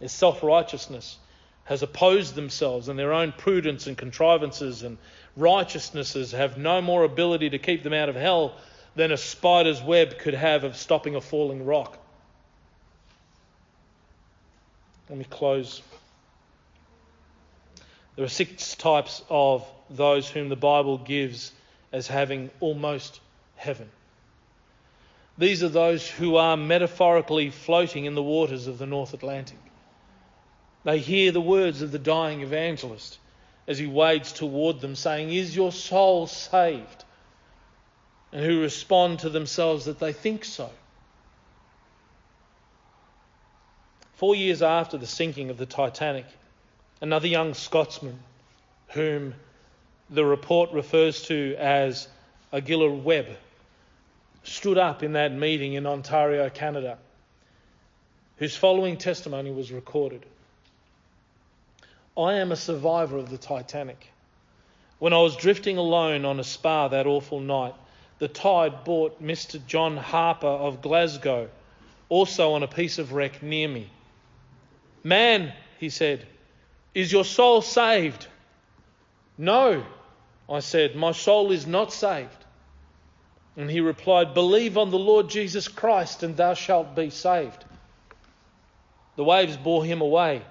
Their 0.02 0.10
self 0.10 0.42
righteousness 0.42 1.20
has 1.66 1.84
opposed 1.84 2.34
themselves, 2.34 2.90
and 2.90 2.98
their 2.98 3.14
own 3.14 3.32
prudence 3.34 3.86
and 3.86 3.96
contrivances 3.96 4.82
and 4.82 4.98
righteousnesses 5.38 6.32
have 6.32 6.58
no 6.58 6.82
more 6.82 7.04
ability 7.04 7.52
to 7.52 7.60
keep 7.60 7.84
them 7.84 7.94
out 7.94 8.10
of 8.10 8.16
hell 8.16 8.56
than 8.96 9.12
a 9.12 9.18
spider's 9.18 9.80
web 9.80 10.18
could 10.18 10.34
have 10.34 10.64
of 10.64 10.76
stopping 10.76 11.16
a 11.16 11.22
falling 11.22 11.68
rock. 11.68 12.00
Let 15.08 15.20
me 15.20 15.26
close. 15.26 15.84
There 18.16 18.26
are 18.26 18.28
six 18.28 18.74
types 18.74 19.22
of 19.30 19.68
those 19.92 20.28
whom 20.28 20.50
the 20.50 20.56
Bible 20.56 20.98
gives 20.98 21.52
as 21.92 22.08
having 22.08 22.50
almost 22.60 23.20
heaven. 23.56 23.92
These 25.38 25.62
are 25.62 25.70
those 25.70 26.10
who 26.10 26.38
are 26.38 26.58
metaphorically 26.58 27.52
floating 27.52 28.06
in 28.06 28.16
the 28.16 28.24
waters 28.24 28.66
of 28.66 28.80
the 28.80 28.88
North 28.88 29.14
Atlantic. 29.14 29.60
They 30.84 31.00
hear 31.00 31.32
the 31.32 31.42
words 31.42 31.82
of 31.82 31.92
the 31.92 32.00
dying 32.00 32.42
evangelist 32.42 33.20
as 33.68 33.78
he 33.78 33.86
wades 33.86 34.32
toward 34.32 34.82
them, 34.82 34.96
saying, 34.96 35.32
Is 35.32 35.56
your 35.56 35.72
soul 35.72 36.28
saved? 36.28 37.06
And 38.32 38.44
who 38.44 38.62
respond 38.62 39.20
to 39.20 39.30
themselves 39.30 39.86
that 39.86 40.00
they 40.00 40.14
think 40.14 40.46
so. 40.46 40.70
Four 44.14 44.36
years 44.36 44.62
after 44.62 44.98
the 44.98 45.08
sinking 45.08 45.50
of 45.50 45.58
the 45.58 45.66
Titanic, 45.66 46.26
another 47.02 47.28
young 47.28 47.54
Scotsman, 47.54 48.20
whom 48.90 49.34
the 50.10 50.26
report 50.26 50.72
refers 50.72 51.24
to 51.24 51.56
as 51.58 52.08
Aguilla 52.54 52.90
Webb, 52.90 53.28
stood 54.44 54.78
up 54.78 55.04
in 55.04 55.14
that 55.14 55.34
meeting 55.34 55.74
in 55.74 55.86
Ontario, 55.86 56.50
Canada, 56.50 56.98
whose 58.38 58.56
following 58.56 58.98
testimony 58.98 59.52
was 59.52 59.72
recorded. 59.72 60.26
I 62.18 62.34
am 62.36 62.52
a 62.52 62.58
survivor 62.58 63.18
of 63.18 63.30
the 63.30 63.38
Titanic. 63.38 64.12
When 65.00 65.14
I 65.14 65.22
was 65.22 65.36
drifting 65.36 65.78
alone 65.78 66.26
on 66.26 66.40
a 66.40 66.44
spar 66.44 66.90
that 66.90 67.08
awful 67.08 67.40
night, 67.40 67.74
the 68.20 68.28
tide 68.28 68.84
brought 68.84 69.24
Mr. 69.24 69.66
John 69.66 69.98
Harper 69.98 70.48
of 70.48 70.82
Glasgow, 70.82 71.50
also 72.10 72.52
on 72.54 72.64
a 72.64 72.68
piece 72.68 73.00
of 73.00 73.14
wreck 73.14 73.42
near 73.42 73.68
me. 73.68 73.90
Man, 75.04 75.54
he 75.80 75.90
said, 75.90 76.28
is 76.94 77.12
your 77.12 77.24
soul 77.24 77.62
saved? 77.62 78.28
No, 79.38 79.84
I 80.50 80.60
said, 80.60 80.96
my 80.96 81.14
soul 81.14 81.52
is 81.52 81.66
not 81.66 81.94
saved. 81.94 82.30
And 83.56 83.70
he 83.70 83.80
replied, 83.80 84.34
Believe 84.34 84.78
on 84.78 84.92
the 84.92 85.00
Lord 85.00 85.30
Jesus 85.30 85.68
Christ, 85.68 86.24
and 86.24 86.36
thou 86.36 86.54
shalt 86.54 86.96
be 86.96 87.10
saved. 87.10 87.64
The 89.16 89.24
waves 89.24 89.58
bore 89.58 89.84
him 89.86 90.02
away 90.02 90.42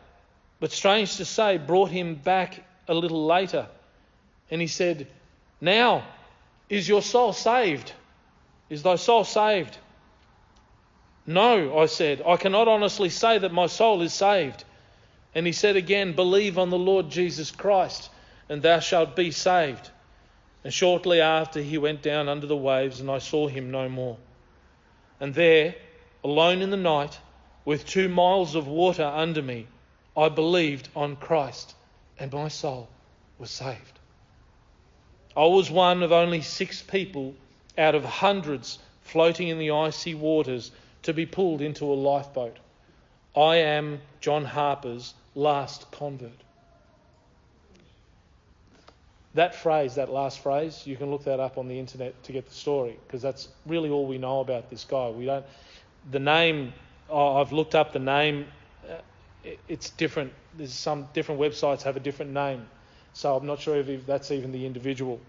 but 0.60 0.72
strange 0.72 1.16
to 1.16 1.24
say, 1.24 1.56
brought 1.56 1.90
him 1.90 2.14
back 2.14 2.62
a 2.86 2.94
little 2.94 3.26
later. 3.26 3.66
And 4.50 4.60
he 4.60 4.66
said, 4.66 5.06
Now, 5.60 6.04
is 6.68 6.88
your 6.88 7.02
soul 7.02 7.32
saved? 7.32 7.92
Is 8.68 8.82
thy 8.82 8.96
soul 8.96 9.24
saved? 9.24 9.76
No, 11.26 11.78
I 11.78 11.86
said, 11.86 12.22
I 12.26 12.36
cannot 12.36 12.68
honestly 12.68 13.08
say 13.08 13.38
that 13.38 13.52
my 13.52 13.66
soul 13.66 14.02
is 14.02 14.12
saved. 14.12 14.64
And 15.34 15.46
he 15.46 15.52
said 15.52 15.76
again, 15.76 16.12
Believe 16.12 16.58
on 16.58 16.70
the 16.70 16.78
Lord 16.78 17.08
Jesus 17.08 17.50
Christ, 17.50 18.10
and 18.48 18.62
thou 18.62 18.80
shalt 18.80 19.16
be 19.16 19.30
saved. 19.30 19.90
And 20.62 20.74
shortly 20.74 21.20
after, 21.20 21.60
he 21.60 21.78
went 21.78 22.02
down 22.02 22.28
under 22.28 22.46
the 22.46 22.56
waves, 22.56 23.00
and 23.00 23.10
I 23.10 23.18
saw 23.18 23.48
him 23.48 23.70
no 23.70 23.88
more. 23.88 24.18
And 25.20 25.34
there, 25.34 25.74
alone 26.22 26.60
in 26.60 26.70
the 26.70 26.76
night, 26.76 27.18
with 27.64 27.86
two 27.86 28.08
miles 28.08 28.54
of 28.54 28.66
water 28.66 29.04
under 29.04 29.40
me, 29.40 29.66
I 30.20 30.28
believed 30.28 30.90
on 30.94 31.16
Christ 31.16 31.74
and 32.18 32.30
my 32.30 32.48
soul 32.48 32.90
was 33.38 33.50
saved. 33.50 33.98
I 35.34 35.46
was 35.46 35.70
one 35.70 36.02
of 36.02 36.12
only 36.12 36.42
six 36.42 36.82
people 36.82 37.34
out 37.78 37.94
of 37.94 38.04
hundreds 38.04 38.78
floating 39.00 39.48
in 39.48 39.58
the 39.58 39.70
icy 39.70 40.14
waters 40.14 40.72
to 41.04 41.14
be 41.14 41.24
pulled 41.24 41.62
into 41.62 41.86
a 41.86 41.94
lifeboat. 41.94 42.58
I 43.34 43.56
am 43.56 44.02
John 44.20 44.44
Harper's 44.44 45.14
last 45.34 45.90
convert. 45.90 46.44
That 49.32 49.54
phrase, 49.54 49.94
that 49.94 50.10
last 50.10 50.40
phrase, 50.40 50.86
you 50.86 50.96
can 50.96 51.10
look 51.10 51.24
that 51.24 51.40
up 51.40 51.56
on 51.56 51.66
the 51.66 51.78
internet 51.78 52.22
to 52.24 52.32
get 52.32 52.46
the 52.46 52.54
story 52.54 52.98
because 53.06 53.22
that's 53.22 53.48
really 53.64 53.88
all 53.88 54.06
we 54.06 54.18
know 54.18 54.40
about 54.40 54.68
this 54.68 54.84
guy. 54.84 55.08
We 55.08 55.24
don't. 55.24 55.46
The 56.10 56.18
name, 56.18 56.74
oh, 57.08 57.40
I've 57.40 57.52
looked 57.52 57.74
up 57.74 57.94
the 57.94 58.00
name. 58.00 58.48
Uh, 58.86 58.96
It's 59.68 59.90
different. 59.90 60.32
There's 60.56 60.72
some 60.72 61.08
different 61.12 61.40
websites 61.40 61.82
have 61.82 61.96
a 61.96 62.00
different 62.00 62.32
name, 62.32 62.66
so 63.12 63.36
I'm 63.36 63.46
not 63.46 63.60
sure 63.60 63.76
if 63.76 64.06
that's 64.06 64.30
even 64.30 64.52
the 64.52 64.66
individual. 64.66 65.20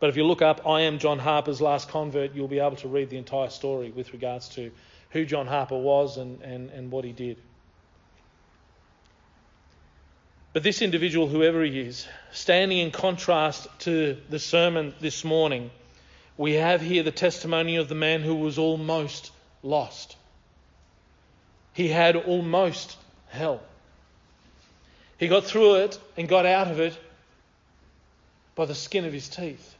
But 0.00 0.08
if 0.08 0.16
you 0.16 0.24
look 0.24 0.42
up, 0.42 0.66
I 0.66 0.82
am 0.82 0.98
John 0.98 1.18
Harper's 1.18 1.60
last 1.60 1.88
convert, 1.88 2.34
you'll 2.34 2.48
be 2.48 2.58
able 2.58 2.76
to 2.76 2.88
read 2.88 3.10
the 3.10 3.18
entire 3.18 3.50
story 3.50 3.90
with 3.90 4.12
regards 4.12 4.48
to 4.50 4.70
who 5.10 5.26
John 5.26 5.46
Harper 5.46 5.78
was 5.78 6.16
and, 6.16 6.40
and, 6.40 6.70
and 6.70 6.90
what 6.90 7.04
he 7.04 7.12
did. 7.12 7.36
But 10.52 10.62
this 10.62 10.82
individual, 10.82 11.28
whoever 11.28 11.62
he 11.62 11.78
is, 11.78 12.08
standing 12.32 12.78
in 12.78 12.90
contrast 12.90 13.68
to 13.80 14.16
the 14.30 14.38
sermon 14.38 14.94
this 15.00 15.22
morning, 15.22 15.70
we 16.36 16.54
have 16.54 16.80
here 16.80 17.02
the 17.02 17.12
testimony 17.12 17.76
of 17.76 17.88
the 17.88 17.94
man 17.94 18.22
who 18.22 18.34
was 18.34 18.58
almost 18.58 19.30
lost. 19.62 20.16
He 21.72 21.88
had 21.88 22.16
almost 22.16 22.96
hell. 23.28 23.60
He 25.18 25.28
got 25.28 25.44
through 25.44 25.76
it 25.76 25.98
and 26.16 26.28
got 26.28 26.46
out 26.46 26.68
of 26.68 26.80
it 26.80 26.98
by 28.54 28.64
the 28.64 28.74
skin 28.74 29.04
of 29.04 29.12
his 29.12 29.28
teeth. 29.28 29.76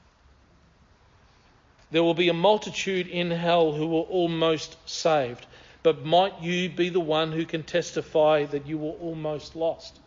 There 1.91 2.03
will 2.03 2.15
be 2.15 2.29
a 2.29 2.35
multitude 2.35 3.09
in 3.09 3.31
hell 3.31 3.73
who 3.73 3.87
were 3.87 4.03
almost 4.03 4.77
saved. 4.89 5.47
But 5.83 6.05
might 6.05 6.41
you 6.43 6.69
be 6.69 6.91
the 6.91 7.01
one 7.01 7.33
who 7.33 7.47
can 7.47 7.63
testify 7.63 8.45
that 8.45 8.67
you 8.67 8.77
were 8.79 8.93
almost 8.93 9.57
lost? 9.57 9.99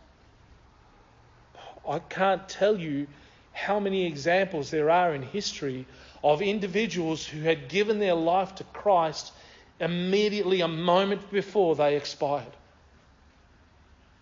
I 1.86 1.98
can't 1.98 2.48
tell 2.48 2.78
you 2.78 3.08
how 3.52 3.80
many 3.80 4.06
examples 4.06 4.70
there 4.70 4.90
are 4.90 5.14
in 5.14 5.22
history 5.22 5.86
of 6.22 6.40
individuals 6.40 7.26
who 7.26 7.40
had 7.42 7.68
given 7.68 7.98
their 7.98 8.14
life 8.14 8.54
to 8.56 8.64
Christ 8.64 9.32
immediately 9.80 10.60
a 10.60 10.68
moment 10.68 11.30
before 11.30 11.74
they 11.74 11.96
expired. 11.96 12.52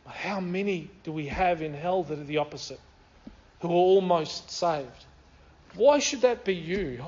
How 0.07 0.41
many 0.41 0.91
do 1.05 1.13
we 1.13 1.27
have 1.29 1.63
in 1.63 1.75
hell 1.75 2.03
that 2.05 2.19
are 2.19 2.25
the 2.25 2.39
opposite, 2.39 2.81
who 3.61 3.69
are 3.69 3.73
almost 3.73 4.51
saved? 4.51 4.89
Why 5.75 6.01
should 6.01 6.23
that 6.23 6.45
be 6.45 6.55
you? 6.55 7.03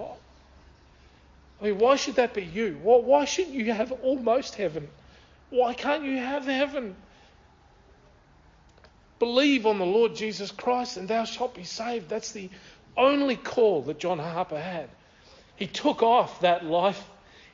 I 1.60 1.64
mean, 1.64 1.78
why 1.78 1.96
should 1.96 2.16
that 2.16 2.34
be 2.34 2.44
you? 2.44 2.78
Why 2.82 3.24
shouldn't 3.24 3.54
you 3.54 3.72
have 3.72 3.92
almost 3.92 4.54
heaven? 4.54 4.88
Why 5.50 5.74
can't 5.74 6.04
you 6.04 6.18
have 6.18 6.44
heaven? 6.44 6.96
Believe 9.18 9.66
on 9.66 9.78
the 9.78 9.86
Lord 9.86 10.14
Jesus 10.14 10.50
Christ 10.50 10.96
and 10.96 11.08
thou 11.08 11.24
shalt 11.24 11.54
be 11.54 11.64
saved. 11.64 12.08
That's 12.08 12.32
the 12.32 12.50
only 12.96 13.36
call 13.36 13.82
that 13.82 13.98
John 13.98 14.18
Harper 14.18 14.60
had. 14.60 14.88
He 15.56 15.66
took 15.66 16.02
off 16.02 16.40
that 16.40 16.64
life. 16.64 17.02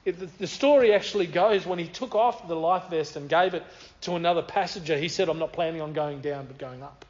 The 0.04 0.46
story 0.46 0.94
actually 0.94 1.26
goes 1.26 1.66
when 1.66 1.78
he 1.78 1.86
took 1.86 2.14
off 2.14 2.48
the 2.48 2.56
life 2.56 2.88
vest 2.88 3.16
and 3.16 3.28
gave 3.28 3.52
it 3.52 3.62
to 4.02 4.14
another 4.14 4.42
passenger, 4.42 4.96
he 4.96 5.08
said, 5.08 5.28
I'm 5.28 5.38
not 5.38 5.52
planning 5.52 5.82
on 5.82 5.92
going 5.92 6.20
down 6.20 6.46
but 6.46 6.58
going 6.58 6.82
up. 6.82 7.04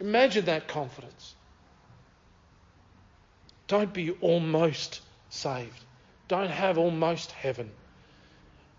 Imagine 0.00 0.46
that 0.46 0.66
confidence. 0.66 1.34
Don't 3.68 3.92
be 3.92 4.10
almost 4.20 5.00
saved. 5.28 5.84
Don't 6.26 6.50
have 6.50 6.78
almost 6.78 7.30
heaven. 7.30 7.70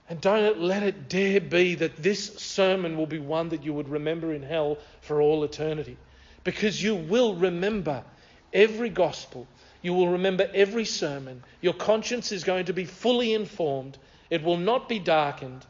And 0.10 0.20
don't 0.20 0.60
let 0.60 0.84
it 0.84 1.08
dare 1.08 1.40
be 1.40 1.76
that 1.76 1.96
this 1.96 2.36
sermon 2.36 2.98
will 2.98 3.06
be 3.06 3.20
one 3.20 3.50
that 3.50 3.64
you 3.64 3.72
would 3.74 3.88
remember 3.88 4.34
in 4.34 4.44
hell 4.44 4.78
for 5.00 5.22
all 5.22 5.46
eternity. 5.46 5.96
Because 6.44 6.84
you 6.84 6.96
will 6.96 7.36
remember 7.36 8.04
every 8.52 8.90
gospel, 8.90 9.48
you 9.82 9.94
will 9.94 10.10
remember 10.10 10.50
every 10.54 10.86
sermon. 10.86 11.44
Your 11.62 11.74
conscience 11.74 12.32
is 12.32 12.44
going 12.44 12.66
to 12.66 12.74
be 12.74 12.86
fully 12.86 13.34
informed, 13.34 13.98
it 14.30 14.44
will 14.44 14.58
not 14.58 14.88
be 14.88 15.00
darkened, 15.00 15.66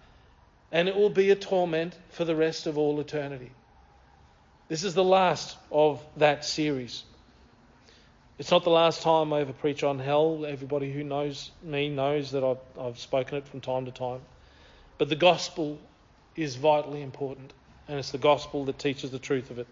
and 0.71 0.87
it 0.87 0.95
will 0.95 1.09
be 1.09 1.29
a 1.31 1.35
torment 1.35 1.97
for 2.09 2.25
the 2.25 2.35
rest 2.35 2.67
of 2.67 2.77
all 2.77 2.99
eternity. 2.99 3.51
This 4.67 4.83
is 4.83 4.93
the 4.93 5.03
last 5.03 5.57
of 5.71 6.01
that 6.17 6.45
series. 6.45 7.03
It's 8.39 8.51
not 8.51 8.63
the 8.63 8.71
last 8.71 9.01
time 9.01 9.33
I 9.33 9.41
ever 9.41 9.53
preach 9.53 9.83
on 9.83 9.99
hell. 9.99 10.45
Everybody 10.47 10.91
who 10.91 11.03
knows 11.03 11.51
me 11.61 11.89
knows 11.89 12.31
that 12.31 12.43
I've, 12.43 12.57
I've 12.79 12.97
spoken 12.97 13.37
it 13.37 13.47
from 13.47 13.61
time 13.61 13.85
to 13.85 13.91
time. 13.91 14.21
But 14.97 15.09
the 15.09 15.15
gospel 15.15 15.77
is 16.35 16.55
vitally 16.55 17.01
important, 17.01 17.53
and 17.87 17.99
it's 17.99 18.11
the 18.11 18.17
gospel 18.17 18.65
that 18.65 18.79
teaches 18.79 19.11
the 19.11 19.19
truth 19.19 19.51
of 19.51 19.59
it. 19.59 19.67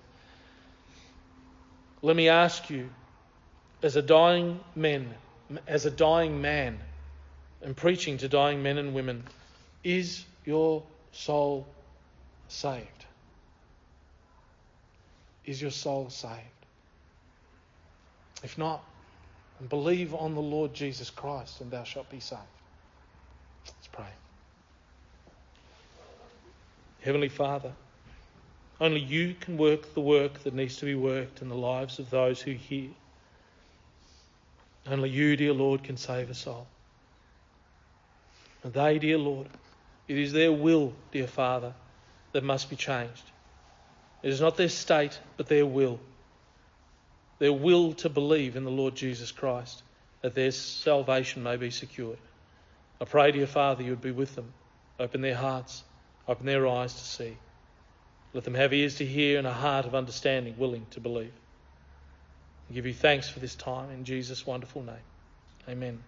Let 2.02 2.16
me 2.16 2.30
ask 2.30 2.70
you, 2.70 2.90
as 3.82 3.96
a 3.96 4.02
dying 4.02 4.60
man, 4.76 5.14
as 5.68 5.86
a 5.86 5.92
dying 5.92 6.42
man, 6.42 6.80
and 7.62 7.76
preaching 7.76 8.18
to 8.18 8.28
dying 8.28 8.64
men 8.64 8.78
and 8.78 8.94
women, 8.94 9.24
is 9.84 10.24
your 10.46 10.84
soul 11.12 11.68
saved? 12.48 13.06
Is 15.46 15.62
your 15.62 15.72
soul 15.72 16.10
saved? 16.10 16.34
If 18.44 18.58
not, 18.58 18.84
believe 19.68 20.14
on 20.14 20.36
the 20.36 20.42
Lord 20.42 20.74
Jesus 20.74 21.10
Christ 21.10 21.60
and 21.62 21.72
thou 21.72 21.84
shalt 21.84 22.10
be 22.10 22.20
saved. 22.20 22.42
Let's 23.66 23.88
pray. 23.92 24.06
Heavenly 27.02 27.30
Father, 27.30 27.74
only 28.80 29.02
you 29.02 29.36
can 29.40 29.58
work 29.58 29.94
the 29.94 30.02
work 30.02 30.44
that 30.44 30.54
needs 30.54 30.78
to 30.78 30.86
be 30.86 30.96
worked 30.96 31.42
in 31.42 31.50
the 31.50 31.56
lives 31.56 32.00
of 32.00 32.10
those 32.10 32.42
who 32.42 32.52
hear. 32.52 32.90
Only 34.88 35.10
you, 35.10 35.36
dear 35.36 35.54
Lord, 35.54 35.84
can 35.84 35.98
save 35.98 36.30
a 36.30 36.34
soul. 36.34 36.68
And 38.64 38.74
they, 38.74 39.00
dear 39.00 39.18
Lord, 39.18 39.48
it 40.08 40.18
is 40.18 40.32
their 40.34 40.52
will, 40.52 40.94
dear 41.12 41.28
Father, 41.28 41.74
that 42.34 42.44
must 42.44 42.70
be 42.70 42.76
changed. 42.76 43.24
It 44.24 44.30
is 44.30 44.42
not 44.42 44.58
their 44.58 44.70
state, 44.70 45.20
but 45.38 45.48
their 45.48 45.66
will 45.66 46.00
their 47.40 47.54
will 47.54 47.94
to 47.94 48.10
believe 48.10 48.56
in 48.56 48.66
the 48.66 48.72
Lord 48.72 48.96
Jesus 48.96 49.32
Christ, 49.32 49.82
that 50.22 50.36
their 50.36 50.52
salvation 50.52 51.42
may 51.42 51.56
be 51.56 51.72
secured. 51.72 52.18
I 53.02 53.06
pray, 53.06 53.32
dear 53.32 53.48
Father, 53.48 53.82
you 53.82 53.92
would 53.92 54.02
be 54.02 54.12
with 54.12 54.36
them. 54.36 54.54
Open 55.00 55.22
their 55.22 55.36
hearts, 55.36 55.84
open 56.28 56.46
their 56.46 56.68
eyes 56.68 56.94
to 56.94 57.00
see. 57.00 57.38
Let 58.34 58.44
them 58.44 58.54
have 58.54 58.74
ears 58.74 58.96
to 58.96 59.06
hear 59.06 59.38
and 59.38 59.48
a 59.48 59.54
heart 59.54 59.86
of 59.86 59.96
understanding, 59.96 60.56
willing 60.58 60.86
to 60.92 61.00
believe. 61.00 61.32
Give 62.74 62.86
you 62.86 62.94
thanks 62.94 63.30
for 63.30 63.40
this 63.40 63.56
time 63.56 63.90
in 63.92 64.06
Jesus' 64.06 64.46
wonderful 64.46 64.84
name. 64.84 64.96
Amen. 65.68 66.04